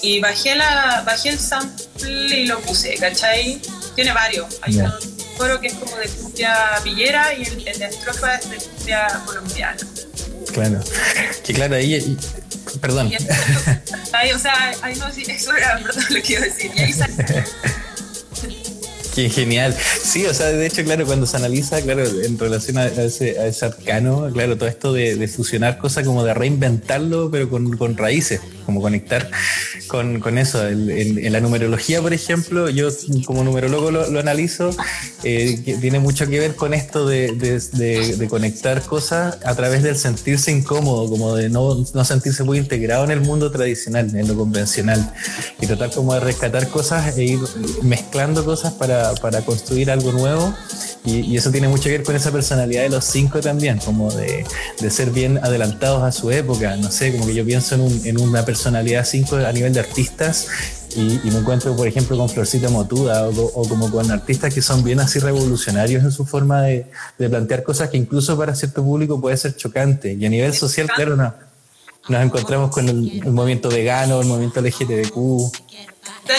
Y 0.03 0.21
bajé, 0.21 0.55
la, 0.55 1.03
bajé 1.07 1.31
el 1.31 1.39
sample 1.39 2.41
y 2.41 2.47
lo 2.47 2.61
puse, 2.61 2.95
¿cachai? 2.97 3.61
Tiene 3.95 4.13
varios. 4.13 4.59
Hay 4.61 4.77
un 4.77 4.93
coro 5.39 5.59
que 5.61 5.69
es 5.69 5.75
como 5.75 5.97
de 5.97 6.09
cumbia 6.09 6.55
villera 6.85 7.33
y 7.33 7.43
el, 7.43 7.65
de 7.65 7.87
estrofa 7.87 8.35
es 8.35 8.51
de 8.51 8.57
cumbia 8.57 9.09
colombiana. 9.25 9.79
Claro. 10.53 10.81
Que 11.43 11.55
claro, 11.55 11.77
ahí. 11.77 12.19
perdón. 12.83 13.11
ahí, 14.13 14.33
o 14.33 14.39
sea, 14.39 14.75
ahí 14.83 14.95
no, 14.97 15.09
eso 15.09 15.57
era 15.57 15.79
lo 16.11 16.23
que 16.23 16.33
iba 16.35 16.43
a 16.43 16.45
decir. 16.45 16.71
Y 16.75 16.81
ahí 16.81 16.93
Qué 19.15 19.31
genial. 19.31 19.75
Sí, 20.03 20.27
o 20.27 20.35
sea, 20.35 20.47
de 20.49 20.67
hecho, 20.67 20.83
claro, 20.83 21.07
cuando 21.07 21.27
se 21.27 21.37
analiza, 21.37 21.81
claro, 21.83 22.05
en 22.05 22.37
relación 22.37 22.79
a 22.79 22.87
ese, 22.87 23.39
a 23.39 23.47
ese 23.47 23.67
arcano, 23.67 24.29
claro, 24.33 24.57
todo 24.57 24.69
esto 24.69 24.93
de, 24.93 25.29
fusionar 25.29 25.79
cosas 25.79 26.05
como 26.05 26.25
de 26.25 26.35
reinventarlo, 26.35 27.31
pero 27.31 27.49
con, 27.49 27.97
raíces. 27.97 28.41
Como 28.65 28.81
conectar 28.81 29.31
con, 29.87 30.21
con 30.21 30.39
eso. 30.39 30.67
En, 30.67 31.33
la 31.33 31.41
numerología, 31.41 32.01
por 32.01 32.13
ejemplo, 32.13 32.69
yo 32.69 32.89
como 33.25 33.45
numerólogo 33.45 33.91
lo, 33.91 34.19
analizo, 34.19 34.71
eh, 35.23 35.79
tiene 35.81 35.99
mucho 35.99 36.29
que 36.29 36.39
ver 36.39 36.55
con 36.55 36.75
esto 36.75 37.07
de, 37.07 37.33
de, 37.33 38.29
conectar 38.29 38.83
cosas 38.83 39.39
a 39.45 39.55
través 39.55 39.83
del 39.83 39.97
sentirse 39.97 40.51
incómodo, 40.51 41.09
como 41.09 41.35
de 41.35 41.49
no, 41.49 41.85
no 41.93 42.05
sentirse 42.05 42.45
muy 42.45 42.59
integrado 42.59 43.05
en 43.05 43.11
el 43.11 43.21
mundo 43.21 43.51
tradicional, 43.51 44.15
en 44.15 44.29
lo 44.29 44.35
convencional, 44.35 45.13
y 45.61 45.67
tratar 45.67 45.91
como 45.91 46.15
de 46.15 46.21
rescatar 46.21 46.69
cosas 46.69 47.17
e 47.17 47.25
ir 47.25 47.41
mezclando 47.83 48.45
cosas 48.45 48.73
para, 48.75 49.15
para 49.15 49.43
construir 49.43 49.91
algo 49.91 50.13
nuevo. 50.13 50.55
Y, 51.05 51.21
y, 51.21 51.37
eso 51.37 51.51
tiene 51.51 51.69
mucho 51.69 51.85
que 51.85 51.91
ver 51.91 52.03
con 52.03 52.17
esa 52.17 52.33
personalidad 52.33 52.83
de 52.83 52.89
los 52.89 53.05
cinco 53.05 53.41
también, 53.41 53.79
como 53.79 54.11
de, 54.11 54.43
de 54.81 54.91
ser 54.91 55.11
bien 55.11 55.39
adelantados 55.43 56.03
a 56.03 56.11
su 56.13 56.31
época. 56.31 56.77
No 56.77 56.91
sé, 56.91 57.13
como 57.13 57.27
que 57.27 57.35
yo 57.35 57.45
pienso 57.45 57.75
en, 57.75 57.83
un, 57.83 58.01
en 58.05 58.21
una 58.21 58.45
personalidad 58.55 59.05
cinco 59.05 59.37
a 59.37 59.53
nivel 59.53 59.73
de 59.73 59.81
artistas 59.81 60.47
y, 60.97 61.19
me 61.25 61.39
encuentro, 61.39 61.75
por 61.75 61.89
ejemplo, 61.89 62.17
con 62.17 62.29
Florcita 62.29 62.69
Motuda 62.69 63.29
o, 63.29 63.69
como 63.69 63.91
con 63.91 64.09
artistas 64.13 64.55
que 64.55 64.63
son 64.63 64.85
bien 64.85 65.01
así 65.01 65.19
revolucionarios 65.19 66.05
en 66.05 66.13
su 66.13 66.25
forma 66.25 66.63
de, 66.63 66.87
de, 67.19 67.29
plantear 67.29 67.65
cosas 67.65 67.91
que 67.91 67.97
incluso 67.97 68.39
para 68.39 68.55
cierto 68.55 68.85
público 68.85 69.21
puede 69.21 69.37
ser 69.37 69.57
chocante. 69.57 70.13
Y 70.13 70.25
a 70.25 70.29
nivel 70.29 70.55
social, 70.55 70.89
claro, 70.95 71.17
no, 71.17 71.35
nos 72.09 72.23
encontramos 72.23 72.71
con 72.71 72.89
el, 72.89 73.25
movimiento 73.27 73.69
vegano, 73.71 74.21
el 74.21 74.29
movimiento 74.29 74.61
LGTBQ. 74.61 75.17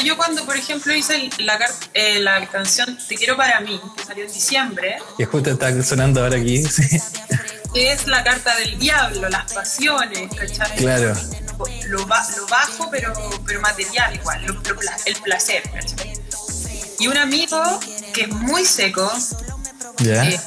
yo 0.05 0.15
cuando, 0.15 0.45
por 0.45 0.55
ejemplo, 0.55 0.93
hice 0.93 1.29
la, 1.39 1.59
eh, 1.93 2.21
la 2.21 2.47
canción 2.47 2.97
Te 3.09 3.15
quiero 3.15 3.35
para 3.35 3.59
mí, 3.59 3.77
que 3.97 4.05
salió 4.05 4.23
en 4.23 4.31
diciembre. 4.31 4.95
Que 5.17 5.25
justo 5.25 5.49
está 5.51 5.83
sonando 5.83 6.23
ahora 6.23 6.37
aquí, 6.37 6.63
sí. 6.63 6.97
Que 7.75 7.91
es 7.91 8.07
la 8.07 8.23
carta 8.23 8.55
del 8.55 8.79
diablo, 8.79 9.29
las 9.29 9.53
pasiones, 9.53 10.33
¿cachai? 10.35 10.77
Claro 10.77 11.13
lo, 11.87 12.05
bajo, 12.05 12.89
pero, 12.91 13.13
pero 13.45 13.61
material 13.61 14.15
igual, 14.15 14.43
el 15.05 15.15
placer. 15.21 15.63
Y 16.99 17.07
un 17.07 17.17
amigo 17.17 17.61
que 18.13 18.23
es 18.23 18.29
muy 18.29 18.65
seco, 18.65 19.11
eh, 20.03 20.39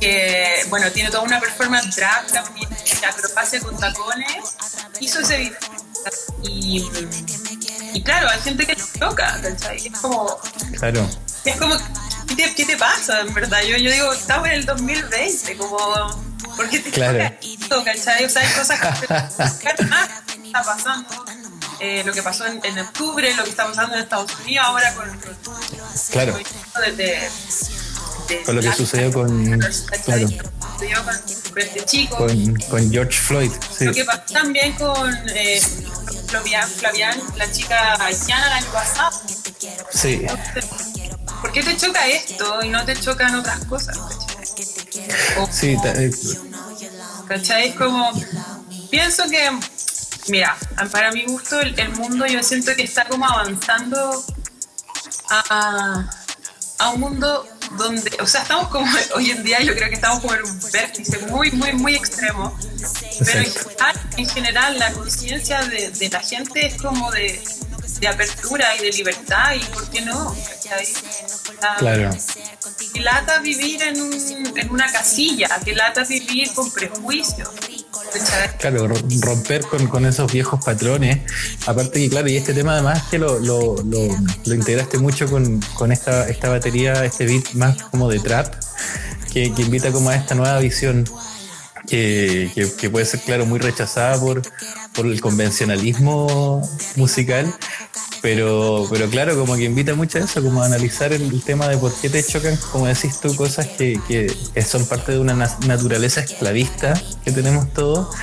que 0.00 0.66
bueno, 0.68 0.90
tiene 0.90 1.10
toda 1.10 1.22
una 1.22 1.40
performance 1.40 1.94
drag 1.96 2.26
también, 2.28 2.68
acrobacia 3.06 3.60
con 3.60 3.78
tacones, 3.78 4.56
hizo 5.00 5.20
ese 5.20 5.38
video. 5.38 5.58
Y, 6.42 6.84
y 7.94 8.02
claro, 8.02 8.28
hay 8.28 8.40
gente 8.40 8.66
que 8.66 8.76
toca, 8.98 9.40
Es 9.74 10.00
como. 10.00 10.40
Claro. 10.78 11.08
Es 11.44 11.56
como, 11.56 11.76
¿qué 12.36 12.64
te, 12.64 12.76
pasa, 12.76 13.20
en 13.20 13.32
verdad? 13.34 13.62
Yo, 13.62 13.76
yo 13.76 13.90
digo, 13.90 14.12
estamos 14.12 14.48
en 14.48 14.54
el 14.54 14.66
2020, 14.66 15.56
como. 15.56 16.31
¿Por 16.56 16.68
qué 16.68 16.78
te 16.80 16.90
claro. 16.90 17.18
esto, 17.18 17.80
O 17.80 17.84
sea, 17.84 18.14
hay 18.14 18.24
cosas 18.24 18.80
que 19.58 19.68
está 19.68 20.62
pasando, 20.64 21.08
eh, 21.80 22.02
lo 22.04 22.12
que 22.12 22.22
pasó 22.22 22.44
en, 22.46 22.78
octubre, 22.78 23.34
lo 23.34 23.44
que 23.44 23.50
está 23.50 23.66
pasando 23.66 23.94
en 23.94 24.02
Estados 24.02 24.32
Unidos 24.40 24.66
ahora 24.66 24.94
con, 24.94 25.20
claro. 26.10 26.38
con 28.44 28.56
lo 28.56 28.62
que 28.62 28.72
sucedió 28.72 29.12
con, 29.12 29.60
claro. 30.04 30.28
con, 30.28 31.58
este 31.58 31.84
chico. 31.84 32.26
Con, 32.68 32.90
George 32.90 33.18
Floyd. 33.18 33.52
Lo 33.80 33.92
que 33.92 34.04
pasó 34.04 34.22
también 34.32 34.74
con 34.74 35.12
eh, 35.30 35.60
Flavian, 36.78 37.20
la 37.36 37.50
chica 37.50 37.94
haitiana 38.04 38.46
el 38.46 38.52
año 38.52 38.72
pasado. 38.72 39.20
Sí. 39.90 40.26
¿Por 41.40 41.52
qué 41.52 41.62
te 41.62 41.76
choca 41.76 42.06
esto 42.06 42.62
y 42.62 42.68
no 42.68 42.84
te 42.84 42.94
chocan 42.94 43.34
otras 43.34 43.64
cosas? 43.64 43.98
Sí, 45.50 45.76
eh, 45.84 46.10
¿cachai? 47.28 47.74
Como, 47.74 48.10
pienso 48.90 49.24
que 49.28 49.50
Mira, 50.28 50.56
para 50.92 51.10
mi 51.10 51.24
gusto 51.24 51.60
el, 51.60 51.88
mundo 51.90 52.26
yo 52.26 52.42
siento 52.42 52.74
que 52.76 52.84
está 52.84 53.04
como 53.06 53.26
avanzando 53.26 54.24
a, 55.28 56.08
un 56.94 57.00
mundo 57.00 57.46
donde, 57.76 58.10
o 58.20 58.26
sea, 58.26 58.42
estamos 58.42 58.68
como, 58.68 58.86
hoy 59.16 59.30
en 59.30 59.42
día 59.42 59.60
yo 59.62 59.74
creo 59.74 59.88
que 59.88 59.94
estamos 59.94 60.20
como 60.20 60.34
en 60.34 60.44
un 60.44 60.60
vértice 60.72 61.18
muy, 61.26 61.50
muy, 61.52 61.72
muy 61.72 61.94
extremo, 61.94 62.56
pero 63.24 63.50
en 64.16 64.28
general, 64.28 64.78
la 64.78 64.92
conciencia 64.92 65.62
de, 65.64 66.08
la 66.10 66.20
gente 66.20 66.66
es 66.66 66.80
como 66.80 67.10
de, 67.10 67.42
apertura 68.08 68.76
y 68.76 68.84
de 68.84 68.90
libertad 68.90 69.54
y 69.54 69.64
por 69.66 69.88
qué 69.90 70.00
no, 70.02 70.34
Claro. 71.78 72.10
Que 72.92 73.00
lata 73.00 73.38
vivir 73.40 73.82
en, 73.82 73.96
en 74.56 74.70
una 74.70 74.90
casilla, 74.90 75.48
que 75.64 75.74
lata 75.74 76.04
vivir 76.04 76.52
con 76.54 76.70
prejuicios. 76.72 77.48
Claro, 78.58 78.88
romper 79.22 79.62
con, 79.66 80.06
esos 80.06 80.32
viejos 80.32 80.62
patrones. 80.64 81.20
Aparte 81.66 82.00
que, 82.00 82.08
claro, 82.08 82.28
y 82.28 82.36
este 82.36 82.52
tema 82.52 82.74
además 82.74 83.04
que 83.10 83.18
lo, 83.18 83.38
lo, 83.38 83.76
lo, 83.84 84.54
integraste 84.54 84.98
mucho 84.98 85.28
con, 85.28 85.92
esta, 85.92 86.28
esta 86.28 86.48
batería, 86.48 87.04
este 87.04 87.26
beat 87.26 87.52
más 87.54 87.82
como 87.84 88.08
de 88.08 88.20
trap, 88.20 88.54
que, 89.32 89.44
invita 89.44 89.92
como 89.92 90.10
a 90.10 90.16
esta 90.16 90.34
nueva 90.34 90.58
visión 90.58 91.04
que, 91.86 92.88
puede 92.90 93.04
ser, 93.04 93.20
claro, 93.20 93.46
muy 93.46 93.58
rechazada 93.58 94.18
por, 94.20 94.42
por 94.94 95.06
el 95.06 95.20
convencionalismo 95.20 96.62
musical, 96.96 97.54
pero, 98.20 98.86
pero 98.90 99.10
claro, 99.10 99.36
como 99.36 99.56
que 99.56 99.64
invita 99.64 99.94
mucho 99.94 100.18
a 100.18 100.22
eso, 100.22 100.42
como 100.42 100.62
a 100.62 100.66
analizar 100.66 101.12
el, 101.12 101.42
tema 101.42 101.68
de 101.68 101.76
por 101.76 101.92
qué 102.00 102.08
te 102.08 102.22
chocan, 102.22 102.56
como 102.70 102.86
decís 102.86 103.20
tú, 103.20 103.34
cosas 103.34 103.66
que, 103.66 104.00
que 104.06 104.62
son 104.62 104.86
parte 104.86 105.12
de 105.12 105.18
una 105.18 105.34
naturaleza 105.34 106.20
esclavista 106.20 106.94
que 107.24 107.32
tenemos 107.32 107.72
todos, 107.72 108.14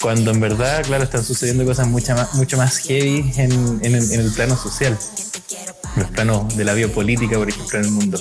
cuando 0.00 0.30
en 0.30 0.40
verdad, 0.40 0.82
claro, 0.84 1.04
están 1.04 1.24
sucediendo 1.24 1.64
cosas 1.64 1.86
mucho 1.88 2.14
más, 2.14 2.34
mucho 2.34 2.56
más 2.56 2.78
heavy 2.78 3.32
en, 3.36 3.80
en, 3.82 3.94
el, 3.94 4.30
plano 4.32 4.56
social, 4.56 4.98
en 5.96 6.02
el 6.02 6.08
plano 6.08 6.46
de 6.56 6.64
la 6.64 6.74
biopolítica, 6.74 7.36
por 7.36 7.48
ejemplo, 7.48 7.78
en 7.78 7.84
el 7.86 7.90
mundo. 7.90 8.20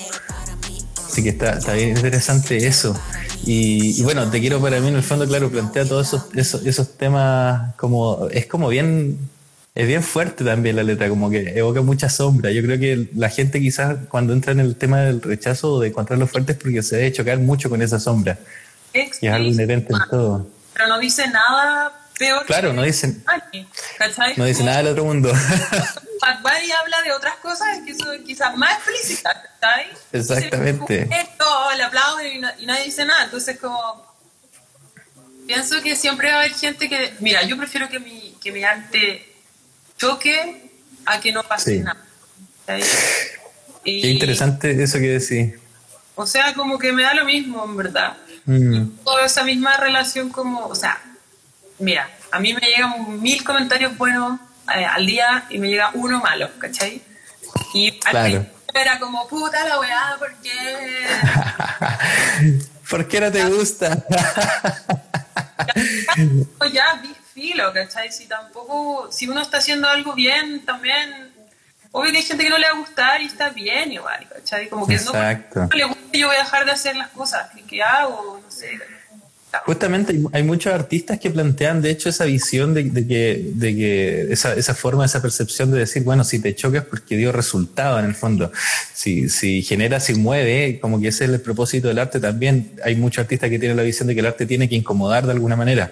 Así 1.06 1.24
que 1.24 1.30
está, 1.30 1.58
está 1.58 1.74
bien 1.74 1.90
interesante 1.90 2.68
eso. 2.68 2.98
Y, 3.46 4.02
bueno, 4.04 4.30
te 4.30 4.40
quiero 4.40 4.62
para 4.62 4.80
mí 4.80 4.88
en 4.88 4.96
el 4.96 5.04
fondo, 5.04 5.28
claro, 5.28 5.50
plantea 5.50 5.86
todos 5.86 6.08
esos, 6.08 6.26
esos, 6.34 6.66
esos 6.66 6.98
temas 6.98 7.76
como, 7.76 8.28
es 8.32 8.46
como 8.46 8.70
bien 8.70 9.20
es 9.76 9.88
bien 9.88 10.04
fuerte 10.04 10.44
también 10.44 10.76
la 10.76 10.84
letra, 10.84 11.10
como 11.10 11.32
que 11.32 11.58
evoca 11.58 11.82
mucha 11.82 12.08
sombra. 12.08 12.52
Yo 12.52 12.62
creo 12.62 12.80
que 12.80 13.10
la 13.16 13.30
gente 13.30 13.60
quizás 13.60 13.98
cuando 14.08 14.34
entra 14.34 14.52
en 14.52 14.60
el 14.60 14.76
tema 14.76 15.02
del 15.02 15.22
rechazo 15.22 15.74
o 15.74 15.80
de 15.80 15.88
encontrarlo 15.88 16.28
fuerte 16.28 16.52
es 16.52 16.60
porque 16.60 16.84
se 16.84 16.98
debe 16.98 17.12
chocar 17.12 17.40
mucho 17.40 17.70
con 17.70 17.82
esa 17.82 18.00
sombra. 18.00 18.38
Y 18.94 19.00
es 19.00 19.34
algo 19.34 19.50
inherente 19.50 19.92
en 19.92 20.00
todo. 20.12 20.48
Pero 20.74 20.88
no 20.88 21.00
dice 21.00 21.28
nada 21.28 21.92
peor. 22.24 22.46
Claro, 22.46 22.74
no 22.74 22.84
dice, 22.84 23.16
no 24.38 24.46
dice 24.46 24.64
nada 24.64 24.78
del 24.78 24.88
otro 24.88 25.06
mundo. 25.06 25.30
Bad 26.22 26.42
Bunny 26.42 26.72
habla 26.72 27.02
de 27.02 27.12
otras 27.12 27.36
cosas 27.36 27.80
que 27.86 27.94
son 27.96 28.24
quizás 28.24 28.56
más 28.56 28.78
explícitas, 28.78 29.36
¿sabes? 29.60 29.88
Exactamente. 30.14 31.02
Esto, 31.12 31.46
le 31.76 31.84
aplauden 31.84 32.46
y, 32.60 32.64
y 32.64 32.66
nadie 32.66 32.86
dice 32.86 33.06
nada. 33.06 33.26
Entonces, 33.26 33.60
como. 33.60 34.14
Pienso 35.46 35.82
que 35.82 35.98
siempre 35.98 36.30
va 36.30 36.36
a 36.36 36.40
haber 36.40 36.54
gente 36.54 36.88
que. 36.88 37.14
Mira, 37.20 37.44
yo 37.44 37.58
prefiero 37.58 37.90
que 37.90 38.00
mi, 38.00 38.38
que 38.42 38.52
mi 38.52 38.64
arte 38.64 39.34
choque 39.98 40.72
a 41.06 41.20
que 41.20 41.34
no 41.34 41.44
pase 41.44 41.80
nada. 41.80 42.06
Qué 43.84 44.10
interesante 44.10 44.82
eso 44.82 44.98
que 45.00 45.20
decís. 45.20 45.56
O 46.16 46.26
sea, 46.26 46.54
como 46.54 46.80
que 46.80 46.94
me 46.94 47.04
da 47.04 47.14
lo 47.14 47.26
mismo, 47.26 47.66
en 47.66 47.76
verdad. 47.76 48.18
Mm. 48.46 48.98
toda 49.06 49.26
esa 49.26 49.46
misma 49.46 49.78
relación 49.78 50.30
como, 50.30 50.68
o 50.68 50.76
sea, 50.76 51.02
mira, 51.84 52.10
a 52.32 52.40
mí 52.40 52.54
me 52.54 52.62
llegan 52.62 53.22
mil 53.22 53.44
comentarios 53.44 53.98
buenos 53.98 54.40
eh, 54.76 54.86
al 54.86 55.06
día 55.06 55.46
y 55.50 55.60
me 55.60 55.70
llega 55.70 55.92
uno 55.94 56.20
malo, 56.20 56.50
¿cachai? 56.58 57.02
Y 57.74 58.00
al 58.06 58.50
era 58.74 58.98
como, 58.98 59.28
puta 59.28 59.64
la 59.66 59.80
weá, 59.80 60.16
¿por 60.18 60.34
qué? 60.38 60.50
¿Por 62.90 63.08
qué 63.08 63.20
no 63.20 63.32
te 63.32 63.46
gusta? 63.46 64.04
ya, 65.76 65.84
ya, 66.72 67.02
filo, 67.34 67.72
¿cachai? 67.72 68.12
Si 68.12 68.26
tampoco, 68.26 69.12
si 69.12 69.28
uno 69.28 69.42
está 69.42 69.58
haciendo 69.58 69.88
algo 69.88 70.14
bien, 70.14 70.66
también, 70.66 71.32
obvio 71.92 72.12
que 72.12 72.18
hay 72.18 72.24
gente 72.24 72.44
que 72.44 72.50
no 72.50 72.58
le 72.58 72.66
va 72.66 72.74
a 72.74 72.80
gustar 72.80 73.22
y 73.22 73.26
está 73.26 73.50
bien 73.50 73.92
igual, 73.92 74.28
¿cachai? 74.28 74.70
Como 74.70 74.88
que 74.88 74.98
no, 74.98 75.14
le 75.72 75.84
gusta, 75.86 76.02
yo 76.14 76.28
voy 76.28 76.36
a 76.36 76.40
dejar 76.40 76.66
de 76.66 76.72
hacer 76.72 76.96
las 76.96 77.10
cosas 77.10 77.50
que 77.68 77.84
hago, 77.84 78.42
no 78.44 78.52
sé. 78.52 78.80
Justamente 79.66 80.20
hay, 80.32 80.44
muchos 80.44 80.74
artistas 80.74 81.20
que 81.20 81.30
plantean, 81.30 81.82
de 81.82 81.92
hecho, 81.92 82.10
esa 82.10 82.26
visión 82.26 82.74
de, 82.74 82.92
que, 82.92 83.52
de 83.54 83.76
que 83.76 84.34
esa, 84.34 84.56
esa, 84.56 84.74
forma, 84.74 85.06
esa 85.06 85.22
percepción 85.22 85.72
de 85.72 85.80
decir, 85.80 86.04
bueno, 86.04 86.24
si 86.24 86.40
te 86.40 86.56
chocas 86.56 86.86
porque 86.86 87.16
dio 87.18 87.32
resultado 87.32 88.00
en 88.00 88.06
el 88.06 88.16
fondo. 88.16 88.52
Si, 88.94 89.30
si 89.30 89.62
genera, 89.62 90.00
si 90.00 90.16
mueve, 90.16 90.80
como 90.82 91.00
que 91.00 91.10
ese 91.10 91.26
es 91.26 91.30
el 91.30 91.40
propósito 91.40 91.88
del 91.88 92.00
arte 92.00 92.20
también. 92.20 92.72
Hay 92.84 92.96
muchos 92.96 93.22
artistas 93.22 93.52
que 93.52 93.60
tienen 93.60 93.78
la 93.78 93.84
visión 93.84 94.08
de 94.08 94.16
que 94.16 94.22
el 94.22 94.26
arte 94.26 94.48
tiene 94.48 94.68
que 94.68 94.76
incomodar 94.76 95.26
de 95.26 95.34
alguna 95.34 95.56
manera 95.56 95.92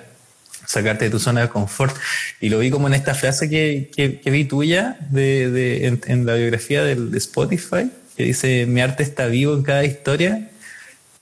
sacarte 0.66 1.06
de 1.06 1.12
tu 1.12 1.20
zona 1.20 1.42
de 1.42 1.50
confort. 1.50 1.96
Y 2.40 2.50
lo 2.50 2.60
vi 2.60 2.72
como 2.72 2.88
en 2.88 2.94
esta 2.94 3.14
frase 3.14 3.50
que, 3.50 3.92
que, 3.96 4.32
vi 4.32 4.46
tuya 4.46 4.98
de, 5.10 5.52
de 5.52 6.00
en, 6.06 6.26
la 6.26 6.36
biografía 6.36 6.84
del, 6.84 7.12
de 7.12 7.18
Spotify, 7.18 7.92
que 8.16 8.24
dice, 8.24 8.66
mi 8.66 8.82
arte 8.82 9.04
está 9.04 9.28
vivo 9.28 9.54
en 9.54 9.64
cada 9.64 9.84
historia. 9.84 10.51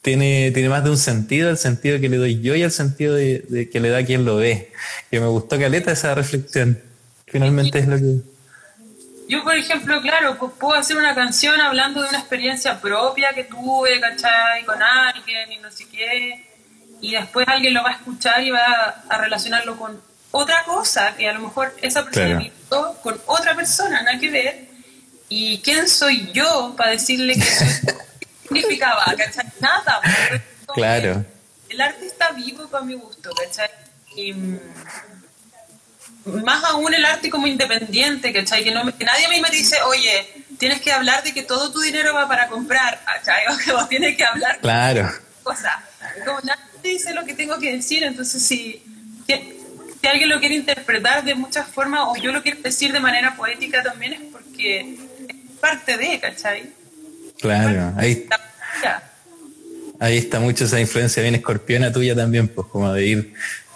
Tiene, 0.02 0.52
tiene 0.52 0.70
más 0.70 0.84
de 0.84 0.92
un 0.92 0.98
sentido, 0.98 1.50
el 1.50 1.58
sentido 1.58 2.00
que 2.00 2.08
le 2.08 2.18
doy 2.18 2.42
yo 2.42 2.56
y 2.56 2.62
el 2.62 2.72
sentido 2.72 3.16
de, 3.16 3.70
que 3.72 3.80
le 3.80 3.90
da 3.90 4.06
quien 4.06 4.26
lo 4.26 4.38
ve. 4.38 4.72
Que 5.12 5.20
me 5.20 5.28
gustó 5.28 5.60
caleta 5.60 5.92
esa 5.92 6.16
reflexión. 6.16 6.82
Finalmente 7.28 7.80
es 7.80 7.88
lo 7.88 7.98
que... 7.98 8.22
Yo, 9.28 9.44
por 9.44 9.56
ejemplo, 9.56 10.02
claro, 10.02 10.38
pues 10.40 10.54
puedo 10.60 10.74
hacer 10.74 10.98
una 10.98 11.14
canción 11.14 11.60
hablando 11.62 12.02
de 12.02 12.10
una 12.10 12.18
experiencia 12.18 12.82
propia 12.82 13.34
que 13.34 13.44
tuve, 13.44 14.00
¿cachai? 14.00 14.64
Con 14.66 14.82
alguien 14.82 15.52
y 15.52 15.58
no 15.58 15.70
sé 15.70 15.86
qué. 15.92 16.46
Y 17.02 17.12
después 17.12 17.48
alguien 17.48 17.74
lo 17.74 17.84
va 17.84 17.90
a 17.90 17.94
escuchar 17.94 18.42
y 18.42 18.50
va 18.50 19.04
a 19.08 19.18
relacionarlo 19.20 19.78
con 19.78 20.02
otra 20.32 20.64
cosa 20.64 21.16
que 21.16 21.28
a 21.28 21.34
lo 21.34 21.42
mejor 21.42 21.76
esa 21.82 22.04
persona 22.04 22.50
claro. 22.70 22.96
con 23.02 23.20
otra 23.26 23.56
persona, 23.56 24.02
nada 24.02 24.20
que 24.20 24.30
ver. 24.30 24.70
¿Y 25.28 25.60
quién 25.60 25.88
soy 25.88 26.32
yo 26.34 26.74
para 26.76 26.92
decirle 26.92 27.36
que 27.36 27.42
significaba? 28.50 29.06
¿Cachai? 29.18 29.46
Nada. 29.60 30.02
Claro. 30.74 31.26
El 31.70 31.82
arte 31.82 32.06
está 32.06 32.32
vivo 32.32 32.68
para 32.68 32.84
mi 32.84 32.96
gusto, 32.96 33.32
¿cachai? 33.34 33.70
Y, 34.16 34.34
mm, 34.34 34.60
más 36.44 36.64
aún 36.64 36.94
el 36.94 37.06
arte 37.06 37.30
como 37.30 37.48
independiente, 37.48 38.34
¿cachai? 38.34 38.64
Que, 38.64 38.72
no, 38.72 38.86
que 38.98 39.06
nadie 39.06 39.26
a 39.26 39.30
mí 39.30 39.40
me 39.42 39.50
dice, 39.50 39.82
oye, 39.84 40.46
tienes 40.58 40.82
que 40.82 40.92
hablar 40.92 41.24
de 41.24 41.34
que 41.34 41.44
todo 41.44 41.72
tu 41.72 41.80
dinero 41.80 42.14
va 42.14 42.28
para 42.28 42.48
comprar, 42.48 43.02
¿cachai? 43.06 43.44
O 43.54 43.58
que 43.58 43.72
vos 43.72 43.88
tienes 43.88 44.18
que 44.18 44.26
hablar. 44.26 44.60
Claro. 44.60 45.10
Cosa. 45.44 45.84
Como 46.26 46.40
nadie 46.42 46.64
dice 46.84 47.14
lo 47.14 47.26
que 47.26 47.34
tengo 47.34 47.58
que 47.60 47.72
decir, 47.72 48.04
entonces 48.04 48.42
si, 48.44 48.84
si 49.28 50.08
alguien 50.08 50.30
lo 50.30 50.40
quiere 50.40 50.56
interpretar 50.56 51.24
de 51.24 51.36
muchas 51.36 51.68
formas 51.68 52.02
o 52.08 52.16
yo 52.16 52.32
lo 52.32 52.42
quiero 52.42 52.62
decir 52.62 52.92
de 52.92 53.00
manera 53.00 53.36
poética 53.36 53.84
también 53.84 54.14
es 54.14 54.22
porque 54.32 54.96
es 55.28 55.36
parte 55.60 55.98
de, 55.98 56.20
¿cachai? 56.20 56.74
Claro, 57.42 57.94
ahí, 57.98 58.28
ahí 60.00 60.18
está 60.18 60.40
mucho 60.40 60.66
esa 60.66 60.80
influencia 60.80 61.22
bien 61.22 61.36
escorpiona 61.36 61.92
tuya 61.92 62.16
también, 62.16 62.48
pues 62.48 62.68
como 62.68 62.92
de 62.92 63.06
ir 63.06 63.34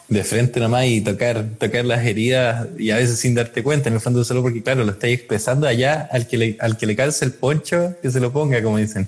de 0.10 0.24
frente 0.24 0.60
nomás 0.60 0.86
y 0.86 1.02
tocar, 1.02 1.46
tocar 1.58 1.86
las 1.86 2.06
heridas 2.06 2.68
y 2.78 2.92
a 2.92 2.98
veces 2.98 3.20
sin 3.20 3.36
darte 3.36 3.64
cuenta, 3.64 3.90
en 3.90 3.96
el 3.96 4.02
fondo 4.02 4.24
solo 4.24 4.42
porque 4.42 4.62
claro, 4.62 4.84
lo 4.84 4.92
estáis 4.92 5.20
expresando 5.20 5.68
allá 5.68 6.08
al 6.12 6.28
que 6.28 6.38
le, 6.38 6.58
al 6.60 6.78
que 6.78 6.86
le 6.86 6.96
calce 6.96 7.26
el 7.26 7.34
poncho, 7.34 7.96
que 8.02 8.12
se 8.12 8.20
lo 8.20 8.32
ponga, 8.32 8.62
como 8.62 8.78
dicen. 8.78 9.08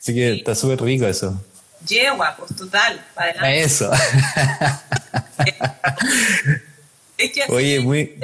Así 0.00 0.14
que 0.14 0.36
está 0.36 0.54
súper 0.54 0.80
rico 0.82 1.06
eso. 1.06 1.44
Yegua, 1.86 2.34
pues 2.36 2.56
total, 2.56 3.04
adelante. 3.14 3.62
Eso. 3.62 3.92
es 7.18 7.30
que 7.30 7.44
Oye, 7.48 7.80
muy... 7.80 8.14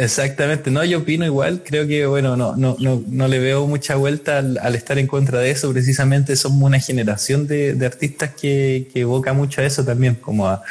Exactamente, 0.00 0.70
no, 0.70 0.82
yo 0.82 1.00
opino 1.00 1.26
igual, 1.26 1.62
creo 1.62 1.86
que 1.86 2.06
bueno, 2.06 2.34
no, 2.34 2.56
no, 2.56 2.74
no, 2.78 3.02
no 3.06 3.28
le 3.28 3.38
veo 3.38 3.66
mucha 3.66 3.96
vuelta 3.96 4.38
al, 4.38 4.74
estar 4.74 4.98
en 4.98 5.06
contra 5.06 5.40
de 5.40 5.50
eso, 5.50 5.70
precisamente 5.74 6.36
somos 6.36 6.62
una 6.62 6.80
generación 6.80 7.46
de, 7.46 7.76
artistas 7.84 8.30
que, 8.30 8.90
evoca 8.94 9.34
mucho 9.34 9.60
a 9.60 9.64
eso 9.66 9.84
también, 9.84 10.14
como 10.14 10.48
a, 10.48 10.62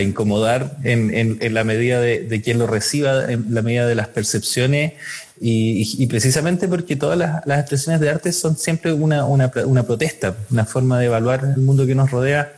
incomodar 0.00 0.76
en, 0.84 1.38
la 1.52 1.64
medida 1.64 2.00
de, 2.00 2.40
quien 2.40 2.60
lo 2.60 2.68
reciba, 2.68 3.32
en 3.32 3.52
la 3.52 3.62
medida 3.62 3.84
de 3.84 3.96
las 3.96 4.06
percepciones. 4.06 4.92
Y, 5.40 6.06
precisamente 6.06 6.68
porque 6.68 6.94
todas 6.94 7.18
las, 7.18 7.58
expresiones 7.58 8.00
de 8.00 8.10
arte 8.10 8.30
son 8.30 8.56
siempre 8.56 8.92
una, 8.92 9.24
una, 9.24 9.50
una, 9.64 9.82
protesta, 9.82 10.36
una 10.52 10.64
forma 10.64 11.00
de 11.00 11.06
evaluar 11.06 11.52
el 11.56 11.62
mundo 11.62 11.84
que 11.84 11.96
nos 11.96 12.12
rodea 12.12 12.54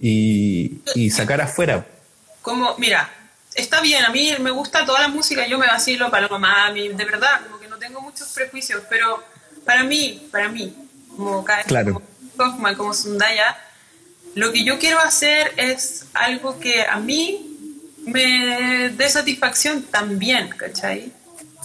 y, 0.00 0.78
y 0.94 1.10
sacar 1.10 1.40
afuera. 1.40 1.84
Como, 2.40 2.76
mira, 2.78 3.10
está 3.56 3.80
bien, 3.80 4.04
a 4.04 4.10
mí 4.10 4.32
me 4.38 4.50
gusta 4.50 4.84
toda 4.84 5.00
la 5.00 5.08
música, 5.08 5.46
yo 5.46 5.58
me 5.58 5.66
vacilo 5.66 6.10
para 6.10 6.28
Paloma 6.28 6.66
Mami, 6.66 6.88
de 6.88 7.04
verdad, 7.04 7.40
como 7.42 7.58
que 7.58 7.66
no 7.66 7.78
tengo 7.78 8.00
muchos 8.00 8.28
prejuicios, 8.28 8.82
pero 8.88 9.22
para 9.64 9.82
mí, 9.82 10.28
para 10.30 10.48
mí, 10.48 10.74
como 11.16 11.44
claro. 11.44 12.02
como 12.36 12.76
como 12.76 12.94
Sundaya, 12.94 13.56
lo 14.34 14.52
que 14.52 14.64
yo 14.64 14.78
quiero 14.78 14.98
hacer 14.98 15.52
es 15.56 16.06
algo 16.12 16.60
que 16.60 16.82
a 16.82 16.98
mí 16.98 17.56
me 18.04 18.90
dé 18.90 19.08
satisfacción 19.08 19.82
también, 19.82 20.50
¿cachai? 20.50 21.12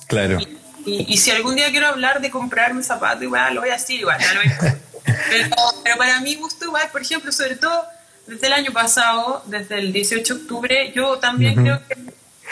Claro. 0.07 0.39
Y, 0.83 1.15
si 1.17 1.29
algún 1.29 1.55
día 1.55 1.69
quiero 1.69 1.87
hablar 1.87 2.21
de 2.21 2.31
comprarme 2.31 2.81
zapatos, 2.81 3.21
igual 3.21 3.53
lo 3.53 3.61
voy 3.61 3.69
a 3.69 3.73
decir, 3.73 3.99
igual, 3.99 4.17
pero, 5.29 5.55
pero 5.83 5.97
para 5.97 6.19
mí 6.21 6.35
gusto 6.35 6.65
igual, 6.65 6.89
por 6.91 7.01
ejemplo, 7.01 7.31
sobre 7.31 7.55
todo 7.55 7.85
desde 8.31 8.47
el 8.47 8.53
año 8.53 8.71
pasado, 8.71 9.43
desde 9.47 9.79
el 9.79 9.91
18 9.91 10.33
de 10.33 10.41
octubre, 10.41 10.93
yo 10.95 11.17
también 11.19 11.53
creo 11.53 11.81
que, 11.85 11.97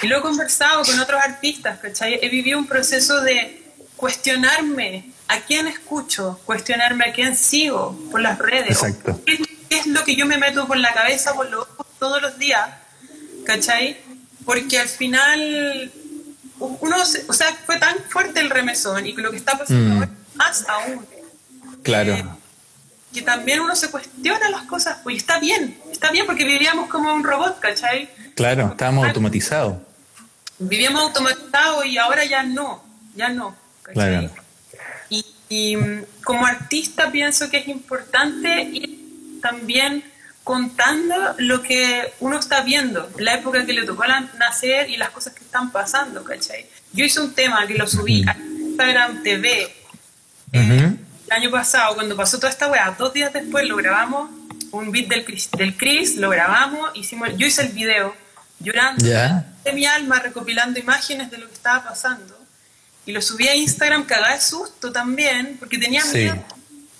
y 0.01 0.07
lo 0.07 0.17
he 0.17 0.21
conversado 0.21 0.83
con 0.83 0.99
otros 0.99 1.21
artistas, 1.23 1.79
¿cachai? 1.79 2.19
He 2.21 2.27
vivido 2.27 2.59
un 2.59 2.67
proceso 2.67 3.21
de 3.21 3.63
cuestionarme 3.95 5.11
a 5.29 5.39
quién 5.39 5.67
escucho, 5.67 6.41
cuestionarme 6.45 7.05
a 7.05 7.13
quién 7.13 7.33
sigo 7.33 7.97
por 8.11 8.19
las 8.19 8.37
redes. 8.37 8.71
Exacto. 8.71 9.21
¿Qué, 9.25 9.39
es 9.69 9.87
lo 9.87 10.03
que 10.03 10.17
yo 10.17 10.25
me 10.25 10.37
meto 10.37 10.67
por 10.67 10.75
la 10.75 10.93
cabeza, 10.93 11.33
por 11.33 11.49
los 11.49 11.61
ojos 11.61 11.87
todos 11.97 12.21
los 12.21 12.37
días? 12.37 12.69
¿Cachai? 13.45 13.97
Porque 14.45 14.79
al 14.79 14.89
final, 14.89 15.91
uno, 16.59 16.95
o 17.27 17.33
sea, 17.33 17.53
fue 17.65 17.77
tan 17.79 17.95
fuerte 18.09 18.41
el 18.41 18.49
remesón 18.49 19.05
y 19.05 19.13
lo 19.13 19.31
que 19.31 19.37
está 19.37 19.57
pasando 19.57 20.05
mm. 20.05 20.09
más 20.35 20.65
aún. 20.67 21.07
Claro. 21.83 22.15
Eh, 22.15 22.25
que 23.13 23.21
también 23.21 23.59
uno 23.59 23.75
se 23.75 23.89
cuestiona 23.89 24.49
las 24.49 24.63
cosas, 24.63 24.99
pues 25.03 25.17
está 25.17 25.39
bien, 25.39 25.77
está 25.91 26.11
bien 26.11 26.25
porque 26.25 26.45
vivíamos 26.45 26.89
como 26.89 27.13
un 27.13 27.23
robot, 27.23 27.59
¿cachai? 27.59 28.09
Claro, 28.35 28.67
estábamos 28.67 29.07
automatizados. 29.07 29.77
Vivíamos 30.59 31.01
automatizados 31.01 31.85
y 31.85 31.97
ahora 31.97 32.25
ya 32.25 32.43
no, 32.43 32.83
ya 33.15 33.29
no. 33.29 33.55
Claro. 33.81 34.29
Y, 35.49 35.75
mm, 35.75 36.03
como 36.23 36.45
artista 36.45 37.11
pienso 37.11 37.49
que 37.49 37.57
es 37.57 37.67
importante 37.67 38.61
ir 38.61 39.39
también 39.41 40.03
contando 40.43 41.15
lo 41.39 41.63
que 41.63 42.13
uno 42.19 42.37
está 42.37 42.61
viendo, 42.61 43.09
la 43.17 43.33
época 43.35 43.65
que 43.65 43.73
le 43.73 43.83
tocó 43.83 44.03
nacer 44.37 44.89
y 44.89 44.97
las 44.97 45.09
cosas 45.09 45.33
que 45.33 45.43
están 45.43 45.71
pasando, 45.71 46.23
¿cachai? 46.23 46.67
Yo 46.93 47.05
hice 47.05 47.19
un 47.19 47.33
tema 47.33 47.65
que 47.65 47.75
lo 47.75 47.87
subí 47.87 48.23
a 48.27 48.37
Instagram 48.37 49.23
TV 49.23 49.73
el 51.29 51.43
año 51.43 51.51
pasado, 51.51 51.95
cuando 51.95 52.15
pasó 52.15 52.37
toda 52.37 52.49
esta 52.49 52.67
weá, 52.67 52.95
dos 52.97 53.13
días 53.13 53.31
después 53.31 53.67
lo 53.67 53.75
grabamos, 53.75 54.31
un 54.71 54.91
beat 54.91 55.07
del 55.07 55.25
Chris, 55.25 55.49
del 55.51 55.77
Chris 55.77 56.15
lo 56.15 56.29
grabamos, 56.29 56.91
hicimos, 56.95 57.29
yo 57.37 57.45
hice 57.45 57.61
el 57.61 57.69
video 57.69 58.15
llorando 58.59 59.05
de 59.05 59.73
mi 59.73 59.85
alma, 59.85 60.19
recopilando 60.19 60.79
imágenes 60.79 61.29
de 61.29 61.37
lo 61.37 61.47
que 61.47 61.53
estaba 61.53 61.83
pasando. 61.83 62.35
Y 63.05 63.11
lo 63.11 63.21
subí 63.21 63.47
a 63.47 63.55
Instagram 63.55 64.05
cagada 64.05 64.33
de 64.33 64.41
susto 64.41 64.91
también, 64.91 65.57
porque 65.59 65.77
tenía 65.77 66.03
miedo 66.05 66.43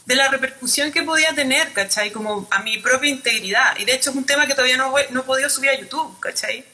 de 0.05 0.15
la 0.15 0.27
repercusión 0.27 0.91
que 0.91 1.03
podía 1.03 1.33
tener, 1.33 1.71
¿cachai? 1.73 2.11
Como 2.11 2.47
a 2.49 2.63
mi 2.63 2.79
propia 2.79 3.09
integridad. 3.09 3.77
Y 3.77 3.85
de 3.85 3.93
hecho 3.93 4.09
es 4.09 4.15
un 4.15 4.25
tema 4.25 4.47
que 4.47 4.53
todavía 4.53 4.77
no, 4.77 4.93
no 5.11 5.19
he 5.19 5.23
podido 5.23 5.49
subir 5.49 5.69
a 5.69 5.79
YouTube, 5.79 6.19
¿cachai? 6.19 6.65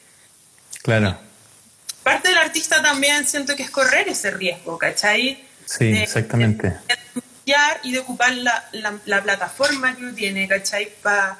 Claro. 0.82 1.18
Parte 2.02 2.28
del 2.28 2.38
artista 2.38 2.80
también 2.82 3.26
siento 3.26 3.54
que 3.56 3.62
es 3.62 3.70
correr 3.70 4.08
ese 4.08 4.30
riesgo, 4.30 4.78
¿cachai? 4.78 5.44
Sí, 5.66 5.88
exactamente 5.88 6.74
y 7.84 7.92
de 7.92 8.00
ocupar 8.00 8.34
la, 8.34 8.64
la, 9.04 9.22
plataforma 9.22 9.94
que 9.94 10.02
uno 10.02 10.14
tiene, 10.14 10.48
¿cachai? 10.48 10.88
Para 11.00 11.38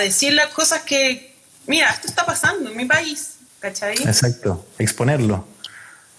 decir 0.00 0.32
las 0.32 0.48
cosas 0.48 0.80
que, 0.80 1.34
mira, 1.66 1.90
esto 1.90 2.08
está 2.08 2.24
pasando 2.24 2.70
en 2.70 2.76
mi 2.76 2.86
país, 2.86 3.36
¿cachai? 3.58 3.96
Exacto, 4.02 4.66
exponerlo. 4.78 5.46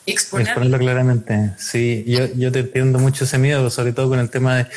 Exponerlo. 0.06 0.52
Exponerlo 0.52 0.78
claramente. 0.80 1.54
Sí, 1.58 2.04
yo, 2.08 2.28
yo 2.36 2.52
te 2.52 2.60
entiendo 2.60 3.00
mucho 3.00 3.24
ese 3.24 3.40
miedo, 3.40 3.70
sobre 3.72 3.94
todo 3.94 4.10
con 4.10 4.20
el 4.20 4.30
tema 4.30 4.58
de, 4.58 4.68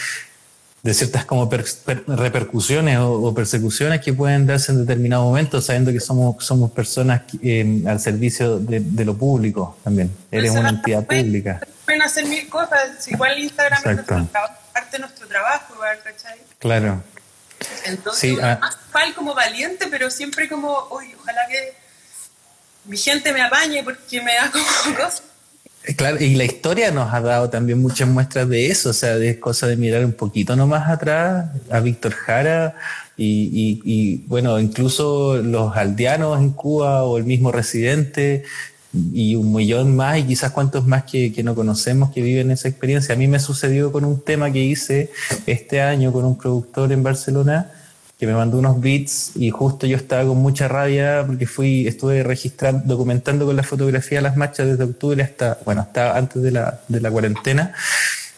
de 0.85 0.95
ciertas 0.95 1.25
como 1.25 1.51
repercusiones 1.51 2.99
o, 3.01 3.35
persecuciones 3.35 4.01
que 4.01 4.13
pueden 4.13 4.47
darse 4.47 4.71
en 4.71 4.87
determinados 4.87 5.27
momentos, 5.27 5.65
sabiendo 5.65 5.91
que 5.91 5.99
somos, 5.99 6.45
somos 6.45 6.71
personas 6.71 7.23
eh, 7.43 7.83
al 7.87 7.99
servicio 7.99 8.61
de, 8.61 8.79
de, 8.81 9.05
lo 9.05 9.17
público 9.17 9.77
también. 9.83 10.13
Eres 10.31 10.53
una 10.53 10.69
entidad 10.69 11.05
pública 11.05 11.61
pueden 11.85 12.03
hacer 12.03 12.25
mil 12.27 12.49
cosas. 12.49 13.07
Igual 13.09 13.39
Instagram 13.39 13.99
es 13.99 14.05
parte 14.05 14.91
de 14.93 14.99
nuestro 14.99 15.27
trabajo, 15.29 15.75
¿cachai? 16.03 16.41
Claro. 16.59 17.03
Entonces, 17.85 18.21
sí, 18.21 18.39
ah. 18.43 18.61
como 19.15 19.35
valiente, 19.35 19.87
pero 19.91 20.11
siempre 20.11 20.49
como, 20.49 20.89
uy, 20.91 21.15
ojalá 21.21 21.47
que 21.49 21.75
mi 22.85 22.97
gente 22.97 23.33
me 23.33 23.43
apañe 23.43 23.83
porque 23.83 24.21
me 24.21 24.35
da 24.35 24.51
como 24.51 24.65
cosas. 24.97 25.23
Claro, 25.97 26.19
y 26.19 26.35
la 26.35 26.45
historia 26.45 26.91
nos 26.91 27.13
ha 27.13 27.21
dado 27.21 27.51
también 27.51 27.81
muchas 27.81 28.09
muestras 28.09 28.49
de 28.49 28.69
eso, 28.69 28.89
o 28.89 28.93
sea, 28.95 29.17
de 29.17 29.39
cosa 29.39 29.67
de 29.67 29.77
mirar 29.77 30.03
un 30.03 30.15
poquito 30.15 30.57
nomás 30.57 30.89
atrás 30.89 31.51
a 31.71 31.81
Víctor 31.81 32.13
Jara 32.13 32.75
y, 33.19 33.83
y, 33.85 34.17
bueno, 34.27 34.59
incluso 34.59 35.37
los 35.37 35.77
aldeanos 35.77 36.41
en 36.41 36.51
Cuba 36.51 37.05
o 37.05 37.19
el 37.19 37.25
mismo 37.25 37.53
residente, 37.53 38.45
y 39.13 39.35
un 39.35 39.53
millón 39.53 39.95
más 39.97 40.19
y 40.19 40.23
quizás 40.23 40.53
cuantos 40.53 40.87
más 40.87 41.03
que, 41.03 41.33
que, 41.33 41.43
no 41.43 41.55
conocemos 41.55 42.11
que 42.13 42.23
viven 42.23 42.51
esa 42.53 42.69
experiencia. 42.69 43.15
A 43.15 43.19
mí 43.19 43.27
me 43.27 43.41
sucedió 43.41 43.91
con 43.91 44.05
un 44.05 44.21
tema 44.21 44.53
que 44.53 44.61
hice 44.61 45.11
este 45.47 45.81
año 45.83 46.13
con 46.13 46.25
un 46.25 46.39
productor 46.39 46.93
en 46.93 47.03
Barcelona 47.03 47.73
que 48.19 48.27
me 48.27 48.35
mandó 48.35 48.59
unos 48.59 48.81
beats 48.81 49.33
y 49.35 49.51
justo 49.51 49.87
yo 49.87 49.97
estaba 49.97 50.27
con 50.27 50.39
mucha 50.39 50.69
rabia 50.69 51.25
porque 51.27 51.47
fui, 51.47 51.87
estuve 51.87 52.23
registrando, 52.23 52.83
documentando 52.87 53.47
con 53.47 53.57
la 53.57 53.63
fotografía 53.63 54.21
las 54.21 54.37
marchas 54.37 54.69
desde 54.69 54.85
octubre 54.85 55.23
hasta, 55.23 55.59
bueno, 55.65 55.81
hasta 55.81 56.17
antes 56.17 56.43
de 56.43 56.51
la, 56.51 56.81
de 56.89 57.01
la 57.01 57.11
cuarentena 57.11 57.75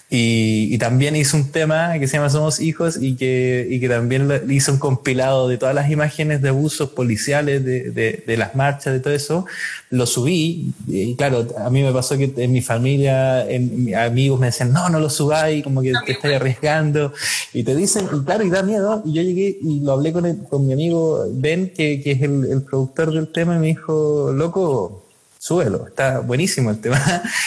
Y, 0.08 0.78
también 0.78 1.16
hizo 1.16 1.36
un 1.36 1.50
tema 1.50 1.98
que 1.98 2.06
se 2.06 2.16
llama 2.16 2.30
Somos 2.30 2.60
Hijos 2.60 2.96
y 3.00 3.16
que, 3.16 3.66
y 3.68 3.80
que 3.80 3.88
también 3.88 4.44
hizo 4.48 4.70
un 4.70 4.78
compilado 4.78 5.48
de 5.48 5.58
todas 5.58 5.74
las 5.74 5.90
imágenes 5.90 6.42
de 6.42 6.50
abusos 6.50 6.90
policiales, 6.90 7.64
de, 7.64 8.22
de, 8.24 8.36
las 8.36 8.54
marchas, 8.54 8.92
de 8.92 9.00
todo 9.00 9.12
eso. 9.12 9.46
Lo 9.90 10.06
subí 10.06 10.72
y 10.86 11.16
claro, 11.16 11.48
a 11.58 11.70
mí 11.70 11.82
me 11.82 11.92
pasó 11.92 12.16
que 12.16 12.32
en 12.36 12.52
mi 12.52 12.62
familia, 12.62 13.48
en, 13.50 13.94
amigos 13.96 14.38
me 14.38 14.46
decían, 14.46 14.72
no, 14.72 14.88
no 14.90 15.00
lo 15.00 15.10
subáis, 15.10 15.64
como 15.64 15.82
que 15.82 15.92
te 16.04 16.12
estás 16.12 16.34
arriesgando. 16.34 17.12
Y 17.52 17.64
te 17.64 17.74
dicen, 17.74 18.06
y 18.12 18.24
claro, 18.24 18.44
y 18.44 18.50
da 18.50 18.62
miedo. 18.62 19.02
Y 19.04 19.14
yo 19.14 19.22
llegué 19.22 19.58
y 19.60 19.80
lo 19.80 19.92
hablé 19.92 20.12
con, 20.12 20.36
con 20.44 20.66
mi 20.66 20.72
amigo 20.72 21.26
Ben, 21.32 21.70
que, 21.70 22.00
que 22.00 22.12
es 22.12 22.22
el, 22.22 22.44
el 22.44 22.62
productor 22.62 23.12
del 23.12 23.32
tema, 23.32 23.56
y 23.56 23.58
me 23.58 23.66
dijo, 23.68 24.30
loco, 24.32 25.04
súbelo, 25.40 25.88
está 25.88 26.20
buenísimo 26.20 26.70
el 26.70 26.80
tema. 26.80 27.00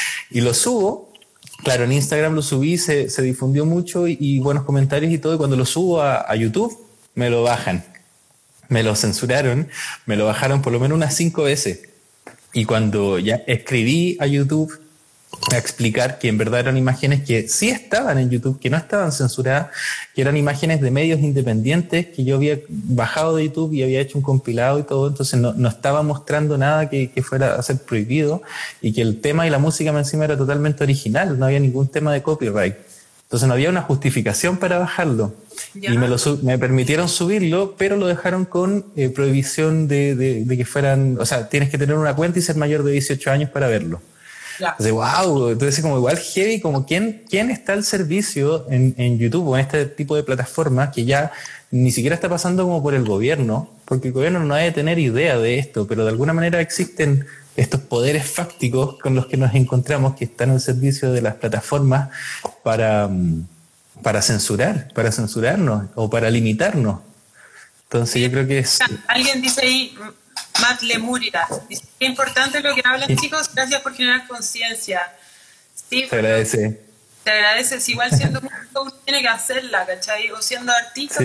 y 0.30 0.42
lo 0.42 0.54
subo 0.54 1.09
Claro, 1.64 1.84
en 1.84 1.92
Instagram 1.92 2.34
lo 2.36 2.42
subí, 2.42 2.78
se, 2.78 3.10
se 3.10 3.22
difundió 3.22 3.66
mucho 3.66 4.08
y, 4.08 4.40
buenos 4.40 4.64
comentarios 4.64 5.12
y 5.12 5.18
todo. 5.18 5.36
Y 5.36 5.38
cuando 5.38 5.56
lo 5.56 5.66
subo 5.66 6.02
a, 6.02 6.30
a, 6.30 6.36
YouTube, 6.36 6.78
me 7.16 7.30
lo 7.30 7.44
bajan. 7.44 7.84
Me 8.70 8.84
lo 8.84 8.96
censuraron, 8.96 9.68
me 10.06 10.16
lo 10.16 10.26
bajaron 10.26 10.62
por 10.62 10.72
lo 10.72 10.80
menos 10.80 10.96
unas 10.96 11.16
cinco 11.16 11.44
veces. 11.44 11.90
Y 12.54 12.66
cuando 12.66 13.20
ya 13.20 13.44
escribí 13.48 14.18
a 14.20 14.28
YouTube 14.28 14.80
a 15.52 15.58
explicar 15.58 16.20
que 16.20 16.28
en 16.28 16.38
verdad 16.38 16.62
eran 16.62 16.78
imágenes 16.78 17.24
que 17.24 17.48
sí 17.48 17.70
estaban 17.70 18.18
en 18.18 18.30
YouTube, 18.30 18.60
que 18.60 18.70
no 18.70 18.78
estaban 18.78 19.12
censuradas, 19.12 19.68
que 20.14 20.22
eran 20.22 20.38
imágenes 20.38 20.82
de 20.82 20.92
medios 20.92 21.20
independientes 21.20 22.08
que 22.08 22.24
yo 22.24 22.36
había 22.36 22.60
bajado 22.68 23.36
de 23.36 23.46
YouTube 23.46 23.74
y 23.74 23.84
había 23.84 24.02
hecho 24.02 24.18
un 24.18 24.24
compilado 24.24 24.80
y 24.80 24.84
todo, 24.84 25.08
entonces 25.08 25.40
no, 25.40 25.54
no 25.54 25.70
estaba 25.70 26.04
mostrando 26.04 26.58
nada 26.58 26.90
que, 26.90 27.12
que, 27.12 27.22
fuera 27.24 27.56
a 27.56 27.62
ser 27.62 27.78
prohibido 27.78 28.42
y 28.82 28.92
que 28.92 29.02
el 29.02 29.22
tema 29.22 29.48
y 29.48 29.50
la 29.50 29.60
música 29.60 29.92
encima 29.92 30.26
era 30.26 30.38
totalmente 30.38 30.84
original, 30.84 31.38
no 31.38 31.46
había 31.46 31.60
ningún 31.60 31.88
tema 31.88 32.12
de 32.12 32.22
copyright. 32.22 32.76
Entonces 33.24 33.48
no 33.48 33.54
había 33.54 33.70
una 33.70 33.84
justificación 33.84 34.58
para 34.58 34.80
bajarlo. 34.80 35.36
Y 35.76 35.96
me, 36.00 36.08
lo, 36.08 36.18
me 36.42 36.58
permitieron 36.58 37.08
subirlo, 37.08 37.76
pero 37.78 37.96
lo 37.96 38.08
dejaron 38.08 38.46
con 38.46 38.86
eh, 38.96 39.10
prohibición 39.10 39.88
de, 39.88 40.16
de, 40.16 40.46
de 40.46 40.58
que 40.58 40.66
fueran, 40.66 41.16
o 41.20 41.26
sea, 41.28 41.48
tienes 41.48 41.70
que 41.70 41.78
tener 41.78 41.96
una 41.96 42.16
cuenta 42.16 42.40
y 42.40 42.42
ser 42.42 42.56
mayor 42.56 42.82
de 42.82 42.94
18 42.94 43.30
años 43.30 43.52
para 43.52 43.68
verlo. 43.68 44.02
Entonces, 44.60 44.92
wow, 44.92 45.50
entonces 45.50 45.82
como 45.82 45.98
igual 45.98 46.18
heavy, 46.18 46.60
como 46.60 46.86
quién, 46.86 47.24
quién 47.30 47.50
está 47.50 47.74
al 47.74 47.84
servicio 47.84 48.66
en, 48.70 48.94
en 48.98 49.18
YouTube 49.18 49.48
o 49.48 49.58
en 49.58 49.62
este 49.62 49.86
tipo 49.86 50.16
de 50.16 50.24
plataformas 50.24 50.90
que 50.94 51.06
ya 51.06 51.32
ni 51.72 51.92
siquiera 51.92 52.16
está 52.16 52.30
pasando 52.30 52.64
como 52.64 52.82
por 52.82 52.94
el 52.94 53.06
gobierno, 53.06 53.70
porque 53.86 54.08
el 54.08 54.14
gobierno 54.14 54.40
no 54.44 54.56
debe 54.56 54.72
tener 54.72 55.00
idea 55.00 55.38
de 55.38 55.60
esto, 55.60 55.88
pero 55.88 56.04
de 56.04 56.10
alguna 56.10 56.34
manera 56.34 56.60
existen 56.62 57.26
estos 57.56 57.82
poderes 57.82 58.30
fácticos 58.30 58.98
con 59.00 59.16
los 59.16 59.28
que 59.28 59.38
nos 59.38 59.54
encontramos 59.54 60.16
que 60.16 60.26
están 60.26 60.50
al 60.52 60.62
servicio 60.62 61.12
de 61.12 61.22
las 61.22 61.36
plataformas 61.36 62.10
para, 62.64 63.08
mm, 63.08 63.48
para 64.02 64.22
censurar, 64.22 64.92
para 64.94 65.12
censurarnos 65.12 65.86
o 65.96 66.10
para 66.10 66.30
limitarnos. 66.32 67.02
Entonces 67.84 68.22
yo 68.22 68.32
creo 68.32 68.48
que 68.48 68.60
es... 68.60 68.80
Alguien 69.08 69.42
dice 69.42 69.62
ahí, 69.62 69.96
Matt 70.62 70.82
Lemuria. 70.82 71.48
Dice, 71.68 71.84
qué 72.00 72.06
importante 72.06 72.62
lo 72.62 72.76
que 72.76 72.82
hablan, 72.84 73.16
chicos. 73.16 73.50
Gracias 73.54 73.82
por 73.82 73.94
generar 73.94 74.28
conciencia. 74.28 75.02
Sí, 75.90 76.08
te 76.10 76.16
agradece. 76.16 76.82
Te 77.24 77.32
agradeces. 77.32 77.88
Igual 77.90 78.12
siendo 78.12 78.42
músico 78.42 78.92
tiene 79.06 79.22
que 79.22 79.28
hacerla, 79.28 79.86
¿cachai? 79.86 80.32
O 80.32 80.42
siendo 80.42 80.72
artista, 80.72 81.20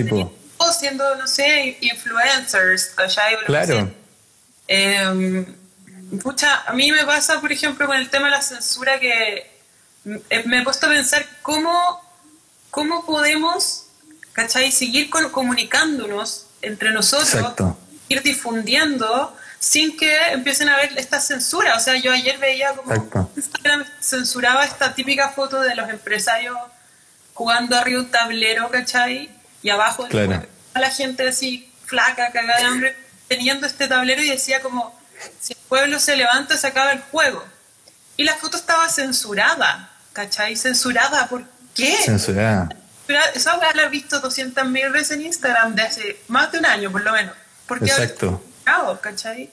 o 0.57 0.71
siendo, 0.71 1.15
no 1.15 1.27
sé, 1.27 1.77
influencers, 1.81 2.87
¿cachai? 2.95 3.35
claro. 3.45 3.91
Eh, 4.67 5.45
a 6.67 6.73
mí 6.73 6.91
me 6.91 7.05
pasa, 7.05 7.39
por 7.39 7.51
ejemplo, 7.51 7.85
con 7.85 7.97
el 7.97 8.09
tema 8.09 8.25
de 8.25 8.31
la 8.31 8.41
censura 8.41 8.99
que 8.99 9.51
me 10.03 10.59
he 10.59 10.63
puesto 10.63 10.87
a 10.87 10.89
pensar 10.89 11.25
cómo, 11.41 12.01
cómo 12.71 13.05
podemos, 13.05 13.87
¿cachai? 14.33 14.71
Seguir 14.71 15.09
comunicándonos 15.09 16.47
entre 16.61 16.91
nosotros. 16.91 17.33
Exacto 17.33 17.77
ir 18.09 18.21
difundiendo 18.21 19.35
sin 19.59 19.97
que 19.97 20.15
empiecen 20.27 20.69
a 20.69 20.77
ver 20.77 20.97
esta 20.97 21.19
censura. 21.19 21.75
O 21.75 21.79
sea, 21.79 21.95
yo 21.95 22.11
ayer 22.11 22.37
veía 22.37 22.73
como 22.73 22.93
Instagram 23.35 23.85
censuraba 23.99 24.63
esta 24.63 24.93
típica 24.93 25.29
foto 25.29 25.61
de 25.61 25.75
los 25.75 25.89
empresarios 25.89 26.57
jugando 27.33 27.77
arriba 27.77 28.01
un 28.01 28.11
tablero, 28.11 28.69
¿cachai? 28.69 29.29
Y 29.61 29.69
abajo 29.69 30.07
a 30.73 30.79
la 30.79 30.91
gente 30.91 31.27
así 31.27 31.71
flaca, 31.85 32.31
cagada 32.31 32.59
de 32.59 32.65
hambre, 32.65 32.95
teniendo 33.27 33.65
este 33.65 33.87
tablero 33.87 34.21
y 34.21 34.29
decía 34.29 34.61
como, 34.61 34.97
si 35.39 35.53
el 35.53 35.59
pueblo 35.67 35.99
se 35.99 36.15
levanta, 36.15 36.57
se 36.57 36.67
acaba 36.67 36.91
el 36.91 37.01
juego. 37.01 37.43
Y 38.17 38.23
la 38.23 38.35
foto 38.35 38.57
estaba 38.57 38.87
censurada, 38.89 39.89
¿cachai? 40.13 40.55
Censurada, 40.55 41.27
¿por 41.27 41.43
qué? 41.73 41.97
Censurada. 42.03 42.69
Esa 43.33 43.57
la 43.57 43.83
he 43.83 43.89
visto 43.89 44.21
200.000 44.21 44.91
veces 44.91 45.11
en 45.11 45.25
Instagram 45.25 45.75
de 45.75 45.83
hace 45.83 46.19
más 46.27 46.51
de 46.51 46.59
un 46.59 46.65
año, 46.65 46.91
por 46.91 47.03
lo 47.03 47.11
menos. 47.11 47.35
Porque 47.67 47.85
Exacto. 47.85 48.41
¿cachai? 49.01 49.49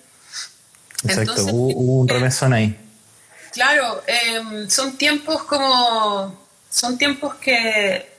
Exacto, 1.05 1.45
hubo, 1.47 2.01
un 2.01 2.11
eh, 2.11 2.13
remesón 2.13 2.53
ahí. 2.53 2.79
Claro, 3.53 4.03
em, 4.07 4.69
son 4.69 4.97
tiempos 4.97 5.43
como. 5.45 6.41
Son 6.71 6.97
tiempos 6.97 7.35
que. 7.37 8.11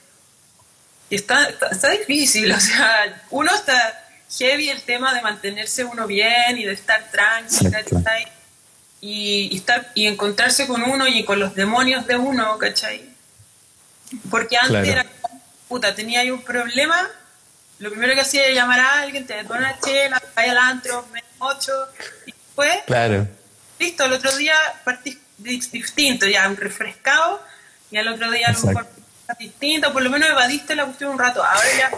está, 1.10 1.50
está, 1.72 1.90
difícil, 1.90 2.52
o 2.52 2.60
sea, 2.60 3.24
uno 3.30 3.54
está 3.54 4.00
heavy 4.38 4.70
el 4.70 4.82
tema 4.82 5.14
de 5.14 5.22
mantenerse 5.22 5.84
uno 5.84 6.08
bien 6.08 6.58
y 6.58 6.66
de 6.66 6.74
estar 6.74 7.10
tranquilo, 7.12 7.72
¿cachai? 7.72 8.28
Y, 9.02 9.56
estar, 9.56 9.92
y 9.96 10.08
encontrarse 10.08 10.66
con 10.66 10.82
uno 10.84 11.08
y 11.08 11.26
con 11.26 11.40
los 11.40 11.56
demonios 11.56 12.08
de 12.08 12.16
uno, 12.16 12.58
¿cachai? 12.58 13.10
Porque 14.30 14.58
antes 14.58 14.88
era, 14.88 15.06
puta, 15.68 15.94
tenía 15.94 16.22
ahí 16.22 16.32
un 16.32 16.42
problema 16.42 17.10
lo 17.80 17.90
primero 17.90 18.14
que 18.14 18.22
hacía 18.22 18.46
era 18.46 18.54
llamar 18.54 18.80
a 18.80 19.02
alguien, 19.02 19.26
te 19.26 19.44
pone 19.44 19.60
una 19.60 19.80
chela, 19.80 20.22
vaya 20.36 20.52
al 20.52 20.58
antro, 20.58 21.06
menos 21.12 21.30
ocho, 21.40 21.72
y 22.26 22.32
después, 22.32 22.78
claro. 22.86 23.28
listo, 23.80 24.06
el 24.06 24.14
otro 24.14 24.36
día 24.38 24.56
partís 24.84 25.20
distinto, 25.38 26.28
ya 26.28 26.48
un 26.48 26.58
refrescado, 26.58 27.42
y 27.92 27.98
al 27.98 28.08
otro 28.08 28.32
día 28.32 28.48
a 28.48 28.54
lo 28.54 28.62
mejor 28.62 28.88
distinto, 29.40 29.92
por 29.92 30.02
lo 30.02 30.10
menos 30.10 30.30
evadiste 30.30 30.76
la 30.76 30.86
cuestión 30.86 31.12
un 31.12 31.20
rato, 31.20 31.44
ahora 31.44 31.68
ya 31.78 31.92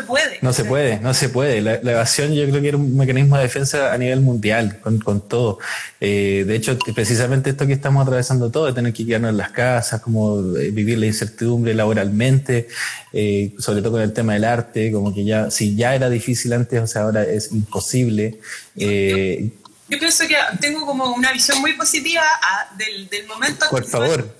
se 0.00 0.06
puede. 0.06 0.38
No 0.42 0.52
se 0.52 0.64
puede, 0.64 1.00
no 1.00 1.14
se 1.14 1.28
puede. 1.28 1.60
La, 1.60 1.74
evasión 1.74 2.32
yo 2.32 2.46
creo 2.48 2.60
que 2.60 2.68
era 2.68 2.76
un 2.76 2.96
mecanismo 2.96 3.36
de 3.36 3.42
defensa 3.42 3.92
a 3.92 3.98
nivel 3.98 4.20
mundial, 4.20 4.80
con, 4.80 4.98
con 4.98 5.26
todo. 5.28 5.58
Eh, 6.00 6.44
de 6.46 6.56
hecho, 6.56 6.78
precisamente 6.94 7.50
esto 7.50 7.66
que 7.66 7.72
estamos 7.72 8.02
atravesando 8.02 8.50
todo, 8.50 8.66
de 8.66 8.72
tener 8.72 8.92
que 8.92 9.06
quedarnos 9.06 9.30
en 9.30 9.36
las 9.36 9.50
casas, 9.50 10.00
como 10.00 10.56
eh, 10.56 10.70
vivir 10.70 10.98
la 10.98 11.06
incertidumbre 11.06 11.74
laboralmente, 11.74 12.68
eh, 13.12 13.52
sobre 13.58 13.82
todo 13.82 13.92
con 13.92 14.02
el 14.02 14.12
tema 14.12 14.34
del 14.34 14.44
arte, 14.44 14.92
como 14.92 15.14
que 15.14 15.24
ya, 15.24 15.50
si 15.50 15.76
ya 15.76 15.94
era 15.94 16.08
difícil 16.08 16.52
antes, 16.52 16.80
o 16.80 16.86
sea, 16.86 17.02
ahora 17.02 17.24
es 17.24 17.52
imposible. 17.52 18.38
yo 18.76 19.98
pienso 19.98 20.26
que 20.26 20.36
tengo 20.60 20.86
como 20.86 21.12
una 21.14 21.32
visión 21.32 21.60
muy 21.60 21.74
positiva 21.74 22.22
ah, 22.42 22.74
del, 22.76 23.08
del 23.08 23.26
momento. 23.26 23.66
Por 23.70 23.84
favor. 23.84 24.36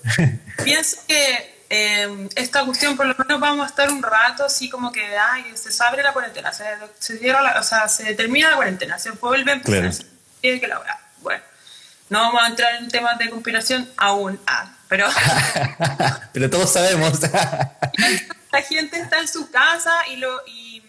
Pienso 0.65 0.97
que 1.07 1.50
eh, 1.73 2.29
esta 2.35 2.65
cuestión 2.65 2.97
por 2.97 3.07
lo 3.07 3.15
menos 3.15 3.39
vamos 3.39 3.65
a 3.65 3.69
estar 3.69 3.93
un 3.93 4.03
rato 4.03 4.45
así 4.45 4.69
como 4.69 4.91
que 4.91 5.17
ay, 5.17 5.45
se 5.55 5.71
abre 5.85 6.03
la 6.03 6.13
cuarentena, 6.13 6.53
se, 6.53 6.65
se 6.99 7.33
o 7.33 7.63
sea, 7.63 7.89
se 7.89 8.13
termina 8.17 8.51
la 8.51 8.57
cuarentena, 8.57 8.99
se 8.99 9.13
vuelve 9.13 9.53
a 9.53 9.55
empezar, 9.55 10.05
que 10.43 10.67
la, 10.67 10.83
bueno, 11.21 11.45
no 12.09 12.19
vamos 12.19 12.43
a 12.43 12.49
entrar 12.49 12.75
en 12.75 12.89
temas 12.89 13.17
de 13.19 13.31
conspiración 13.31 13.89
aún, 13.97 14.41
ah, 14.49 14.75
pero... 14.89 15.07
pero 16.33 16.51
todos 16.51 16.73
sabemos. 16.73 17.21
la 18.53 18.63
gente 18.63 18.99
está 18.99 19.21
en 19.21 19.29
su 19.29 19.49
casa 19.53 19.93
y 20.11 20.17
lo... 20.17 20.43
Y, 20.49 20.83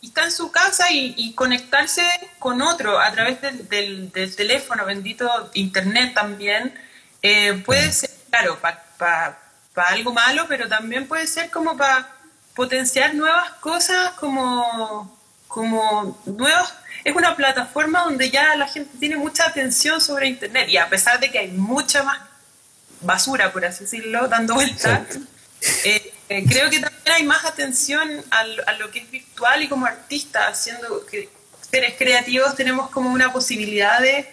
está 0.00 0.22
en 0.24 0.32
su 0.32 0.52
casa 0.52 0.92
y, 0.92 1.34
conectarse 1.34 2.04
con 2.38 2.62
otro 2.62 3.00
a 3.00 3.10
través 3.10 3.40
del, 3.40 3.68
del, 4.12 4.36
teléfono, 4.36 4.84
bendito 4.84 5.50
internet 5.54 6.14
también, 6.14 6.72
eh, 7.20 7.60
puede 7.66 7.90
ser, 7.90 8.10
claro, 8.30 8.60
para 8.60 9.47
para 9.78 9.90
algo 9.90 10.12
malo, 10.12 10.46
pero 10.48 10.66
también 10.66 11.06
puede 11.06 11.28
ser 11.28 11.50
como 11.50 11.76
para 11.76 12.10
potenciar 12.52 13.14
nuevas 13.14 13.52
cosas, 13.60 14.10
como, 14.14 15.16
como 15.46 16.20
nuevos. 16.26 16.74
Es 17.04 17.14
una 17.14 17.36
plataforma 17.36 18.02
donde 18.02 18.28
ya 18.28 18.56
la 18.56 18.66
gente 18.66 18.98
tiene 18.98 19.16
mucha 19.16 19.46
atención 19.46 20.00
sobre 20.00 20.26
Internet 20.26 20.68
y 20.68 20.78
a 20.78 20.88
pesar 20.88 21.20
de 21.20 21.30
que 21.30 21.38
hay 21.38 21.52
mucha 21.52 22.02
más 22.02 22.18
basura, 23.02 23.52
por 23.52 23.64
así 23.64 23.84
decirlo, 23.84 24.26
dando 24.26 24.54
vueltas, 24.54 25.02
eh, 25.84 26.12
eh, 26.28 26.44
creo 26.48 26.68
que 26.70 26.80
también 26.80 27.12
hay 27.14 27.22
más 27.22 27.44
atención 27.44 28.10
a, 28.32 28.40
a, 28.40 28.72
lo 28.72 28.90
que 28.90 28.98
es 28.98 29.10
virtual 29.12 29.62
y 29.62 29.68
como 29.68 29.86
artista, 29.86 30.48
haciendo 30.48 31.06
que 31.06 31.28
seres 31.70 31.94
creativos 31.96 32.56
tenemos 32.56 32.90
como 32.90 33.10
una 33.12 33.32
posibilidad 33.32 34.00
de 34.00 34.28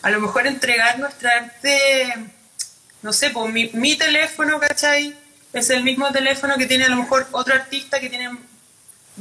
a 0.00 0.08
lo 0.08 0.20
mejor 0.20 0.46
entregar 0.46 0.98
nuestra 0.98 1.36
arte 1.36 2.14
no 3.06 3.12
sé, 3.12 3.30
pues 3.30 3.52
mi, 3.52 3.70
mi, 3.72 3.94
teléfono, 3.94 4.58
¿cachai? 4.58 5.16
Es 5.52 5.70
el 5.70 5.84
mismo 5.84 6.10
teléfono 6.10 6.56
que 6.56 6.66
tiene 6.66 6.86
a 6.86 6.88
lo 6.88 6.96
mejor 6.96 7.24
otro 7.30 7.54
artista 7.54 8.00
que 8.00 8.10
tiene, 8.10 8.36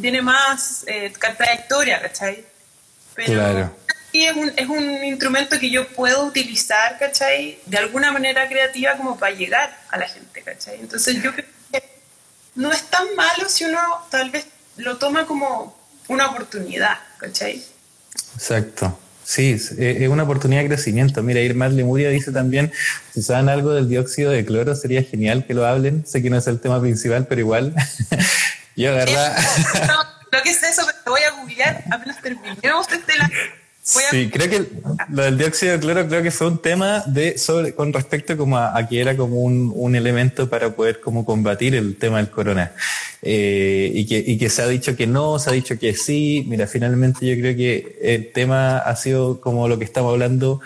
tiene 0.02 0.24
más 0.24 0.84
eh, 0.88 1.14
trayectoria, 1.38 2.02
¿cachai? 2.02 2.44
Pero 3.14 3.34
claro. 3.34 3.78
es 4.12 4.36
un, 4.36 4.52
es 4.58 4.68
un 4.68 5.04
instrumento 5.06 5.60
que 5.60 5.70
yo 5.70 5.88
puedo 5.90 6.26
utilizar, 6.26 6.98
¿cachai? 6.98 7.60
De 7.68 7.78
alguna 7.78 8.12
manera 8.12 8.48
creativa 8.48 8.98
como 8.98 9.20
para 9.20 9.36
llegar 9.36 9.78
a 9.92 9.98
la 9.98 10.10
gente, 10.10 10.42
¿cachai? 10.42 10.80
Entonces 10.80 11.22
yo 11.22 11.32
creo 11.32 11.46
que 11.72 11.84
no 12.56 12.72
es 12.72 12.90
tan 12.90 13.14
malo 13.16 13.48
si 13.48 13.66
uno 13.66 13.80
tal 14.10 14.32
vez 14.32 14.48
lo 14.78 14.98
toma 14.98 15.28
como 15.28 15.78
una 16.08 16.32
oportunidad, 16.32 16.98
¿cachai? 17.20 17.64
Exacto. 18.34 18.98
Sí, 19.26 19.60
es 19.80 20.08
una 20.08 20.22
oportunidad 20.22 20.62
de 20.62 20.68
crecimiento. 20.68 21.24
Mira, 21.24 21.42
Irma 21.42 21.68
Lemuria 21.68 22.10
dice 22.10 22.32
también, 22.32 22.72
si 23.12 23.24
saben 23.24 23.50
algo 23.50 23.72
del 23.72 23.90
dióxido 23.90 24.30
de 24.30 24.46
cloro, 24.46 24.76
sería 24.76 25.02
genial 25.02 25.48
que 25.48 25.56
lo 25.56 25.66
hablen. 25.66 26.06
Sé 26.06 26.22
que 26.22 26.30
no 26.30 26.38
es 26.38 26.46
el 26.46 26.60
tema 26.60 26.80
principal, 26.80 27.26
pero 27.28 27.42
igual. 27.42 27.74
Yo, 28.76 28.94
¿verdad? 28.94 29.36
No, 29.88 29.98
lo 30.32 30.44
que 30.44 30.52
es 30.52 30.62
eso, 30.62 30.84
pero 30.86 30.98
te 31.04 31.10
voy 31.10 31.22
a 31.22 31.32
googlear 31.42 31.84
apenas 31.92 32.22
terminemos 32.22 32.88
este. 32.92 33.14
Sí, 33.88 34.32
creo 34.32 34.50
que 34.50 34.68
lo 35.12 35.22
del 35.22 35.38
dióxido 35.38 35.74
de 35.74 35.80
cloro 35.80 36.08
creo 36.08 36.24
que 36.24 36.32
fue 36.32 36.48
un 36.48 36.58
tema 36.58 37.04
de 37.06 37.38
sobre 37.38 37.76
con 37.76 37.94
respecto 37.94 38.36
como 38.36 38.58
a, 38.58 38.88
que 38.88 39.00
era 39.00 39.16
como 39.16 39.42
un, 39.42 39.72
un, 39.76 39.96
elemento 39.96 40.50
para 40.50 40.76
poder 40.76 41.00
como 41.00 41.24
combatir 41.24 41.76
el 41.76 41.96
tema 41.96 42.18
del 42.18 42.32
corona. 42.32 42.72
Eh, 43.22 43.92
y, 43.94 44.08
que, 44.08 44.24
y 44.26 44.40
que 44.40 44.50
se 44.50 44.64
ha 44.64 44.68
dicho 44.68 44.96
que 44.96 45.06
no, 45.06 45.38
se 45.38 45.52
ha 45.52 45.54
dicho 45.54 45.78
que 45.78 45.94
sí. 45.94 46.44
Mira, 46.48 46.66
finalmente 46.66 47.28
yo 47.28 47.40
creo 47.40 47.56
que 47.56 48.00
el 48.02 48.32
tema 48.32 48.80
ha 48.80 48.96
sido 48.96 49.40
como 49.40 49.68
lo 49.68 49.78
que 49.78 49.86
estamos 49.86 50.12
hablando 50.12 50.62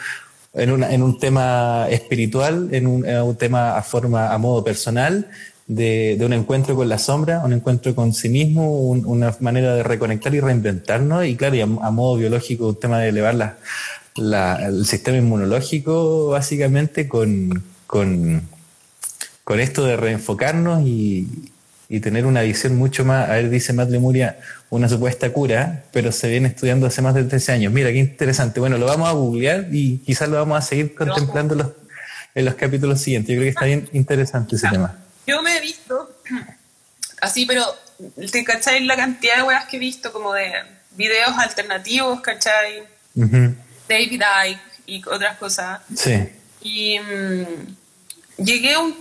en, 0.53 0.71
una, 0.71 0.89
en 0.93 1.03
un 1.03 1.19
tema 1.19 1.87
espiritual, 1.89 2.69
en 2.71 2.87
un, 2.87 3.05
en 3.05 3.21
un 3.21 3.35
tema 3.35 3.77
a 3.77 3.83
forma, 3.83 4.33
a 4.33 4.37
modo 4.37 4.63
personal, 4.63 5.29
de, 5.69 6.15
de, 6.17 6.25
un 6.25 6.33
encuentro 6.33 6.75
con 6.75 6.89
la 6.89 6.97
sombra, 6.97 7.41
un 7.45 7.53
encuentro 7.53 7.93
con 7.93 8.11
sí 8.11 8.27
mismo, 8.27 8.81
una 8.89 9.35
manera 9.39 9.75
de 9.75 9.83
reconectar 9.83 10.33
y 10.33 10.39
reinventarnos, 10.39 11.25
y 11.25 11.35
claro, 11.35 11.55
y 11.55 11.61
a, 11.61 11.67
modo 11.67 12.17
biológico, 12.17 12.69
un 12.69 12.79
tema 12.79 12.99
de 12.99 13.09
elevar 13.09 13.35
la, 13.35 13.57
la, 14.15 14.65
el 14.65 14.85
sistema 14.87 15.19
inmunológico, 15.19 16.29
básicamente, 16.29 17.07
con, 17.07 17.63
con, 17.85 18.41
con 19.43 19.59
esto 19.59 19.85
de 19.85 19.95
reenfocarnos 19.95 20.81
y, 20.87 21.51
y, 21.87 21.99
tener 21.99 22.25
una 22.25 22.41
visión 22.41 22.75
mucho 22.75 23.05
más, 23.05 23.29
a 23.29 23.33
ver, 23.33 23.51
dice 23.51 23.71
Matt 23.71 23.91
Lemuria, 23.91 24.39
una 24.71 24.89
supuesta 24.89 25.31
cura, 25.31 25.83
pero 25.93 26.11
se 26.11 26.29
viene 26.29 26.47
estudiando 26.47 26.87
hace 26.87 27.03
más 27.03 27.13
de 27.13 27.25
13 27.25 27.51
años. 27.51 27.71
Mira, 27.71 27.91
qué 27.91 27.99
interesante. 27.99 28.59
Bueno, 28.59 28.79
lo 28.79 28.87
vamos 28.87 29.07
a 29.07 29.11
googlear 29.11 29.67
y 29.71 29.99
quizás 29.99 30.29
lo 30.29 30.37
vamos 30.37 30.57
a 30.57 30.61
seguir 30.61 30.95
contemplando 30.95 31.53
los, 31.53 31.67
en 32.33 32.45
los 32.45 32.55
capítulos 32.55 32.99
siguientes. 33.01 33.29
Yo 33.29 33.39
creo 33.39 33.45
que 33.45 33.49
está 33.49 33.65
bien 33.65 33.87
interesante 33.93 34.55
ese 34.55 34.67
tema. 34.67 34.97
Yo 35.29 35.43
me 35.43 35.57
he 35.57 35.61
visto 35.61 36.15
así, 37.21 37.45
pero 37.45 37.63
¿te 38.31 38.43
cachai 38.43 38.83
la 38.83 38.95
cantidad 38.95 39.37
de 39.37 39.43
weas 39.43 39.65
que 39.65 39.77
he 39.77 39.79
visto 39.79 40.11
como 40.11 40.33
de 40.33 40.51
videos 40.91 41.37
alternativos, 41.37 42.21
cachai? 42.21 42.83
David 43.13 44.23
Icke 44.47 44.61
y 44.87 45.03
otras 45.07 45.37
cosas. 45.37 45.81
Sí. 45.95 46.29
Y 46.61 46.99
mm, 46.99 48.43
llegué 48.43 48.73
a 48.73 48.79
un, 48.79 48.97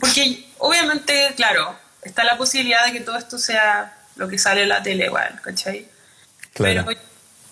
Porque 0.00 0.46
obviamente, 0.58 1.34
claro, 1.36 1.78
está 2.02 2.24
la 2.24 2.38
posibilidad 2.38 2.86
de 2.86 2.92
que 2.92 3.00
todo 3.00 3.18
esto 3.18 3.38
sea 3.38 3.98
lo 4.16 4.28
que 4.28 4.38
sale 4.38 4.62
en 4.62 4.70
la 4.70 4.82
tele 4.82 5.04
igual, 5.06 5.38
¿cachai? 5.42 5.86
Claro. 6.54 6.84
Pero 6.86 7.00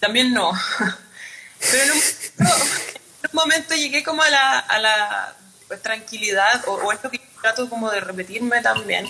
también 0.01 0.33
no. 0.33 0.51
Pero 1.70 1.93
en 2.39 2.51
un, 2.51 3.31
momento 3.33 3.75
llegué 3.75 4.03
como 4.03 4.22
a 4.22 4.31
la, 4.31 4.59
a 4.61 4.79
la 4.79 5.37
tranquilidad, 5.83 6.62
o, 6.66 6.75
o 6.75 6.93
esto 6.93 7.11
que 7.11 7.20
trato 7.45 7.69
como 7.69 7.91
de 7.91 8.01
repetirme 8.01 8.63
también, 8.63 9.07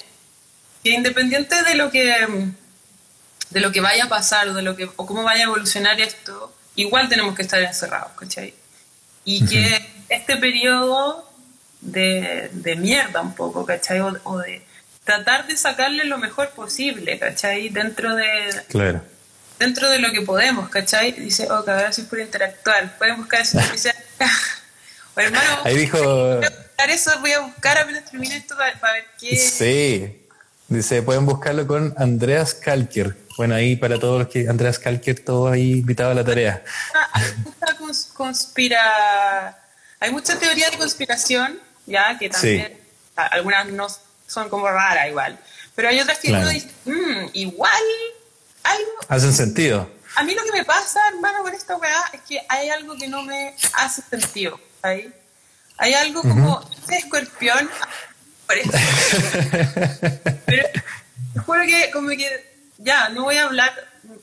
que 0.83 0.91
independiente 0.91 1.63
de 1.63 1.77
lo 1.77 1.93
que, 1.93 2.13
de 3.51 3.61
lo 3.61 3.71
que 3.71 3.81
vaya 3.81 4.07
a 4.07 4.09
pasar 4.09 4.49
o, 4.49 4.55
de 4.55 4.63
lo 4.63 4.75
que, 4.75 4.91
o 4.97 5.07
cómo 5.07 5.23
vaya 5.23 5.43
a 5.43 5.45
evolucionar 5.45 6.01
esto, 6.01 6.53
igual 6.75 7.09
tenemos 7.09 7.37
que 7.37 7.43
estar 7.43 7.63
encerrados, 7.63 8.11
¿cachai? 8.19 8.53
Y 9.25 9.47
que 9.47 9.87
este 10.09 10.37
periodo 10.37 11.31
de, 11.81 12.51
de, 12.53 12.75
mierda 12.75 13.21
un 13.21 13.37
poco, 13.37 13.65
¿cachai? 13.65 14.01
O, 14.01 14.39
de 14.39 14.67
tratar 15.05 15.47
de 15.47 15.57
sacarle 15.57 16.05
lo 16.05 16.19
mejor 16.19 16.51
posible, 16.51 17.21
¿cachai? 17.21 17.69
Dentro 17.69 18.17
de... 18.17 18.27
Claro. 18.69 19.05
Dentro 19.61 19.89
de 19.89 20.01
lo 20.01 20.11
que 20.11 20.23
podemos, 20.23 20.69
¿cachai? 20.71 21.13
Dice, 21.13 21.47
oh, 21.53 21.63
gracias 21.63 22.09
por 22.09 22.19
interactuar. 22.19 22.99
Pueden 22.99 23.19
buscar 23.19 23.43
eso. 23.43 23.61
o 25.15 25.21
hermano, 25.21 25.61
Ahí 25.65 25.77
dijo 25.77 26.41
eso, 26.91 27.11
voy 27.21 27.33
a 27.33 27.41
buscar 27.41 27.79
apenas 27.79 28.05
termine 28.05 28.37
esto 28.37 28.57
para, 28.57 28.93
ver 28.93 29.07
qué. 29.19 29.37
Sí. 29.37 30.27
Dice, 30.69 31.03
pueden 31.03 31.27
buscarlo 31.27 31.67
con 31.67 31.95
Andreas 31.97 32.55
Kalker. 32.55 33.17
Bueno, 33.37 33.55
ahí 33.55 33.77
para 33.77 33.99
todos 33.99 34.21
los 34.21 34.29
que. 34.29 34.49
Andreas 34.49 34.79
Kalker, 34.79 35.25
todo 35.25 35.49
ahí 35.49 35.73
invitado 35.79 36.11
a 36.11 36.15
la 36.15 36.25
tarea. 36.25 36.63
Hay 37.13 37.25
mucha 37.45 37.77
conspira. 38.15 39.59
Hay 40.01 40.11
mucha 40.11 40.39
teoría 40.39 40.71
de 40.71 40.79
conspiración, 40.79 41.59
ya, 41.87 42.17
que 42.19 42.29
también. 42.29 42.79
Algunas 43.17 43.67
no 43.69 43.87
son 44.27 44.49
como 44.49 44.69
raras 44.69 45.09
igual. 45.09 45.39
Pero 45.75 45.89
hay 45.89 46.01
otras 46.01 46.19
que 46.19 46.33
uno 46.33 46.49
dice, 46.49 46.71
mmm, 46.85 47.29
igual. 47.33 47.83
Algo. 48.63 48.91
Hacen 49.09 49.33
sentido. 49.35 49.91
A 50.17 50.23
mí 50.23 50.35
lo 50.35 50.43
que 50.45 50.53
me 50.53 50.65
pasa, 50.65 51.01
hermano, 51.09 51.43
con 51.43 51.53
esta 51.53 51.77
weá 51.77 52.03
es 52.13 52.21
que 52.23 52.41
hay 52.49 52.71
algo 52.71 52.97
que 52.97 53.09
no 53.09 53.23
me 53.23 53.55
hace 53.75 54.03
sentido. 54.03 54.59
¿ahí? 54.83 55.13
Hay 55.79 55.95
algo 55.95 56.23
como 56.23 56.69
ese 56.85 56.97
escorpión. 56.99 57.69
Pero 60.47 60.69
te 61.33 61.41
juro 61.41 61.63
que 61.63 61.91
como 61.93 62.11
que 62.11 62.55
ya, 62.79 63.09
no 63.09 63.25
voy 63.25 63.37
a 63.39 63.45
hablar, 63.45 63.73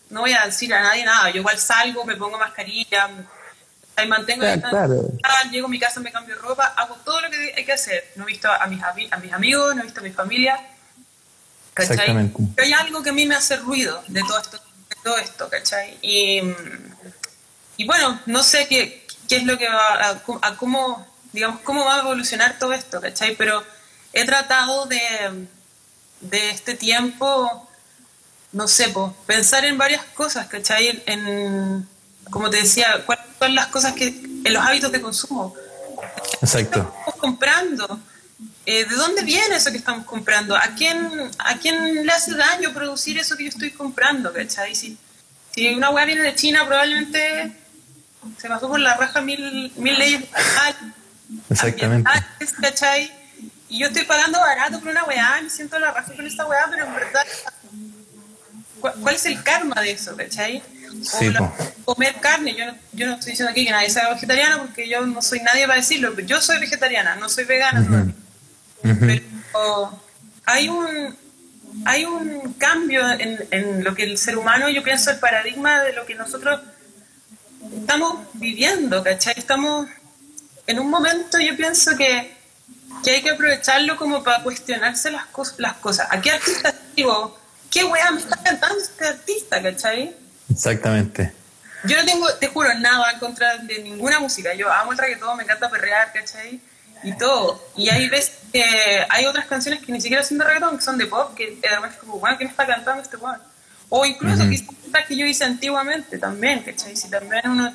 no 0.09 0.21
voy 0.21 0.33
a 0.33 0.45
decir 0.45 0.73
a 0.73 0.81
nadie 0.81 1.03
nada. 1.03 1.29
Yo 1.31 1.39
igual 1.39 1.57
salgo, 1.57 2.05
me 2.05 2.15
pongo 2.15 2.37
mascarilla, 2.37 3.09
me 3.97 4.05
mantengo 4.05 4.45
claro, 4.61 5.11
llego 5.51 5.67
a 5.67 5.69
mi 5.69 5.79
casa, 5.79 5.99
me 5.99 6.11
cambio 6.11 6.35
ropa, 6.35 6.65
hago 6.77 6.95
todo 7.03 7.21
lo 7.21 7.29
que 7.29 7.53
hay 7.57 7.65
que 7.65 7.73
hacer. 7.73 8.11
No 8.15 8.23
he 8.23 8.27
visto 8.27 8.49
a 8.51 8.65
mis, 8.67 8.81
a 8.83 9.17
mis 9.17 9.33
amigos, 9.33 9.75
no 9.75 9.81
he 9.81 9.85
visto 9.85 9.99
a 9.99 10.03
mi 10.03 10.11
familia. 10.11 10.59
¿cachai? 11.73 12.31
Pero 12.55 12.65
hay 12.65 12.73
algo 12.73 13.01
que 13.01 13.09
a 13.09 13.13
mí 13.13 13.25
me 13.25 13.35
hace 13.35 13.57
ruido 13.57 14.03
de 14.07 14.21
todo 14.21 14.39
esto, 14.39 14.57
de 14.57 14.95
todo 15.03 15.17
esto 15.17 15.49
¿cachai? 15.49 15.97
Y, 16.01 16.41
y 17.77 17.85
bueno, 17.85 18.19
no 18.25 18.43
sé 18.43 18.67
qué, 18.67 19.05
qué 19.27 19.37
es 19.37 19.43
lo 19.43 19.57
que 19.57 19.67
va 19.67 20.09
a, 20.09 20.21
a 20.41 20.57
cómo 20.57 21.07
digamos, 21.33 21.61
cómo 21.61 21.85
va 21.85 21.95
a 21.95 21.99
evolucionar 21.99 22.57
todo 22.59 22.73
esto, 22.73 22.99
¿cachai? 23.01 23.35
Pero 23.35 23.63
he 24.13 24.25
tratado 24.25 24.85
de, 24.85 25.47
de 26.21 26.49
este 26.49 26.75
tiempo, 26.75 27.67
no 28.51 28.67
sé, 28.67 28.89
pues, 28.89 29.11
pensar 29.25 29.65
en 29.65 29.77
varias 29.77 30.03
cosas, 30.05 30.47
¿cachai? 30.47 31.03
En, 31.05 31.87
como 32.29 32.49
te 32.49 32.57
decía, 32.57 33.03
cuáles 33.05 33.25
son 33.39 33.55
las 33.55 33.67
cosas 33.67 33.93
que, 33.93 34.07
en 34.07 34.53
los 34.53 34.63
hábitos 34.63 34.91
de 34.91 35.01
consumo. 35.01 35.55
Exacto. 36.41 36.81
¿Qué 36.81 36.99
estamos 36.99 37.15
comprando? 37.19 37.99
Eh, 38.65 38.85
¿De 38.85 38.95
dónde 38.95 39.23
viene 39.23 39.55
eso 39.55 39.71
que 39.71 39.77
estamos 39.77 40.05
comprando? 40.05 40.55
¿A 40.55 40.75
quién, 40.77 41.31
¿A 41.39 41.57
quién 41.57 42.05
le 42.05 42.11
hace 42.11 42.35
daño 42.35 42.73
producir 42.73 43.17
eso 43.17 43.35
que 43.35 43.43
yo 43.43 43.49
estoy 43.49 43.71
comprando? 43.71 44.31
¿cachai? 44.31 44.75
Si, 44.75 44.97
si 45.55 45.73
una 45.73 45.89
hueá 45.89 46.05
viene 46.05 46.21
de 46.21 46.35
China, 46.35 46.65
probablemente 46.65 47.55
se 48.37 48.47
pasó 48.47 48.67
por 48.67 48.79
la 48.79 48.95
raja 48.97 49.21
mil, 49.21 49.71
mil 49.75 49.97
leyes 49.97 50.23
Exactamente. 51.49 52.09
¿cachai? 52.61 53.11
Y 53.69 53.79
yo 53.79 53.87
estoy 53.87 54.03
pagando 54.03 54.39
barato 54.39 54.79
por 54.79 54.89
una 54.89 55.03
weá, 55.05 55.39
me 55.41 55.49
siento 55.49 55.79
la 55.79 55.91
razón 55.91 56.15
con 56.15 56.27
esta 56.27 56.45
weá, 56.45 56.67
pero 56.69 56.85
en 56.85 56.93
verdad, 56.93 57.25
¿cuál 58.79 59.15
es 59.15 59.25
el 59.25 59.41
karma 59.43 59.79
de 59.81 59.91
eso, 59.91 60.15
cachai? 60.15 60.61
Sí, 61.03 61.33
comer 61.85 62.15
carne, 62.19 62.53
yo 62.53 62.65
no, 62.65 62.75
yo 62.91 63.07
no 63.07 63.13
estoy 63.13 63.31
diciendo 63.31 63.51
aquí 63.51 63.63
que 63.65 63.71
nadie 63.71 63.89
sea 63.89 64.09
vegetariano 64.09 64.63
porque 64.63 64.89
yo 64.89 65.05
no 65.05 65.21
soy 65.21 65.39
nadie 65.39 65.65
para 65.65 65.77
decirlo, 65.79 66.13
pero 66.13 66.27
yo 66.27 66.41
soy 66.41 66.59
vegetariana, 66.59 67.15
no 67.15 67.29
soy 67.29 67.45
vegana. 67.45 68.11
Pero 68.81 70.01
hay 70.45 70.67
un, 70.67 71.17
hay 71.85 72.03
un 72.03 72.53
cambio 72.53 73.09
en, 73.09 73.39
en 73.51 73.83
lo 73.85 73.95
que 73.95 74.03
el 74.03 74.17
ser 74.17 74.37
humano, 74.37 74.67
yo 74.67 74.83
pienso, 74.83 75.11
el 75.11 75.19
paradigma 75.19 75.81
de 75.81 75.93
lo 75.93 76.05
que 76.05 76.15
nosotros 76.15 76.59
estamos 77.79 78.27
viviendo, 78.33 79.01
¿cachai? 79.01 79.35
Estamos 79.37 79.87
en 80.71 80.79
un 80.79 80.89
momento 80.89 81.37
yo 81.39 81.55
pienso 81.55 81.95
que, 81.97 82.33
que 83.03 83.11
hay 83.11 83.21
que 83.21 83.31
aprovecharlo 83.31 83.97
como 83.97 84.23
para 84.23 84.41
cuestionarse 84.41 85.11
las, 85.11 85.25
las 85.57 85.73
cosas. 85.75 86.07
¿A 86.09 86.19
qué 86.21 86.31
artista 86.31 86.73
digo? 86.95 87.37
¿Qué 87.69 87.83
weá 87.83 88.11
me 88.11 88.19
está 88.19 88.37
cantando 88.41 88.81
este 88.81 89.07
artista, 89.07 89.61
cachai? 89.61 90.15
Exactamente. 90.49 91.33
Yo 91.83 91.97
no 91.97 92.05
tengo, 92.05 92.33
te 92.35 92.47
juro, 92.47 92.73
nada 92.75 93.11
en 93.11 93.19
contra 93.19 93.57
de 93.57 93.79
ninguna 93.79 94.19
música. 94.19 94.53
Yo 94.53 94.71
amo 94.71 94.91
el 94.91 94.97
reggaetón, 94.97 95.37
me 95.37 95.43
encanta 95.43 95.69
perrear, 95.69 96.11
¿cachai? 96.13 96.61
Y 97.03 97.17
todo. 97.17 97.61
Y 97.75 97.89
hay 97.89 98.07
veces 98.07 98.33
que 98.51 99.05
hay 99.09 99.25
otras 99.25 99.47
canciones 99.47 99.83
que 99.83 99.91
ni 99.91 99.99
siquiera 99.99 100.23
son 100.23 100.37
de 100.37 100.45
reggaetón, 100.45 100.77
que 100.77 100.83
son 100.83 100.97
de 100.97 101.07
pop, 101.07 101.35
que 101.35 101.59
además 101.69 101.93
es 101.93 101.99
como, 101.99 102.19
bueno, 102.19 102.37
¿quién 102.37 102.49
está 102.49 102.65
cantando 102.65 103.01
este 103.01 103.17
weón? 103.17 103.41
O 103.89 104.05
incluso 104.05 104.43
uh 104.43 104.71
que 105.07 105.15
yo 105.15 105.25
hice 105.25 105.45
antiguamente 105.45 106.17
también, 106.17 106.61
¿cachai? 106.63 106.95
Si 106.95 107.09
también 107.09 107.41
uno, 107.45 107.73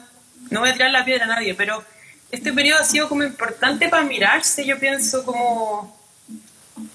no 0.50 0.60
voy 0.60 0.68
a 0.68 0.72
tirar 0.74 0.90
la 0.90 1.04
piedra 1.04 1.24
a 1.24 1.28
nadie, 1.28 1.54
pero 1.54 1.82
este 2.30 2.52
periodo 2.52 2.80
ha 2.80 2.84
sido 2.84 3.08
como 3.08 3.22
importante 3.22 3.88
para 3.88 4.02
mirarse, 4.02 4.64
yo 4.64 4.78
pienso 4.78 5.24
como 5.24 5.96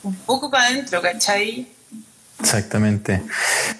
un 0.03 0.15
poco 0.25 0.49
para 0.51 0.67
adentro, 0.67 1.01
¿cachai? 1.01 1.67
Exactamente. 2.41 3.21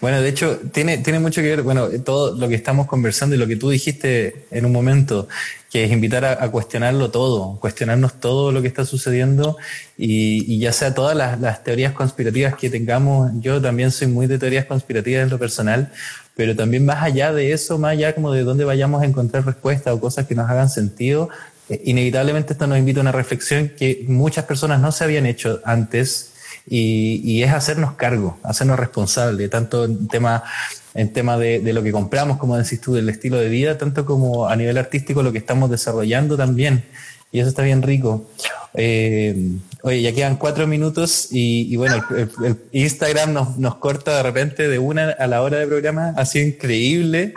Bueno, 0.01 0.21
de 0.21 0.29
hecho, 0.29 0.59
tiene, 0.71 0.99
tiene 0.99 1.19
mucho 1.19 1.41
que 1.41 1.49
ver, 1.49 1.61
bueno, 1.63 1.89
todo 2.05 2.35
lo 2.35 2.47
que 2.47 2.55
estamos 2.55 2.85
conversando 2.85 3.35
y 3.35 3.39
lo 3.39 3.47
que 3.47 3.55
tú 3.55 3.69
dijiste 3.71 4.45
en 4.51 4.65
un 4.65 4.71
momento, 4.71 5.27
que 5.71 5.83
es 5.85 5.91
invitar 5.91 6.25
a, 6.25 6.51
cuestionarlo 6.51 7.09
todo, 7.09 7.57
cuestionarnos 7.59 8.19
todo 8.19 8.51
lo 8.51 8.61
que 8.61 8.67
está 8.67 8.85
sucediendo 8.85 9.57
y, 9.97 10.59
ya 10.59 10.73
sea 10.73 10.93
todas 10.93 11.15
las, 11.15 11.39
las, 11.39 11.63
teorías 11.63 11.93
conspirativas 11.93 12.55
que 12.55 12.69
tengamos. 12.69 13.31
Yo 13.39 13.59
también 13.61 13.91
soy 13.91 14.07
muy 14.07 14.27
de 14.27 14.37
teorías 14.37 14.65
conspirativas 14.65 15.23
en 15.23 15.29
lo 15.29 15.39
personal, 15.39 15.91
pero 16.35 16.55
también 16.55 16.85
más 16.85 17.03
allá 17.03 17.33
de 17.33 17.51
eso, 17.51 17.77
más 17.77 17.91
allá 17.91 18.15
como 18.15 18.31
de 18.31 18.43
dónde 18.43 18.65
vayamos 18.65 19.01
a 19.01 19.05
encontrar 19.05 19.45
respuestas 19.45 19.93
o 19.93 19.99
cosas 19.99 20.27
que 20.27 20.35
nos 20.35 20.49
hagan 20.49 20.69
sentido, 20.69 21.29
eh, 21.69 21.81
inevitablemente 21.85 22.53
esto 22.53 22.67
nos 22.67 22.77
invita 22.77 22.99
a 22.99 23.01
una 23.01 23.11
reflexión 23.11 23.69
que 23.77 24.05
muchas 24.07 24.45
personas 24.45 24.79
no 24.79 24.91
se 24.91 25.03
habían 25.03 25.25
hecho 25.25 25.61
antes 25.63 26.31
y, 26.67 27.41
es 27.43 27.51
hacernos 27.51 27.93
cargo, 27.93 28.37
hacernos 28.43 28.79
responsables, 28.79 29.49
tanto 29.49 29.85
en 29.85 30.07
tema, 30.07 30.43
en 30.93 31.11
tema 31.11 31.37
de, 31.37 31.61
lo 31.73 31.81
que 31.83 31.91
compramos, 31.91 32.37
como 32.37 32.57
decís 32.57 32.79
tú, 32.79 32.93
del 32.93 33.09
estilo 33.09 33.37
de 33.37 33.49
vida, 33.49 33.77
tanto 33.77 34.05
como 34.05 34.47
a 34.47 34.55
nivel 34.55 34.77
artístico 34.77 35.23
lo 35.23 35.31
que 35.31 35.39
estamos 35.39 35.69
desarrollando 35.69 36.37
también. 36.37 36.83
Y 37.31 37.39
eso 37.39 37.49
está 37.49 37.63
bien 37.63 37.81
rico. 37.81 38.25
Eh, 38.73 39.57
oye, 39.83 40.01
ya 40.01 40.13
quedan 40.13 40.37
cuatro 40.37 40.67
minutos 40.67 41.27
y, 41.31 41.75
bueno, 41.75 42.03
el, 42.15 42.57
Instagram 42.71 43.33
nos, 43.33 43.57
nos, 43.57 43.75
corta 43.75 44.17
de 44.17 44.23
repente 44.23 44.67
de 44.67 44.79
una 44.79 45.11
a 45.11 45.27
la 45.27 45.41
hora 45.41 45.59
de 45.59 45.67
programa, 45.67 46.13
ha 46.17 46.25
sido 46.25 46.47
increíble. 46.47 47.33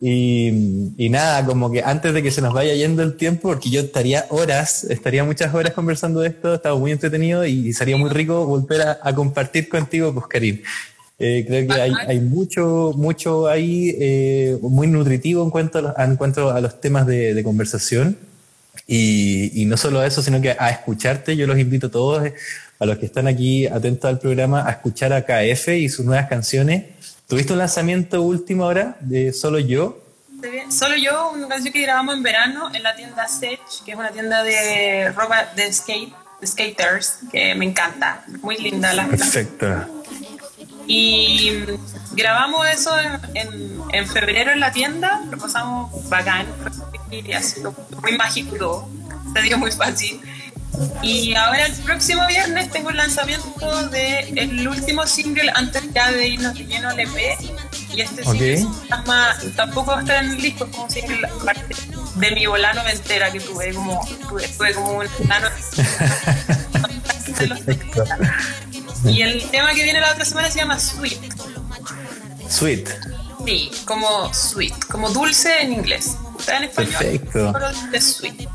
Y, 0.00 1.08
nada, 1.10 1.44
como 1.44 1.72
que 1.72 1.82
antes 1.82 2.14
de 2.14 2.22
que 2.22 2.30
se 2.30 2.40
nos 2.40 2.54
vaya 2.54 2.72
yendo 2.74 3.02
el 3.02 3.16
tiempo, 3.16 3.48
porque 3.48 3.68
yo 3.68 3.80
estaría 3.80 4.26
horas, 4.30 4.84
estaría 4.84 5.24
muchas 5.24 5.52
horas 5.52 5.72
conversando 5.72 6.20
de 6.20 6.28
esto, 6.28 6.54
estaba 6.54 6.78
muy 6.78 6.92
entretenido 6.92 7.44
y 7.44 7.72
sería 7.72 7.96
muy 7.96 8.10
rico 8.10 8.46
volver 8.46 8.82
a, 9.02 9.14
compartir 9.14 9.68
contigo, 9.68 10.14
pues 10.14 10.26
Karim. 10.26 10.62
Eh, 11.18 11.44
creo 11.48 11.66
que 11.66 11.80
hay, 11.80 11.92
hay, 12.06 12.20
mucho, 12.20 12.92
mucho 12.96 13.48
ahí 13.48 13.96
eh, 13.98 14.56
muy 14.62 14.86
nutritivo 14.86 15.42
en 15.42 15.50
cuanto 15.50 15.78
a 15.78 15.82
los, 15.82 15.98
en 15.98 16.14
cuanto 16.14 16.50
a 16.50 16.60
los 16.60 16.80
temas 16.80 17.06
de 17.08 17.42
conversación. 17.42 18.16
Y, 18.86 19.62
y, 19.62 19.64
no 19.66 19.76
solo 19.76 20.02
eso, 20.02 20.22
sino 20.22 20.40
que 20.40 20.56
a 20.58 20.70
escucharte, 20.70 21.36
yo 21.36 21.46
los 21.46 21.58
invito 21.58 21.88
a 21.88 21.90
todos, 21.90 22.32
a 22.78 22.86
los 22.86 22.98
que 22.98 23.06
están 23.06 23.26
aquí 23.26 23.66
atentos 23.66 24.08
al 24.08 24.18
programa, 24.18 24.66
a 24.66 24.70
escuchar 24.70 25.12
a 25.12 25.22
KF 25.22 25.68
y 25.68 25.88
sus 25.88 26.06
nuevas 26.06 26.28
canciones 26.28 26.84
¿Tuviste 27.28 27.52
un 27.52 27.58
lanzamiento 27.58 28.22
último 28.22 28.64
ahora 28.64 28.96
de 29.00 29.34
Solo 29.34 29.58
Yo? 29.58 30.02
Solo 30.70 30.96
Yo, 30.96 31.32
una 31.32 31.46
canción 31.46 31.74
que 31.74 31.82
grabamos 31.82 32.16
en 32.16 32.22
verano 32.22 32.70
en 32.72 32.82
la 32.82 32.96
tienda 32.96 33.28
Sech, 33.28 33.60
que 33.84 33.92
es 33.92 33.98
una 33.98 34.10
tienda 34.10 34.42
de 34.42 35.12
ropa 35.14 35.52
de 35.54 35.70
skate, 35.70 36.10
de 36.40 36.46
skaters, 36.46 37.18
que 37.30 37.54
me 37.54 37.66
encanta. 37.66 38.24
Muy 38.40 38.56
linda 38.56 38.94
la 38.94 39.06
Perfecto. 39.08 39.66
Y 40.88 41.64
grabamos 42.12 42.66
eso 42.66 42.90
en, 42.98 43.78
en, 43.92 44.08
febrero 44.08 44.52
en 44.52 44.60
la 44.60 44.72
tienda, 44.72 45.22
lo 45.30 45.36
pasamos 45.38 46.08
bacán, 46.08 46.46
y 47.10 47.32
ha 47.32 47.42
sido 47.42 47.74
muy 48.02 48.16
mágico 48.16 48.88
se 49.34 49.42
dio 49.42 49.58
muy 49.58 49.70
fácil. 49.72 50.20
Y 51.02 51.34
ahora 51.34 51.66
el 51.66 51.72
próximo 51.72 52.26
viernes 52.26 52.70
tengo 52.70 52.90
el 52.90 52.96
lanzamiento 52.98 53.88
del 53.88 54.38
el 54.38 54.68
último 54.68 55.06
single 55.06 55.50
antes 55.54 55.82
ya 55.92 56.12
de 56.12 56.28
irnos 56.28 56.54
de 56.54 56.66
lleno 56.66 56.90
al 56.90 57.00
EP. 57.00 57.38
Y 57.94 58.02
este 58.02 58.24
single 58.24 58.66
tampoco 59.56 59.92
va 59.92 59.98
a 59.98 60.00
estar 60.02 60.24
en 60.24 60.32
el 60.32 60.40
disco, 60.40 60.64
es 60.66 60.70
como 60.70 60.84
un 60.84 60.90
single 60.90 61.28
de 62.16 62.30
mi 62.32 62.46
volano 62.46 62.86
entera 62.88 63.30
que 63.30 63.40
tuve, 63.40 63.72
como, 63.72 64.06
tuve, 64.28 64.74
como 64.74 64.90
un 64.92 65.06
volano. 65.18 65.48
y 69.04 69.22
el 69.22 69.42
tema 69.50 69.72
que 69.74 69.82
viene 69.82 70.00
la 70.00 70.12
otra 70.12 70.24
semana 70.24 70.50
se 70.50 70.58
llama 70.58 70.78
Sweet. 70.78 71.20
Sweet. 72.48 72.88
Sí, 73.44 73.70
como 73.84 74.32
sweet, 74.34 74.74
como 74.90 75.10
dulce 75.10 75.62
en 75.62 75.72
inglés. 75.72 76.16
Está 76.38 76.58
en 76.58 76.64
español. 76.64 76.92
Perfecto. 76.98 77.52
Pero 77.52 78.00
sweet. 78.00 78.48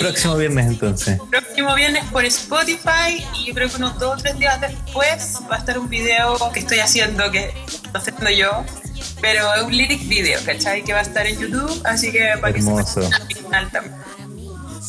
próximo 0.00 0.36
viernes 0.36 0.66
entonces. 0.66 1.20
Próximo 1.30 1.74
viernes 1.74 2.04
por 2.06 2.24
Spotify 2.24 3.24
y 3.34 3.46
yo 3.46 3.54
creo 3.54 3.68
que 3.68 3.76
unos 3.76 3.98
dos 3.98 4.18
o 4.18 4.22
tres 4.22 4.38
días 4.38 4.60
después 4.60 5.38
va 5.50 5.56
a 5.56 5.58
estar 5.58 5.78
un 5.78 5.88
video 5.88 6.36
que 6.52 6.60
estoy 6.60 6.78
haciendo, 6.78 7.30
que 7.30 7.54
estoy 7.66 7.90
haciendo 7.94 8.30
yo, 8.30 8.64
pero 9.20 9.54
es 9.54 9.62
un 9.62 9.76
lyric 9.76 10.08
video, 10.08 10.40
¿cachai? 10.44 10.82
Que 10.82 10.92
va 10.92 11.00
a 11.00 11.02
estar 11.02 11.26
en 11.26 11.38
YouTube, 11.38 11.80
así 11.84 12.10
que 12.10 12.32
para 12.40 12.56
Hermoso. 12.56 13.00
que 13.00 13.34
se 13.34 13.34
final 13.36 13.70
también. 13.70 13.99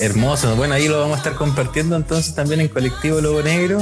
Hermoso, 0.01 0.55
bueno, 0.55 0.73
ahí 0.73 0.87
lo 0.87 0.99
vamos 0.99 1.13
a 1.13 1.17
estar 1.19 1.35
compartiendo 1.35 1.95
entonces 1.95 2.33
también 2.33 2.59
en 2.59 2.69
Colectivo 2.69 3.21
Lobo 3.21 3.43
Negro, 3.43 3.79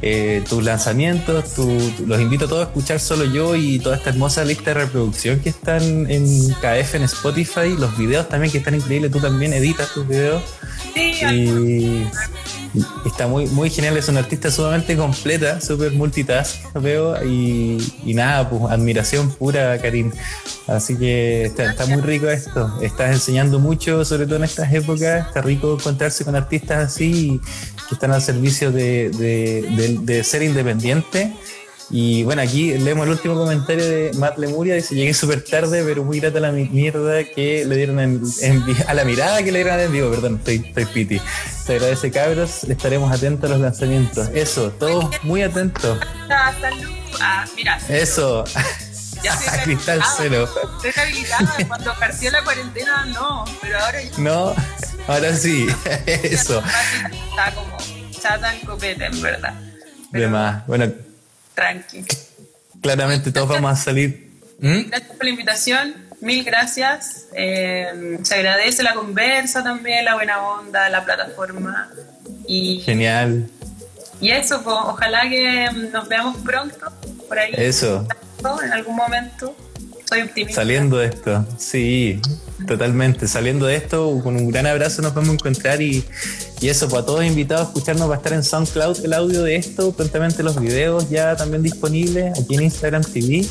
eh, 0.00 0.42
tus 0.48 0.64
lanzamientos, 0.64 1.58
los 2.06 2.20
invito 2.22 2.46
a 2.46 2.48
todos 2.48 2.64
a 2.64 2.68
escuchar 2.70 2.98
solo 3.00 3.26
yo 3.26 3.54
y 3.54 3.78
toda 3.78 3.96
esta 3.96 4.08
hermosa 4.08 4.44
lista 4.46 4.72
de 4.72 4.80
reproducción 4.80 5.40
que 5.40 5.50
están 5.50 6.10
en 6.10 6.24
KF 6.54 6.94
en 6.94 7.02
Spotify, 7.02 7.76
los 7.78 7.98
videos 7.98 8.30
también 8.30 8.50
que 8.50 8.58
están 8.58 8.76
increíbles, 8.76 9.12
tú 9.12 9.20
también 9.20 9.52
editas 9.52 9.92
tus 9.92 10.08
videos. 10.08 10.42
Sí, 10.94 11.12
y, 11.22 12.06
está 13.06 13.26
muy, 13.26 13.46
muy 13.46 13.70
genial, 13.70 13.96
es 13.96 14.08
una 14.08 14.20
artista 14.20 14.50
sumamente 14.50 14.96
completa, 14.96 15.60
súper 15.60 15.92
multitask, 15.92 16.56
veo, 16.80 17.24
y, 17.24 17.78
y, 18.04 18.14
nada, 18.14 18.48
pues 18.48 18.62
admiración 18.70 19.30
pura, 19.30 19.80
Karim. 19.80 20.12
Así 20.66 20.96
que 20.96 21.44
está, 21.44 21.86
muy 21.86 22.00
rico 22.00 22.28
esto, 22.28 22.70
estás 22.82 23.12
enseñando 23.12 23.58
mucho, 23.58 24.04
sobre 24.04 24.26
todo 24.26 24.36
en 24.36 24.44
estas 24.44 24.72
épocas, 24.72 25.26
está 25.26 25.40
rico 25.40 25.74
encontrarse 25.74 26.24
con 26.24 26.36
artistas 26.36 26.78
así 26.78 27.40
que 27.88 27.94
están 27.94 28.12
al 28.12 28.20
servicio 28.20 28.70
de, 28.70 29.08
de, 29.10 29.98
de 30.02 30.24
ser 30.24 30.42
independiente 30.42 31.32
y 31.90 32.22
bueno, 32.22 32.42
aquí 32.42 32.76
leemos 32.76 33.06
el 33.06 33.12
último 33.12 33.34
comentario 33.34 33.84
de 33.84 34.12
Matt 34.14 34.36
Lemuria. 34.36 34.74
Dice: 34.74 34.94
Llegué 34.94 35.14
súper 35.14 35.42
tarde, 35.42 35.82
pero 35.84 36.04
muy 36.04 36.20
grata 36.20 36.38
la 36.38 36.52
mierda 36.52 37.24
que 37.24 37.64
le 37.64 37.76
dieron 37.76 37.98
en, 37.98 38.22
a 38.86 38.94
la 38.94 39.04
mirada 39.04 39.42
que 39.42 39.50
le 39.50 39.62
dieron 39.64 39.80
en 39.80 39.92
vivo. 39.92 40.10
Perdón, 40.10 40.36
estoy, 40.36 40.66
estoy 40.66 40.84
piti. 40.86 41.20
Se 41.64 41.74
agradece, 41.74 42.10
cabros. 42.10 42.64
Estaremos 42.64 43.10
atentos 43.10 43.48
a 43.48 43.54
los 43.54 43.60
lanzamientos. 43.60 44.28
Eso, 44.34 44.70
todos 44.72 45.10
muy 45.22 45.42
atentos. 45.42 45.98
Ah, 47.20 47.44
mira. 47.56 47.78
Eso. 47.88 48.44
Ya 49.20 49.34
estoy 49.34 49.58
Cristal 49.64 50.00
cero. 50.16 50.48
Estoy 50.76 51.02
habilitada. 51.02 51.56
Cuando 51.66 51.92
partió 51.98 52.30
la 52.30 52.44
cuarentena, 52.44 53.04
no. 53.06 53.44
Pero 53.60 53.80
ahora 53.80 54.00
ya. 54.00 54.10
No, 54.16 54.54
ahora 55.08 55.34
sí. 55.34 55.66
Eso. 56.06 56.62
Está 57.28 57.52
como 57.52 57.76
chata 58.12 58.54
en 58.54 58.64
copete, 58.64 59.06
en 59.06 59.20
verdad. 59.20 59.54
de 60.12 60.28
más. 60.28 60.64
Bueno 60.68 61.07
tranqui. 61.58 62.04
Claramente 62.80 63.32
todos 63.32 63.48
vamos 63.48 63.72
a 63.72 63.76
salir. 63.76 64.30
¿Mm? 64.60 64.88
Gracias 64.88 65.10
por 65.10 65.24
la 65.24 65.30
invitación, 65.30 65.94
mil 66.20 66.44
gracias. 66.44 67.26
Eh, 67.34 68.18
se 68.22 68.34
agradece 68.36 68.82
la 68.84 68.94
conversa 68.94 69.64
también, 69.64 70.04
la 70.04 70.14
buena 70.14 70.40
onda, 70.40 70.88
la 70.88 71.04
plataforma. 71.04 71.90
Y, 72.46 72.80
Genial. 72.80 73.50
Y 74.20 74.30
eso, 74.30 74.62
pues, 74.62 74.76
ojalá 74.84 75.28
que 75.28 75.68
nos 75.92 76.08
veamos 76.08 76.36
pronto 76.38 76.92
por 77.26 77.38
ahí. 77.38 77.52
Eso. 77.56 78.06
En 78.62 78.72
algún 78.72 78.96
momento. 78.96 79.56
Soy 80.08 80.22
optimista. 80.22 80.62
Saliendo 80.62 80.96
de 80.96 81.06
esto, 81.08 81.44
sí, 81.58 82.20
totalmente. 82.66 83.26
Saliendo 83.28 83.66
de 83.66 83.76
esto, 83.76 84.20
con 84.22 84.36
un 84.36 84.50
gran 84.50 84.66
abrazo 84.66 85.02
nos 85.02 85.12
vamos 85.12 85.30
a 85.30 85.32
encontrar 85.34 85.82
y, 85.82 86.02
y 86.60 86.68
eso, 86.68 86.88
pues 86.88 87.02
a 87.02 87.06
todos 87.06 87.24
invitados 87.24 87.66
a 87.66 87.68
escucharnos 87.68 88.08
va 88.08 88.14
a 88.14 88.16
estar 88.16 88.32
en 88.32 88.42
SoundCloud 88.42 89.04
el 89.04 89.12
audio 89.12 89.42
de 89.42 89.56
esto, 89.56 89.92
prontamente 89.92 90.42
los 90.42 90.60
videos 90.60 91.08
ya 91.08 91.36
también 91.36 91.62
disponibles 91.62 92.38
aquí 92.38 92.54
en 92.56 92.62
Instagram 92.62 93.02
TV. 93.04 93.46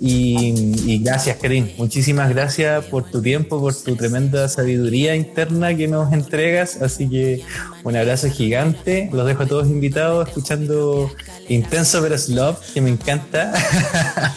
Y, 0.00 0.98
gracias, 1.02 1.36
Karim. 1.38 1.70
Muchísimas 1.78 2.28
gracias 2.30 2.84
por 2.86 3.10
tu 3.10 3.22
tiempo, 3.22 3.60
por 3.60 3.74
tu 3.74 3.96
tremenda 3.96 4.48
sabiduría 4.48 5.16
interna 5.16 5.74
que 5.74 5.88
nos 5.88 6.12
entregas. 6.12 6.80
Así 6.82 7.08
que 7.08 7.42
un 7.84 7.96
abrazo 7.96 8.30
gigante. 8.30 9.08
Los 9.12 9.26
dejo 9.26 9.44
a 9.44 9.46
todos 9.46 9.68
invitados 9.68 10.28
escuchando 10.28 11.10
Intenso 11.48 12.02
pero 12.02 12.16
Love, 12.28 12.58
que 12.74 12.80
me 12.80 12.90
encanta. 12.90 13.52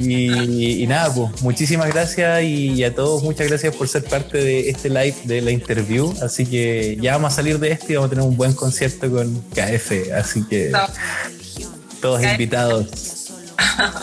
y, 0.00 0.86
nada, 0.86 1.12
pues 1.12 1.42
muchísimas 1.42 1.88
gracias 1.88 2.42
y, 2.44 2.82
a 2.84 2.94
todos 2.94 3.22
muchas 3.22 3.48
gracias 3.48 3.74
por 3.74 3.88
ser 3.88 4.04
parte 4.04 4.38
de 4.38 4.70
este 4.70 4.88
live 4.88 5.16
de 5.24 5.42
la 5.42 5.50
interview. 5.50 6.14
Así 6.22 6.46
que 6.46 6.96
ya 7.00 7.12
vamos 7.12 7.37
a 7.37 7.37
salir 7.38 7.60
de 7.60 7.70
esto 7.70 7.92
y 7.92 7.94
vamos 7.94 8.08
a 8.08 8.10
tener 8.10 8.24
un 8.24 8.36
buen 8.36 8.52
concierto 8.52 9.08
con 9.08 9.32
KF. 9.54 10.12
Así 10.12 10.42
que 10.48 10.72
todos 12.00 12.20
invitados. 12.20 12.88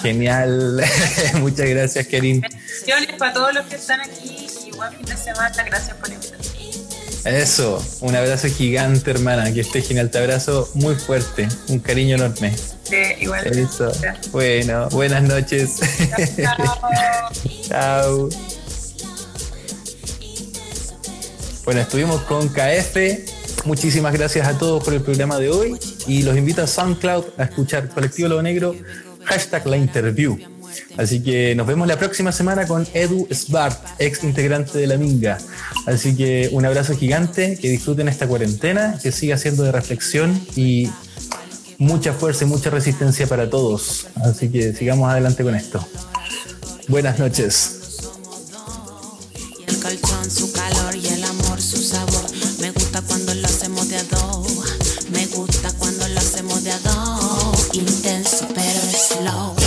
Genial. 0.02 0.82
Muchas 1.40 1.68
gracias, 1.68 2.08
Kerin. 2.08 2.40
Bendiciones 2.40 3.12
para 3.20 3.34
todos 3.34 3.54
los 3.54 3.66
que 3.66 3.76
están 3.76 4.00
aquí 4.00 4.48
y 4.66 4.72
buen 4.72 4.90
fin 4.94 5.06
de 5.06 5.18
semana. 5.18 5.64
Gracias 5.66 5.98
por 5.98 6.10
invitarme. 6.10 6.46
Eso, 7.26 7.84
un 8.00 8.16
abrazo 8.16 8.48
gigante, 8.48 9.12
hermana. 9.12 9.52
Que 9.52 9.62
esté 9.62 9.82
genial. 9.82 10.10
Te 10.10 10.20
abrazo 10.20 10.70
muy 10.74 10.96
fuerte. 10.96 11.50
Un 11.68 11.80
cariño 11.80 12.16
enorme. 12.16 12.56
Sí, 12.84 12.96
igual. 13.20 13.48
Eso. 13.48 13.92
Bueno, 14.32 14.88
buenas 14.92 15.24
noches. 15.24 15.82
Chao. 16.38 16.70
Chao. 17.68 18.30
Bueno, 21.66 21.82
estuvimos 21.82 22.22
con 22.22 22.48
KF. 22.48 23.66
Muchísimas 23.66 24.14
gracias 24.14 24.48
a 24.48 24.56
todos 24.56 24.84
por 24.84 24.94
el 24.94 25.02
programa 25.02 25.40
de 25.40 25.50
hoy. 25.50 25.76
y 26.06 26.22
los 26.22 26.38
invito 26.38 26.62
a 26.62 26.68
SoundCloud 26.68 27.26
a 27.40 27.46
escuchar 27.46 27.90
Colectivo 27.90 28.30
Lobo 28.30 28.44
Negro, 28.44 28.76
hashtag 29.24 29.66
la 29.66 29.76
interview. 29.76 30.38
Así 30.96 31.24
que 31.24 31.56
nos 31.56 31.66
vemos 31.66 31.88
la 31.88 31.98
próxima 31.98 32.32
semana 32.32 32.68
con 32.68 32.88
Edu 32.94 33.28
Svart, 33.32 33.84
ex 33.98 34.24
integrante 34.24 34.78
de 34.78 34.86
la 34.86 34.98
Minga. 34.98 35.40
Así 35.88 36.16
que 36.16 36.50
un 36.52 36.66
abrazo 36.66 36.96
gigante, 36.96 37.58
que 37.60 37.70
disfruten 37.70 38.08
esta 38.10 38.28
cuarentena, 38.28 39.00
que 39.02 39.12
siga 39.12 39.36
siendo 39.36 39.64
de 39.64 39.72
reflexión 39.72 40.40
y 40.56 40.92
mucha 41.80 42.14
fuerza 42.14 42.46
y 42.46 42.48
mucha 42.48 42.70
resistencia 42.70 43.26
para 43.26 43.50
todos. 43.50 44.06
Así 44.24 44.50
que 44.50 44.74
sigamos 44.74 45.10
adelante 45.10 45.44
con 45.44 45.56
esto. 45.56 45.84
Buenas 46.88 47.18
noches. 47.18 47.76
Pero 59.26 59.65